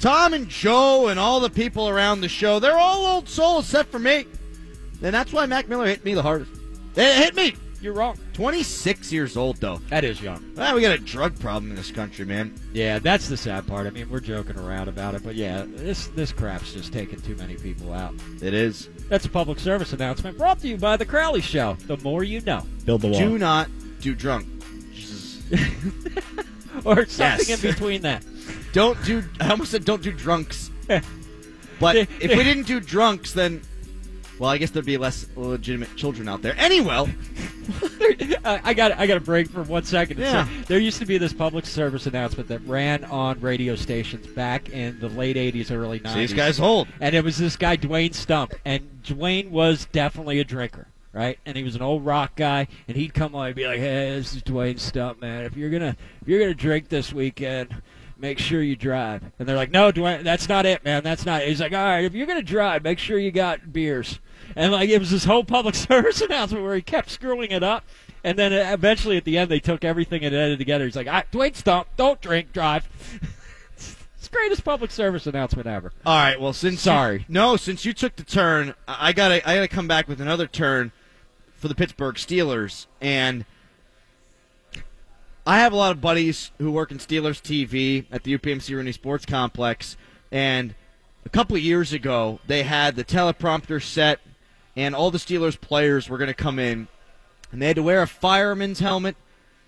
Tom 0.00 0.34
and 0.34 0.48
Joe 0.48 1.08
and 1.08 1.18
all 1.18 1.40
the 1.40 1.50
people 1.50 1.88
around 1.88 2.20
the 2.20 2.28
show, 2.28 2.58
they're 2.60 2.76
all 2.78 3.06
old 3.06 3.28
souls 3.28 3.64
except 3.66 3.90
for 3.90 3.98
me. 3.98 4.26
And 5.02 5.14
that's 5.14 5.32
why 5.32 5.46
Mac 5.46 5.68
Miller 5.68 5.86
hit 5.86 6.04
me 6.04 6.14
the 6.14 6.22
hardest. 6.22 6.50
It 6.96 7.16
hit 7.16 7.34
me. 7.36 7.54
You're 7.80 7.92
wrong. 7.92 8.18
26 8.32 9.12
years 9.12 9.36
old, 9.36 9.58
though. 9.58 9.76
That 9.90 10.02
is 10.04 10.20
young. 10.22 10.42
Ah, 10.58 10.74
we 10.74 10.80
got 10.80 10.92
a 10.92 10.98
drug 10.98 11.38
problem 11.38 11.70
in 11.70 11.76
this 11.76 11.90
country, 11.90 12.24
man. 12.24 12.54
Yeah, 12.72 12.98
that's 12.98 13.28
the 13.28 13.36
sad 13.36 13.66
part. 13.66 13.86
I 13.86 13.90
mean, 13.90 14.08
we're 14.08 14.20
joking 14.20 14.58
around 14.58 14.88
about 14.88 15.14
it, 15.14 15.22
but 15.22 15.34
yeah, 15.34 15.64
this 15.66 16.08
this 16.08 16.32
crap's 16.32 16.72
just 16.72 16.92
taking 16.92 17.20
too 17.20 17.36
many 17.36 17.54
people 17.56 17.92
out. 17.92 18.14
It 18.42 18.54
is. 18.54 18.88
That's 19.08 19.26
a 19.26 19.28
public 19.28 19.58
service 19.58 19.92
announcement 19.92 20.38
brought 20.38 20.60
to 20.60 20.68
you 20.68 20.76
by 20.78 20.96
the 20.96 21.04
Crowley 21.06 21.40
Show. 21.42 21.74
The 21.86 21.96
more 21.98 22.24
you 22.24 22.40
know, 22.40 22.62
Build 22.84 23.02
the 23.02 23.08
wall. 23.08 23.20
Do 23.20 23.38
not 23.38 23.68
do 24.00 24.14
drunk. 24.14 24.46
or 26.84 27.06
something 27.06 27.46
Yes. 27.48 27.64
in 27.64 27.70
between 27.70 28.02
that. 28.02 28.24
Don't 28.72 29.02
do. 29.04 29.22
I 29.40 29.50
almost 29.50 29.70
said 29.70 29.84
don't 29.84 30.02
do 30.02 30.12
drunks. 30.12 30.70
But 31.78 31.96
if 31.96 32.30
we 32.30 32.42
didn't 32.42 32.66
do 32.66 32.80
drunks, 32.80 33.32
then. 33.34 33.60
Well, 34.38 34.50
I 34.50 34.58
guess 34.58 34.70
there'd 34.70 34.84
be 34.84 34.98
less 34.98 35.26
legitimate 35.34 35.96
children 35.96 36.28
out 36.28 36.42
there. 36.42 36.54
Anyway, 36.58 37.14
I 38.44 38.74
got 38.74 38.92
I 38.92 39.06
got 39.06 39.14
to 39.14 39.20
break 39.20 39.48
for 39.48 39.62
one 39.62 39.84
second. 39.84 40.18
Yeah. 40.18 40.46
there 40.66 40.78
used 40.78 40.98
to 40.98 41.06
be 41.06 41.18
this 41.18 41.32
public 41.32 41.66
service 41.66 42.06
announcement 42.06 42.48
that 42.48 42.60
ran 42.66 43.04
on 43.04 43.40
radio 43.40 43.74
stations 43.74 44.26
back 44.26 44.68
in 44.70 44.98
the 45.00 45.08
late 45.08 45.36
'80s, 45.36 45.70
early 45.70 46.00
'90s. 46.00 46.12
see, 46.12 46.18
these 46.20 46.32
guys 46.34 46.58
hold. 46.58 46.88
and 47.00 47.14
it 47.14 47.24
was 47.24 47.38
this 47.38 47.56
guy 47.56 47.76
Dwayne 47.76 48.14
Stump, 48.14 48.54
and 48.64 48.82
Dwayne 49.04 49.50
was 49.50 49.86
definitely 49.92 50.38
a 50.40 50.44
drinker, 50.44 50.86
right? 51.12 51.38
And 51.46 51.56
he 51.56 51.62
was 51.62 51.74
an 51.74 51.82
old 51.82 52.04
rock 52.04 52.36
guy, 52.36 52.68
and 52.88 52.96
he'd 52.96 53.14
come 53.14 53.34
on 53.34 53.46
and 53.46 53.56
be 53.56 53.66
like, 53.66 53.78
"Hey, 53.78 54.10
this 54.16 54.34
is 54.34 54.42
Dwayne 54.42 54.78
Stump, 54.78 55.20
man. 55.20 55.44
If 55.44 55.56
you're 55.56 55.70
gonna 55.70 55.96
if 56.22 56.28
you're 56.28 56.40
gonna 56.40 56.54
drink 56.54 56.88
this 56.88 57.12
weekend." 57.12 57.74
Make 58.18 58.38
sure 58.38 58.62
you 58.62 58.76
drive. 58.76 59.22
And 59.38 59.46
they're 59.46 59.56
like, 59.56 59.70
no, 59.70 59.92
Dwayne, 59.92 60.22
that's 60.22 60.48
not 60.48 60.64
it, 60.64 60.82
man. 60.86 61.02
That's 61.04 61.26
not 61.26 61.42
it. 61.42 61.48
He's 61.48 61.60
like, 61.60 61.74
all 61.74 61.84
right, 61.84 62.02
if 62.02 62.14
you're 62.14 62.26
going 62.26 62.38
to 62.38 62.42
drive, 62.42 62.82
make 62.82 62.98
sure 62.98 63.18
you 63.18 63.30
got 63.30 63.74
beers. 63.74 64.20
And 64.56 64.72
like, 64.72 64.88
it 64.88 64.98
was 64.98 65.10
this 65.10 65.24
whole 65.24 65.44
public 65.44 65.74
service 65.76 66.20
announcement 66.20 66.64
where 66.64 66.74
he 66.74 66.82
kept 66.82 67.10
screwing 67.10 67.50
it 67.52 67.62
up. 67.62 67.84
And 68.24 68.36
then 68.36 68.52
uh, 68.52 68.72
eventually 68.72 69.16
at 69.16 69.24
the 69.24 69.38
end, 69.38 69.50
they 69.50 69.60
took 69.60 69.84
everything 69.84 70.24
and 70.24 70.34
edited 70.34 70.58
together. 70.58 70.84
He's 70.86 70.96
like, 70.96 71.06
"Ah, 71.06 71.22
Dwayne 71.30 71.54
Stump, 71.54 71.86
don't 71.96 72.20
drink, 72.20 72.52
drive. 72.52 72.88
It's 74.18 74.28
the 74.32 74.38
greatest 74.38 74.64
public 74.64 74.90
service 74.90 75.24
announcement 75.28 75.68
ever. 75.68 75.92
All 76.04 76.18
right. 76.18 76.40
Well, 76.40 76.52
since 76.52 76.72
you- 76.74 76.78
Sorry. 76.90 77.24
no, 77.28 77.54
since 77.56 77.84
you 77.84 77.92
took 77.92 78.16
the 78.16 78.24
turn, 78.24 78.74
I 78.88 79.10
I 79.10 79.12
gotta 79.12 79.48
I 79.48 79.54
gotta 79.54 79.68
come 79.68 79.86
back 79.86 80.08
with 80.08 80.20
another 80.20 80.48
turn 80.48 80.90
for 81.54 81.68
the 81.68 81.76
Pittsburgh 81.76 82.16
Steelers, 82.16 82.86
and 83.00 83.44
I 85.46 85.58
have 85.60 85.72
a 85.72 85.76
lot 85.76 85.92
of 85.92 86.00
buddies 86.00 86.50
who 86.58 86.72
work 86.72 86.90
in 86.90 86.98
Steelers 86.98 87.40
TV 87.40 88.04
at 88.10 88.24
the 88.24 88.36
UPMC 88.36 88.74
Rooney 88.74 88.90
Sports 88.90 89.24
Complex, 89.26 89.96
and 90.32 90.74
a 91.24 91.28
couple 91.28 91.56
of 91.56 91.62
years 91.62 91.92
ago 91.92 92.40
they 92.48 92.64
had 92.64 92.96
the 92.96 93.04
teleprompter 93.04 93.80
set, 93.80 94.18
and 94.76 94.94
all 94.94 95.10
the 95.10 95.18
Steelers 95.18 95.60
players 95.60 96.08
were 96.08 96.18
going 96.18 96.28
to 96.28 96.34
come 96.34 96.58
in, 96.58 96.88
and 97.50 97.62
they 97.62 97.66
had 97.68 97.76
to 97.76 97.82
wear 97.82 98.02
a 98.02 98.06
fireman's 98.06 98.80
helmet, 98.80 99.16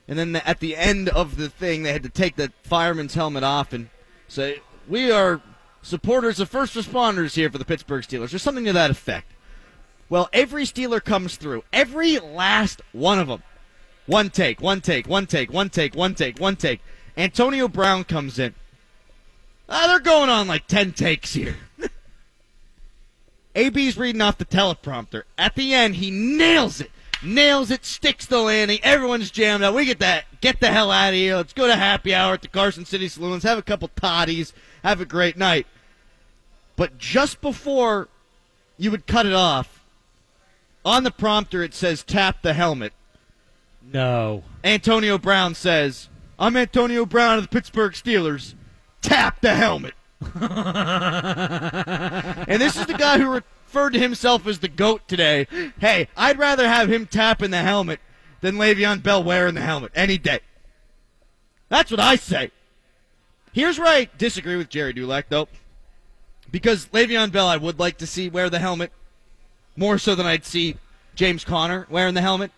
and 0.06 0.18
then 0.18 0.32
the, 0.32 0.46
at 0.46 0.60
the 0.60 0.76
end 0.76 1.08
of 1.08 1.36
the 1.36 1.48
thing 1.48 1.82
they 1.82 1.92
had 1.92 2.02
to 2.02 2.08
take 2.08 2.36
the 2.36 2.52
fireman's 2.62 3.14
helmet 3.14 3.42
off 3.42 3.72
and 3.72 3.88
say, 4.28 4.60
"We 4.86 5.10
are 5.10 5.40
supporters 5.82 6.38
of 6.40 6.48
first 6.48 6.74
responders 6.74 7.34
here 7.34 7.50
for 7.50 7.58
the 7.58 7.64
Pittsburgh 7.64 8.04
Steelers," 8.04 8.34
or 8.34 8.38
something 8.38 8.64
to 8.66 8.72
that 8.74 8.90
effect. 8.90 9.32
Well, 10.10 10.28
every 10.32 10.64
Steeler 10.64 11.02
comes 11.02 11.36
through, 11.36 11.64
every 11.72 12.18
last 12.18 12.82
one 12.92 13.18
of 13.18 13.28
them. 13.28 13.42
One 14.06 14.30
take, 14.30 14.60
one 14.60 14.80
take, 14.80 15.06
one 15.06 15.26
take, 15.26 15.52
one 15.52 15.68
take, 15.68 15.94
one 15.94 16.14
take, 16.14 16.40
one 16.40 16.56
take. 16.56 16.80
Antonio 17.16 17.68
Brown 17.68 18.04
comes 18.04 18.38
in. 18.38 18.54
Ah, 19.68 19.86
they're 19.86 20.00
going 20.00 20.30
on 20.30 20.48
like 20.48 20.66
10 20.66 20.92
takes 20.92 21.34
here. 21.34 21.56
AB's 23.58 23.98
reading 23.98 24.22
off 24.22 24.38
the 24.38 24.44
teleprompter. 24.44 25.24
At 25.36 25.56
the 25.56 25.74
end, 25.74 25.96
he 25.96 26.10
nails 26.10 26.80
it. 26.80 26.92
Nails 27.22 27.72
it, 27.72 27.84
sticks 27.84 28.26
the 28.26 28.38
landing. 28.38 28.78
Everyone's 28.84 29.32
jammed 29.32 29.64
out. 29.64 29.74
We 29.74 29.84
get 29.84 29.98
that. 29.98 30.26
Get 30.40 30.60
the 30.60 30.68
hell 30.68 30.92
out 30.92 31.08
of 31.08 31.14
here. 31.14 31.34
Let's 31.34 31.52
go 31.52 31.66
to 31.66 31.74
happy 31.74 32.14
hour 32.14 32.34
at 32.34 32.42
the 32.42 32.48
Carson 32.48 32.84
City 32.84 33.08
Saloons. 33.08 33.42
Have 33.42 33.58
a 33.58 33.62
couple 33.62 33.88
toddies. 33.88 34.52
Have 34.84 35.00
a 35.00 35.04
great 35.04 35.36
night. 35.36 35.66
But 36.76 36.98
just 36.98 37.40
before 37.40 38.06
you 38.76 38.92
would 38.92 39.08
cut 39.08 39.26
it 39.26 39.32
off, 39.32 39.84
on 40.84 41.02
the 41.02 41.10
prompter 41.10 41.64
it 41.64 41.74
says 41.74 42.04
tap 42.04 42.42
the 42.42 42.54
helmet. 42.54 42.92
No. 43.92 44.44
Antonio 44.62 45.18
Brown 45.18 45.56
says, 45.56 46.08
I'm 46.38 46.56
Antonio 46.56 47.04
Brown 47.04 47.38
of 47.38 47.42
the 47.42 47.48
Pittsburgh 47.48 47.94
Steelers. 47.94 48.54
Tap 49.02 49.40
the 49.40 49.56
helmet. 49.56 49.94
and 50.34 50.40
this 52.60 52.76
is 52.76 52.86
the 52.86 52.96
guy 52.98 53.18
who 53.18 53.30
referred 53.30 53.90
to 53.90 54.00
himself 54.00 54.46
as 54.46 54.58
the 54.58 54.68
GOAT 54.68 55.06
today. 55.06 55.46
Hey, 55.78 56.08
I'd 56.16 56.38
rather 56.38 56.66
have 56.66 56.92
him 56.92 57.06
tap 57.06 57.42
in 57.42 57.50
the 57.52 57.58
helmet 57.58 58.00
than 58.40 58.56
Le'Veon 58.56 59.02
Bell 59.02 59.22
wearing 59.22 59.54
the 59.54 59.60
helmet 59.60 59.92
any 59.94 60.18
day. 60.18 60.40
That's 61.68 61.90
what 61.90 62.00
I 62.00 62.16
say. 62.16 62.50
Here's 63.52 63.78
where 63.78 63.88
I 63.88 64.08
disagree 64.18 64.56
with 64.56 64.68
Gerry 64.68 64.92
Dulac, 64.92 65.28
though. 65.28 65.48
Because 66.50 66.86
Le'Veon 66.86 67.30
Bell, 67.30 67.46
I 67.46 67.56
would 67.56 67.78
like 67.78 67.98
to 67.98 68.06
see 68.06 68.28
wear 68.28 68.50
the 68.50 68.58
helmet 68.58 68.92
more 69.76 69.98
so 69.98 70.14
than 70.14 70.26
I'd 70.26 70.44
see 70.44 70.76
James 71.14 71.44
Conner 71.44 71.86
wearing 71.88 72.14
the 72.14 72.22
helmet. 72.22 72.50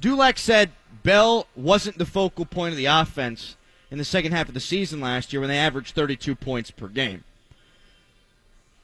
Dulac 0.00 0.38
said 0.38 0.72
Bell 1.02 1.46
wasn't 1.54 1.98
the 1.98 2.06
focal 2.06 2.46
point 2.46 2.72
of 2.72 2.76
the 2.76 2.86
offense 2.86 3.56
in 3.90 3.98
the 3.98 4.04
second 4.04 4.32
half 4.32 4.48
of 4.48 4.54
the 4.54 4.60
season 4.60 5.00
last 5.00 5.32
year 5.32 5.40
when 5.40 5.50
they 5.50 5.58
averaged 5.58 5.94
32 5.94 6.34
points 6.34 6.70
per 6.70 6.88
game. 6.88 7.24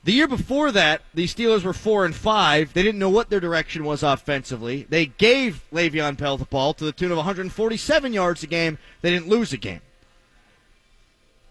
The 0.04 0.12
year 0.12 0.28
before 0.28 0.70
that, 0.70 1.02
the 1.14 1.26
Steelers 1.26 1.64
were 1.64 1.72
four 1.72 2.04
and 2.04 2.14
five. 2.14 2.72
They 2.72 2.84
didn't 2.84 3.00
know 3.00 3.10
what 3.10 3.28
their 3.28 3.40
direction 3.40 3.84
was 3.84 4.04
offensively. 4.04 4.86
They 4.88 5.06
gave 5.06 5.64
Le'Veon 5.72 6.16
Bell 6.16 6.36
the 6.36 6.44
ball 6.44 6.74
to 6.74 6.84
the 6.84 6.92
tune 6.92 7.10
of 7.10 7.16
147 7.16 8.12
yards 8.12 8.44
a 8.44 8.46
game. 8.46 8.78
They 9.02 9.10
didn't 9.10 9.28
lose 9.28 9.52
a 9.52 9.56
game. 9.56 9.80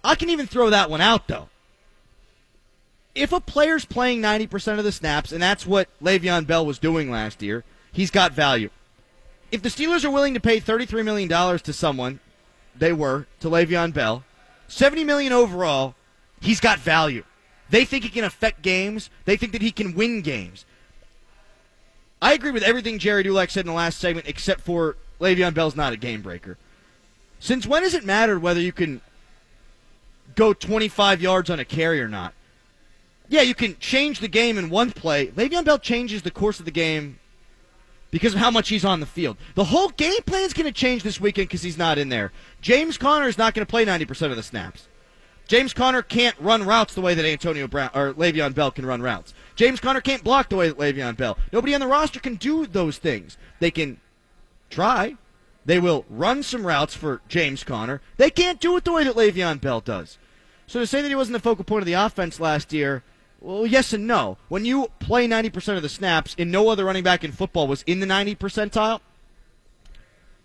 I 0.05 0.15
can 0.15 0.29
even 0.29 0.47
throw 0.47 0.69
that 0.69 0.89
one 0.89 1.01
out 1.01 1.27
though. 1.27 1.49
If 3.13 3.33
a 3.33 3.41
player's 3.41 3.85
playing 3.85 4.21
90% 4.21 4.77
of 4.77 4.83
the 4.85 4.91
snaps, 4.91 5.31
and 5.31 5.41
that's 5.41 5.65
what 5.65 5.89
Le'Veon 6.01 6.47
Bell 6.47 6.65
was 6.65 6.79
doing 6.79 7.09
last 7.09 7.41
year, 7.41 7.63
he's 7.91 8.11
got 8.11 8.31
value. 8.33 8.69
If 9.51 9.61
the 9.61 9.69
Steelers 9.69 10.03
are 10.05 10.11
willing 10.11 10.33
to 10.33 10.39
pay 10.39 10.59
$33 10.59 11.03
million 11.03 11.29
to 11.59 11.73
someone, 11.73 12.19
they 12.77 12.93
were, 12.93 13.27
to 13.39 13.49
Le'Veon 13.49 13.93
Bell, 13.93 14.23
70 14.67 15.03
million 15.03 15.33
overall, 15.33 15.95
he's 16.41 16.59
got 16.59 16.79
value. 16.79 17.23
They 17.69 17.85
think 17.85 18.03
he 18.03 18.09
can 18.09 18.23
affect 18.23 18.61
games. 18.61 19.09
They 19.25 19.37
think 19.37 19.51
that 19.53 19.61
he 19.61 19.71
can 19.71 19.95
win 19.95 20.21
games. 20.21 20.65
I 22.21 22.33
agree 22.33 22.51
with 22.51 22.63
everything 22.63 22.99
Gerry 22.99 23.23
Dulac 23.23 23.49
said 23.49 23.61
in 23.61 23.67
the 23.67 23.73
last 23.73 23.99
segment, 23.99 24.27
except 24.27 24.61
for 24.61 24.97
Le'Veon 25.19 25.53
Bell's 25.53 25.75
not 25.75 25.93
a 25.93 25.97
game 25.97 26.21
breaker. 26.21 26.57
Since 27.39 27.67
when 27.67 27.83
does 27.83 27.93
it 27.93 28.05
matter 28.05 28.39
whether 28.39 28.59
you 28.59 28.71
can 28.71 29.01
go 30.35 30.53
25 30.53 31.21
yards 31.21 31.49
on 31.49 31.59
a 31.59 31.65
carry 31.65 32.01
or 32.01 32.07
not? 32.07 32.33
Yeah, 33.27 33.41
you 33.41 33.55
can 33.55 33.77
change 33.79 34.19
the 34.19 34.27
game 34.27 34.57
in 34.57 34.69
one 34.69 34.91
play. 34.91 35.27
Le'Veon 35.27 35.65
Bell 35.65 35.79
changes 35.79 36.21
the 36.21 36.31
course 36.31 36.59
of 36.59 36.65
the 36.65 36.71
game 36.71 37.19
because 38.15 38.33
of 38.33 38.39
how 38.39 38.49
much 38.49 38.69
he's 38.69 38.85
on 38.85 39.01
the 39.01 39.05
field. 39.05 39.35
The 39.55 39.65
whole 39.65 39.89
game 39.89 40.21
plan 40.25 40.43
is 40.43 40.53
going 40.53 40.67
to 40.67 40.71
change 40.71 41.03
this 41.03 41.19
weekend 41.19 41.49
because 41.49 41.63
he's 41.63 41.77
not 41.77 41.97
in 41.97 42.07
there. 42.07 42.31
James 42.61 42.97
Conner 42.97 43.27
is 43.27 43.37
not 43.37 43.53
going 43.53 43.65
to 43.65 43.69
play 43.69 43.85
90% 43.85 44.31
of 44.31 44.37
the 44.37 44.41
snaps. 44.41 44.87
James 45.49 45.73
Conner 45.73 46.01
can't 46.01 46.39
run 46.39 46.63
routes 46.63 46.93
the 46.93 47.01
way 47.01 47.13
that 47.13 47.25
Antonio 47.25 47.67
Brown 47.67 47.89
or 47.93 48.13
Le'Veon 48.13 48.55
Bell 48.55 48.71
can 48.71 48.85
run 48.85 49.01
routes. 49.01 49.33
James 49.57 49.81
Conner 49.81 49.99
can't 49.99 50.23
block 50.23 50.47
the 50.47 50.55
way 50.55 50.69
that 50.69 50.77
Le'Veon 50.77 51.17
Bell. 51.17 51.37
Nobody 51.51 51.73
on 51.75 51.81
the 51.81 51.87
roster 51.87 52.21
can 52.21 52.35
do 52.35 52.65
those 52.65 52.97
things. 52.97 53.37
They 53.59 53.69
can 53.69 53.99
try. 54.69 55.17
They 55.65 55.79
will 55.79 56.05
run 56.09 56.41
some 56.41 56.65
routes 56.65 56.95
for 56.95 57.19
James 57.27 57.65
Conner. 57.65 57.99
They 58.15 58.29
can't 58.29 58.61
do 58.61 58.77
it 58.77 58.85
the 58.85 58.93
way 58.93 59.03
that 59.03 59.17
Le'Veon 59.17 59.59
Bell 59.59 59.81
does. 59.81 60.17
So 60.67 60.79
to 60.79 60.87
say 60.87 61.01
that 61.01 61.09
he 61.09 61.15
wasn't 61.15 61.33
the 61.33 61.41
focal 61.41 61.65
point 61.65 61.81
of 61.81 61.85
the 61.85 61.93
offense 61.93 62.39
last 62.39 62.71
year, 62.71 63.03
well, 63.41 63.65
yes 63.65 63.93
and 63.93 64.07
no. 64.07 64.37
When 64.49 64.65
you 64.65 64.87
play 64.99 65.27
90% 65.27 65.75
of 65.75 65.81
the 65.81 65.89
snaps 65.89 66.35
and 66.37 66.51
no 66.51 66.69
other 66.69 66.85
running 66.85 67.03
back 67.03 67.23
in 67.23 67.31
football 67.31 67.67
was 67.67 67.83
in 67.83 67.99
the 67.99 68.05
90 68.05 68.35
percentile, 68.35 69.01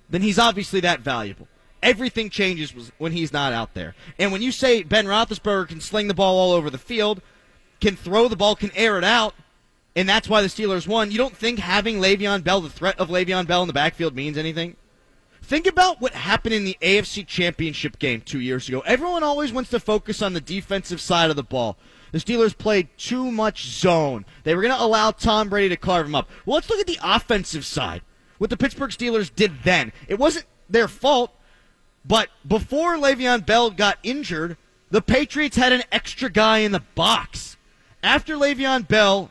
then 0.09 0.23
he's 0.23 0.39
obviously 0.39 0.81
that 0.81 1.01
valuable. 1.01 1.49
Everything 1.83 2.29
changes 2.29 2.75
when 2.99 3.13
he's 3.13 3.33
not 3.33 3.53
out 3.53 3.75
there. 3.75 3.95
And 4.19 4.33
when 4.33 4.43
you 4.43 4.53
say 4.53 4.83
Ben 4.83 5.07
Roethlisberger 5.07 5.69
can 5.69 5.81
sling 5.81 6.09
the 6.09 6.15
ball 6.15 6.39
all 6.39 6.53
over 6.53 6.69
the 6.69 6.79
field, 6.79 7.23
can 7.81 7.97
throw 7.97 8.29
the 8.29 8.37
ball, 8.37 8.55
can 8.55 8.71
air 8.75 8.99
it 8.99 9.05
out, 9.05 9.35
and 9.97 10.09
that's 10.09 10.29
why 10.29 10.43
the 10.43 10.49
Steelers 10.49 10.87
won, 10.87 11.11
you 11.11 11.19
don't 11.19 11.37
think 11.37 11.59
having 11.59 11.99
Le'Veon 11.99 12.45
Bell, 12.45 12.61
the 12.61 12.69
threat 12.69 12.99
of 12.99 13.09
Le'Veon 13.09 13.47
Bell 13.47 13.63
in 13.63 13.67
the 13.67 13.73
backfield 13.73 14.15
means 14.15 14.37
anything? 14.37 14.77
Think 15.43 15.67
about 15.67 16.01
what 16.01 16.13
happened 16.13 16.55
in 16.55 16.65
the 16.65 16.77
AFC 16.81 17.27
Championship 17.27 17.99
game 17.99 18.21
two 18.21 18.41
years 18.41 18.69
ago. 18.69 18.81
Everyone 18.81 19.23
always 19.23 19.53
wants 19.53 19.71
to 19.71 19.81
focus 19.81 20.23
on 20.23 20.33
the 20.33 20.41
defensive 20.41 21.01
side 21.01 21.31
of 21.31 21.37
the 21.37 21.43
ball. 21.43 21.77
The 22.13 22.19
Steelers 22.19 22.57
played 22.57 22.89
too 22.97 23.31
much 23.31 23.67
zone. 23.67 24.25
They 24.45 24.55
were 24.55 24.63
going 24.63 24.75
to 24.75 24.83
allow 24.83 25.11
Tom 25.11 25.49
Brady 25.49 25.69
to 25.71 25.77
carve 25.77 26.07
him 26.07 26.15
up. 26.15 26.29
Well, 26.45 26.55
let's 26.55 26.69
look 26.69 26.81
at 26.81 26.87
the 26.87 26.99
offensive 27.03 27.65
side. 27.65 28.03
What 28.39 28.51
the 28.51 28.57
Pittsburgh 28.57 28.91
Steelers 28.91 29.35
did 29.35 29.63
then. 29.65 29.93
It 30.09 30.19
wasn't 30.19 30.47
their 30.69 30.89
fault, 30.89 31.33
but 32.05 32.29
before 32.47 32.97
Le'Veon 32.97 33.45
Bell 33.45 33.71
got 33.71 33.99
injured, 34.03 34.57
the 34.91 35.03
Patriots 35.03 35.57
had 35.57 35.73
an 35.73 35.83
extra 35.93 36.31
guy 36.31 36.59
in 36.59 36.73
the 36.73 36.83
box. 36.95 37.57
After 38.03 38.35
Le'Veon 38.37 38.89
Bell 38.89 39.31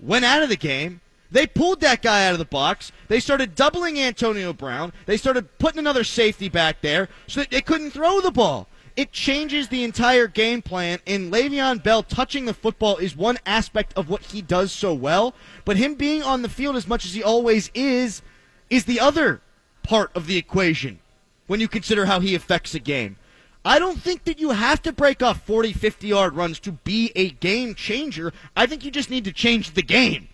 went 0.00 0.24
out 0.24 0.42
of 0.42 0.48
the 0.48 0.56
game, 0.56 1.00
they 1.30 1.46
pulled 1.46 1.80
that 1.80 2.02
guy 2.02 2.26
out 2.26 2.34
of 2.34 2.38
the 2.38 2.44
box. 2.44 2.92
They 3.08 3.20
started 3.20 3.54
doubling 3.54 3.98
Antonio 3.98 4.52
Brown. 4.52 4.92
They 5.06 5.16
started 5.16 5.58
putting 5.58 5.78
another 5.78 6.04
safety 6.04 6.48
back 6.50 6.82
there 6.82 7.08
so 7.26 7.40
that 7.40 7.50
they 7.50 7.62
couldn't 7.62 7.92
throw 7.92 8.20
the 8.20 8.30
ball. 8.30 8.68
It 8.94 9.12
changes 9.12 9.68
the 9.68 9.84
entire 9.84 10.26
game 10.26 10.60
plan, 10.60 10.98
and 11.06 11.32
Le'Veon 11.32 11.82
Bell 11.82 12.02
touching 12.02 12.44
the 12.44 12.54
football 12.54 12.98
is 12.98 13.16
one 13.16 13.38
aspect 13.46 13.94
of 13.96 14.10
what 14.10 14.22
he 14.22 14.42
does 14.42 14.70
so 14.70 14.92
well, 14.92 15.34
but 15.64 15.78
him 15.78 15.94
being 15.94 16.22
on 16.22 16.42
the 16.42 16.48
field 16.48 16.76
as 16.76 16.86
much 16.86 17.06
as 17.06 17.14
he 17.14 17.22
always 17.22 17.70
is, 17.74 18.20
is 18.68 18.84
the 18.84 19.00
other 19.00 19.40
part 19.82 20.10
of 20.14 20.26
the 20.26 20.36
equation 20.36 20.98
when 21.46 21.60
you 21.60 21.68
consider 21.68 22.06
how 22.06 22.20
he 22.20 22.34
affects 22.34 22.74
a 22.74 22.78
game. 22.78 23.16
I 23.64 23.78
don't 23.78 24.00
think 24.00 24.24
that 24.24 24.40
you 24.40 24.50
have 24.50 24.82
to 24.82 24.92
break 24.92 25.22
off 25.22 25.42
40, 25.42 25.72
50 25.72 26.06
yard 26.06 26.34
runs 26.34 26.58
to 26.60 26.72
be 26.72 27.12
a 27.14 27.30
game 27.30 27.74
changer. 27.74 28.32
I 28.56 28.66
think 28.66 28.84
you 28.84 28.90
just 28.90 29.10
need 29.10 29.24
to 29.24 29.32
change 29.32 29.72
the 29.72 29.82
game, 29.82 30.28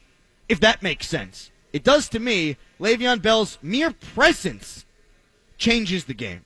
if 0.49 0.61
that 0.61 0.83
makes 0.83 1.07
sense. 1.07 1.51
It 1.73 1.85
does 1.85 2.09
to 2.11 2.19
me. 2.19 2.57
Le'Veon 2.81 3.21
Bell's 3.21 3.59
mere 3.61 3.91
presence 3.91 4.87
changes 5.59 6.05
the 6.05 6.15
game. 6.15 6.45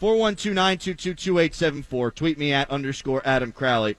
412-922-2874. 0.00 2.14
Tweet 2.14 2.38
me 2.38 2.52
at 2.52 2.70
underscore 2.70 3.22
Adam 3.24 3.52
Crowley. 3.52 3.96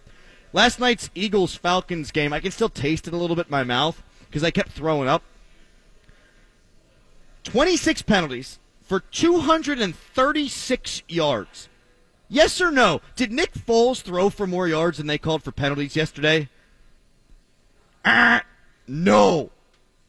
Last 0.53 0.79
night's 0.79 1.09
Eagles 1.15 1.55
Falcons 1.55 2.11
game, 2.11 2.33
I 2.33 2.39
can 2.39 2.51
still 2.51 2.69
taste 2.69 3.07
it 3.07 3.13
a 3.13 3.17
little 3.17 3.35
bit 3.35 3.47
in 3.47 3.51
my 3.51 3.63
mouth 3.63 4.03
because 4.27 4.43
I 4.43 4.51
kept 4.51 4.71
throwing 4.71 5.07
up. 5.07 5.23
26 7.43 8.03
penalties 8.03 8.59
for 8.81 8.99
236 8.99 11.03
yards. 11.07 11.69
Yes 12.27 12.61
or 12.61 12.71
no? 12.71 13.01
Did 13.15 13.31
Nick 13.31 13.53
Foles 13.53 14.01
throw 14.01 14.29
for 14.29 14.47
more 14.47 14.67
yards 14.67 14.97
than 14.97 15.07
they 15.07 15.17
called 15.17 15.43
for 15.43 15.51
penalties 15.51 15.95
yesterday? 15.95 16.49
Ah, 18.05 18.43
no. 18.87 19.51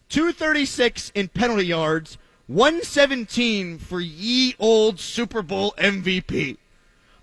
236 0.09 1.11
in 1.14 1.28
penalty 1.28 1.66
yards, 1.66 2.18
117 2.53 3.79
for 3.79 4.01
ye 4.01 4.55
old 4.59 5.01
Super 5.01 5.41
Bowl 5.43 5.75
MVP. 5.79 6.59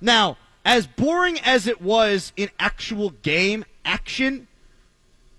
Now, 0.02 0.38
as 0.66 0.88
boring 0.88 1.40
as 1.42 1.68
it 1.68 1.82
was 1.82 2.34
in 2.36 2.50
actual 2.60 3.12
game 3.12 3.64
action, 3.86 4.48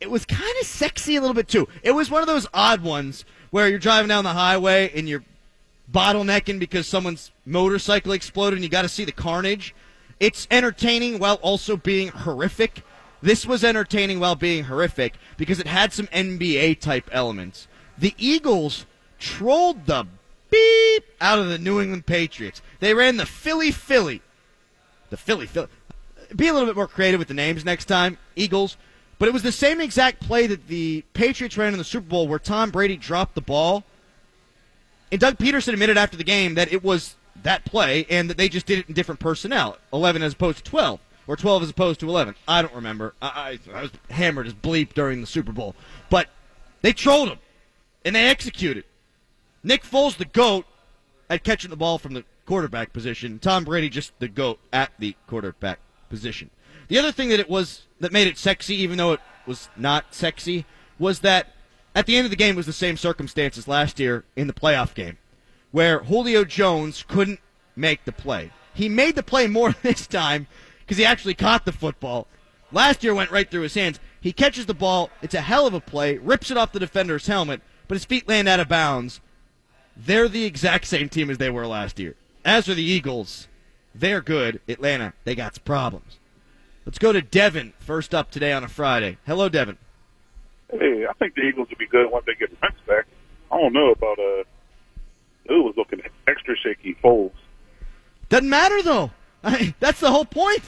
it 0.01 0.11
was 0.11 0.25
kind 0.25 0.55
of 0.61 0.67
sexy 0.67 1.17
a 1.17 1.21
little 1.21 1.35
bit 1.35 1.49
too. 1.49 1.69
It 1.83 1.91
was 1.93 2.11
one 2.11 2.23
of 2.23 2.29
those 2.29 2.47
odd 2.55 2.83
ones 2.83 3.25
where 3.51 3.69
you're 3.69 3.81
driving 3.81 4.09
down 4.09 4.25
the 4.25 4.31
highway 4.31 4.93
and 4.95 5.09
you're 5.09 5.25
bottlenecking 5.91 6.61
because 6.61 6.87
someone's 6.87 7.33
motorcycle 7.45 8.13
exploded 8.13 8.59
and 8.59 8.63
you 8.63 8.71
got 8.71 8.83
to 8.83 8.89
see 8.89 9.05
the 9.05 9.13
carnage. 9.13 9.75
It's 10.21 10.47
entertaining 10.53 11.19
while 11.19 11.37
also 11.37 11.77
being 11.77 12.09
horrific. 12.09 12.83
This 13.23 13.45
was 13.45 13.65
entertaining 13.65 14.21
while 14.21 14.37
being 14.37 14.65
horrific 14.65 15.15
because 15.37 15.59
it 15.59 15.67
had 15.67 15.93
some 15.93 16.07
NBA 16.09 16.79
type 16.81 17.09
elements. 17.13 17.67
The 17.99 18.15
Eagles 18.17 18.87
trolled 19.21 19.87
the 19.87 20.07
beep 20.51 21.05
out 21.21 21.39
of 21.39 21.49
the 21.49 21.59
New 21.59 21.81
England 21.81 22.07
Patriots. 22.07 22.61
They 22.81 22.95
ran 22.95 23.17
the 23.17 23.27
Philly 23.27 23.71
Philly. 23.71 24.23
The 25.11 25.17
Philly 25.17 25.47
Philly. 25.47 25.69
Be 26.35 26.49
a 26.49 26.53
little 26.53 26.67
bit 26.67 26.77
more 26.77 26.89
creative 26.89 27.19
with 27.19 27.29
the 27.29 27.35
names 27.35 27.65
next 27.65 27.85
time, 27.85 28.19
Eagles. 28.35 28.77
But 29.19 29.29
it 29.29 29.33
was 29.33 29.43
the 29.43 29.53
same 29.53 29.81
exact 29.81 30.21
play 30.21 30.47
that 30.47 30.67
the 30.67 31.05
Patriots 31.13 31.59
ran 31.59 31.73
in 31.73 31.79
the 31.79 31.85
Super 31.85 32.09
Bowl 32.09 32.27
where 32.27 32.39
Tom 32.39 32.71
Brady 32.71 32.97
dropped 32.97 33.35
the 33.35 33.41
ball. 33.41 33.85
And 35.13 35.21
Doug 35.21 35.37
Pederson 35.37 35.73
admitted 35.73 35.99
after 35.99 36.17
the 36.17 36.25
game 36.25 36.55
that 36.55 36.73
it 36.73 36.83
was 36.83 37.17
that 37.43 37.65
play 37.65 38.07
and 38.09 38.31
that 38.31 38.37
they 38.37 38.49
just 38.49 38.67
did 38.67 38.79
it 38.79 38.89
in 38.89 38.95
different 38.95 39.21
personnel 39.21 39.79
11 39.93 40.23
as 40.23 40.33
opposed 40.33 40.59
to 40.59 40.65
12 40.65 41.01
or 41.27 41.37
12 41.37 41.65
as 41.65 41.71
opposed 41.71 42.01
to 42.01 42.09
11. 42.09 42.35
I 42.49 42.63
don't 42.63 42.75
remember. 42.75 43.15
I, 43.21 43.59
I, 43.75 43.79
I 43.79 43.83
was 43.83 43.91
hammered 44.11 44.47
as 44.47 44.55
bleep 44.55 44.95
during 44.95 45.21
the 45.21 45.27
Super 45.27 45.53
Bowl. 45.53 45.75
But 46.09 46.29
they 46.83 46.93
trolled 46.93 47.29
him 47.29 47.39
and 48.05 48.15
they 48.15 48.27
executed. 48.27 48.85
Nick 49.63 49.85
Foles, 49.85 50.17
the 50.17 50.25
GOAT, 50.25 50.65
at 51.29 51.45
catching 51.45 51.71
the 51.71 51.77
ball 51.77 51.99
from 51.99 52.15
the 52.15 52.25
quarterback 52.47 52.93
position. 52.93 53.39
Tom 53.39 53.65
Brady, 53.65 53.89
just 53.89 54.13
the 54.19 54.29
GOAT 54.29 54.59
at 54.73 54.91
the 54.99 55.15
quarterback 55.27 55.79
position. 56.09 56.51
The 56.89 56.99
other 56.99 57.13
thing 57.13 57.29
that 57.29 57.41
it 57.41 57.49
was 57.49 57.83
that 58.01 58.13
made 58.13 58.27
it 58.27 58.39
sexy, 58.39 58.75
even 58.77 58.99
though 58.99 59.13
it 59.13 59.21
was 59.47 59.69
not 59.77 60.15
sexy, 60.15 60.65
was 60.99 61.21
that 61.21 61.55
at 61.95 62.07
the 62.07 62.17
end 62.17 62.25
of 62.25 62.31
the 62.31 62.37
game 62.37 62.57
was 62.57 62.67
the 62.67 62.73
same 62.73 62.97
circumstances 62.97 63.69
last 63.69 64.01
year 64.01 64.25
in 64.35 64.47
the 64.47 64.53
playoff 64.53 64.95
game, 64.95 65.19
where 65.71 66.01
Julio 66.01 66.45
Jones 66.45 67.05
couldn't 67.07 67.41
make 67.77 68.05
the 68.05 68.13
play. 68.13 68.51
He 68.75 68.89
made 68.89 69.15
the 69.15 69.23
play 69.23 69.47
more 69.47 69.73
this 69.83 70.07
time 70.07 70.47
because 70.81 70.97
he 70.97 71.05
actually 71.05 71.35
caught 71.35 71.65
the 71.65 71.73
football. 71.73 72.27
Last 72.73 73.05
year 73.05 73.15
went 73.15 73.31
right 73.31 73.51
through 73.51 73.63
his 73.63 73.75
hands. 73.75 74.01
He 74.21 74.33
catches 74.33 74.67
the 74.67 74.75
ball. 74.75 75.11
It's 75.23 75.35
a 75.35 75.41
hell 75.41 75.67
of 75.67 75.75
a 75.75 75.81
play. 75.81 76.19
Rips 76.19 76.51
it 76.51 76.57
off 76.57 76.73
the 76.73 76.81
defender's 76.81 77.27
helmet, 77.27 77.61
but 77.89 77.95
his 77.95 78.05
feet 78.05 78.29
land 78.29 78.49
out 78.49 78.61
of 78.61 78.69
bounds. 78.69 79.21
They're 80.07 80.29
the 80.29 80.45
exact 80.45 80.87
same 80.87 81.09
team 81.09 81.31
as 81.31 81.39
they 81.39 81.51
were 81.51 81.67
last 81.67 81.99
year. 81.99 82.15
As 82.45 82.67
for 82.67 82.75
the 82.75 82.83
Eagles, 82.83 83.49
they're 83.95 84.21
good. 84.21 84.61
Atlanta, 84.69 85.13
they 85.25 85.35
got 85.35 85.57
some 85.57 85.65
problems. 85.65 86.19
Let's 86.87 86.99
go 86.99 87.13
to 87.13 87.21
Devin 87.21 87.75
first 87.79 88.15
up 88.15 88.31
today 88.31 88.53
on 88.53 88.65
a 88.65 88.69
Friday. 88.69 89.19
Hello, 89.27 89.49
Devin. 89.49 89.77
Hey, 90.73 91.05
I 91.09 91.13
think 91.15 91.35
the 91.35 91.43
Eagles 91.43 91.69
will 91.69 91.77
be 91.77 91.87
good 91.87 92.11
once 92.11 92.25
they 92.27 92.35
get 92.35 92.51
Wentz 92.63 92.79
back. 92.87 93.07
I 93.53 93.59
don't 93.59 93.73
know 93.73 93.91
about 93.91 94.19
uh, 94.19 94.45
who 95.49 95.65
was 95.65 95.75
looking 95.77 96.01
extra 96.27 96.57
shaky 96.57 96.97
Foles. 97.03 97.33
Doesn't 98.29 98.49
matter 98.49 98.81
though. 98.83 99.11
I 99.45 99.59
mean, 99.61 99.75
that's 99.81 100.01
the 100.01 100.11
whole 100.11 100.25
point. 100.25 100.63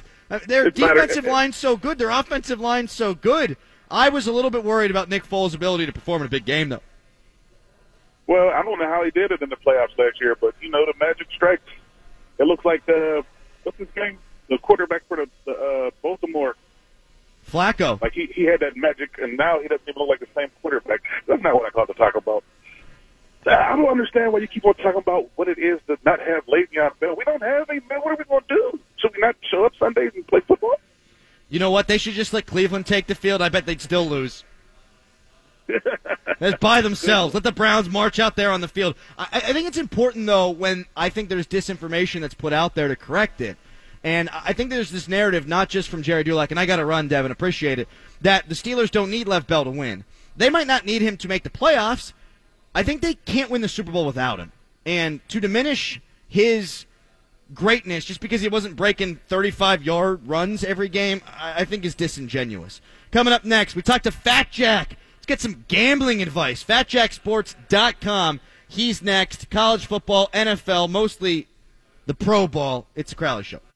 Their 0.46 0.66
It 0.66 0.78
matter- 0.78 0.94
defensive 0.94 1.24
line's 1.26 1.56
so 1.56 1.76
good. 1.76 1.98
Their 1.98 2.10
offensive 2.10 2.60
line's 2.60 2.90
so 2.92 3.14
good. 3.14 3.56
I 3.90 4.08
was 4.08 4.26
a 4.26 4.32
little 4.32 4.50
bit 4.50 4.64
worried 4.64 4.90
about 4.90 5.08
Nick 5.10 5.24
Foles' 5.28 5.54
ability 5.54 5.84
to 5.86 5.92
perform 5.92 6.22
in 6.22 6.26
a 6.26 6.30
big 6.30 6.46
game, 6.46 6.70
though. 6.70 6.80
Well, 8.32 8.48
I 8.48 8.62
don't 8.62 8.78
know 8.78 8.88
how 8.88 9.04
he 9.04 9.10
did 9.10 9.30
it 9.30 9.42
in 9.42 9.50
the 9.50 9.56
playoffs 9.56 9.98
last 9.98 10.18
year, 10.18 10.34
but 10.40 10.54
you 10.62 10.70
know 10.70 10.86
the 10.86 10.94
magic 10.98 11.26
strikes. 11.34 11.68
It 12.38 12.44
looks 12.44 12.64
like 12.64 12.80
uh, 12.88 13.20
what's 13.62 13.76
his 13.76 13.88
name? 13.94 14.18
The 14.48 14.56
quarterback 14.56 15.02
for 15.06 15.18
the, 15.18 15.28
the 15.44 15.52
uh, 15.52 15.90
Baltimore. 16.00 16.56
Flacco. 17.46 18.00
Like 18.00 18.14
he, 18.14 18.30
he 18.34 18.44
had 18.44 18.60
that 18.60 18.74
magic, 18.74 19.18
and 19.20 19.36
now 19.36 19.60
he 19.60 19.68
doesn't 19.68 19.86
even 19.86 20.00
look 20.00 20.08
like 20.08 20.20
the 20.20 20.32
same 20.34 20.48
quarterback. 20.62 21.00
That's 21.28 21.42
not 21.42 21.54
what 21.54 21.66
I 21.66 21.70
called 21.70 21.88
to 21.88 21.94
talk 21.94 22.14
about. 22.14 22.42
I 23.46 23.76
don't 23.76 23.90
understand 23.90 24.32
why 24.32 24.38
you 24.38 24.48
keep 24.48 24.64
on 24.64 24.76
talking 24.76 25.02
about 25.02 25.28
what 25.36 25.48
it 25.48 25.58
is 25.58 25.80
to 25.88 25.98
not 26.02 26.18
have 26.20 26.46
Le'Veon 26.46 26.98
Bell. 27.00 27.14
We 27.14 27.24
don't 27.24 27.42
have 27.42 27.68
any 27.68 27.80
man. 27.80 27.98
What 27.98 28.12
are 28.12 28.16
we 28.16 28.24
going 28.24 28.44
to 28.48 28.54
do? 28.54 28.80
Should 28.96 29.12
we 29.12 29.20
not 29.20 29.36
show 29.50 29.66
up 29.66 29.72
Sundays 29.78 30.12
and 30.14 30.26
play 30.26 30.40
football? 30.48 30.76
You 31.50 31.58
know 31.58 31.70
what? 31.70 31.86
They 31.86 31.98
should 31.98 32.14
just 32.14 32.32
let 32.32 32.46
Cleveland 32.46 32.86
take 32.86 33.08
the 33.08 33.14
field. 33.14 33.42
I 33.42 33.50
bet 33.50 33.66
they'd 33.66 33.82
still 33.82 34.06
lose. 34.06 34.42
That's 36.38 36.58
by 36.58 36.80
themselves. 36.80 37.34
Let 37.34 37.42
the 37.42 37.52
Browns 37.52 37.88
march 37.88 38.18
out 38.18 38.36
there 38.36 38.50
on 38.50 38.60
the 38.60 38.68
field. 38.68 38.96
I, 39.16 39.28
I 39.32 39.52
think 39.52 39.68
it's 39.68 39.78
important, 39.78 40.26
though, 40.26 40.50
when 40.50 40.86
I 40.96 41.08
think 41.08 41.28
there's 41.28 41.46
disinformation 41.46 42.20
that's 42.20 42.34
put 42.34 42.52
out 42.52 42.74
there 42.74 42.88
to 42.88 42.96
correct 42.96 43.40
it. 43.40 43.56
And 44.04 44.28
I 44.30 44.52
think 44.52 44.70
there's 44.70 44.90
this 44.90 45.06
narrative, 45.06 45.46
not 45.46 45.68
just 45.68 45.88
from 45.88 46.02
Gerry 46.02 46.24
Dulac, 46.24 46.50
and 46.50 46.58
I 46.58 46.66
got 46.66 46.76
to 46.76 46.84
run, 46.84 47.06
Devin, 47.06 47.30
appreciate 47.30 47.78
it, 47.78 47.88
that 48.20 48.48
the 48.48 48.54
Steelers 48.54 48.90
don't 48.90 49.10
need 49.10 49.28
Lev 49.28 49.46
Bell 49.46 49.64
to 49.64 49.70
win. 49.70 50.04
They 50.36 50.50
might 50.50 50.66
not 50.66 50.84
need 50.84 51.02
him 51.02 51.16
to 51.18 51.28
make 51.28 51.44
the 51.44 51.50
playoffs. 51.50 52.12
I 52.74 52.82
think 52.82 53.02
they 53.02 53.14
can't 53.14 53.50
win 53.50 53.60
the 53.60 53.68
Super 53.68 53.92
Bowl 53.92 54.06
without 54.06 54.40
him. 54.40 54.50
And 54.84 55.26
to 55.28 55.40
diminish 55.40 56.00
his 56.28 56.86
greatness 57.54 58.04
just 58.04 58.20
because 58.20 58.40
he 58.40 58.48
wasn't 58.48 58.76
breaking 58.76 59.20
35 59.28 59.82
yard 59.82 60.26
runs 60.26 60.64
every 60.64 60.88
game, 60.88 61.20
I, 61.38 61.60
I 61.60 61.64
think 61.64 61.84
is 61.84 61.94
disingenuous. 61.94 62.80
Coming 63.10 63.32
up 63.32 63.44
next, 63.44 63.76
we 63.76 63.82
talk 63.82 64.02
to 64.02 64.10
Fat 64.10 64.50
Jack. 64.50 64.96
Let's 65.22 65.28
get 65.28 65.40
some 65.40 65.64
gambling 65.68 66.20
advice. 66.20 66.64
FatJackSports.com. 66.64 68.40
He's 68.66 69.02
next. 69.02 69.50
College 69.50 69.86
football, 69.86 70.28
NFL, 70.34 70.90
mostly 70.90 71.46
the 72.06 72.14
Pro 72.14 72.48
Ball. 72.48 72.88
It's 72.96 73.12
a 73.12 73.14
Crowley 73.14 73.44
Show. 73.44 73.60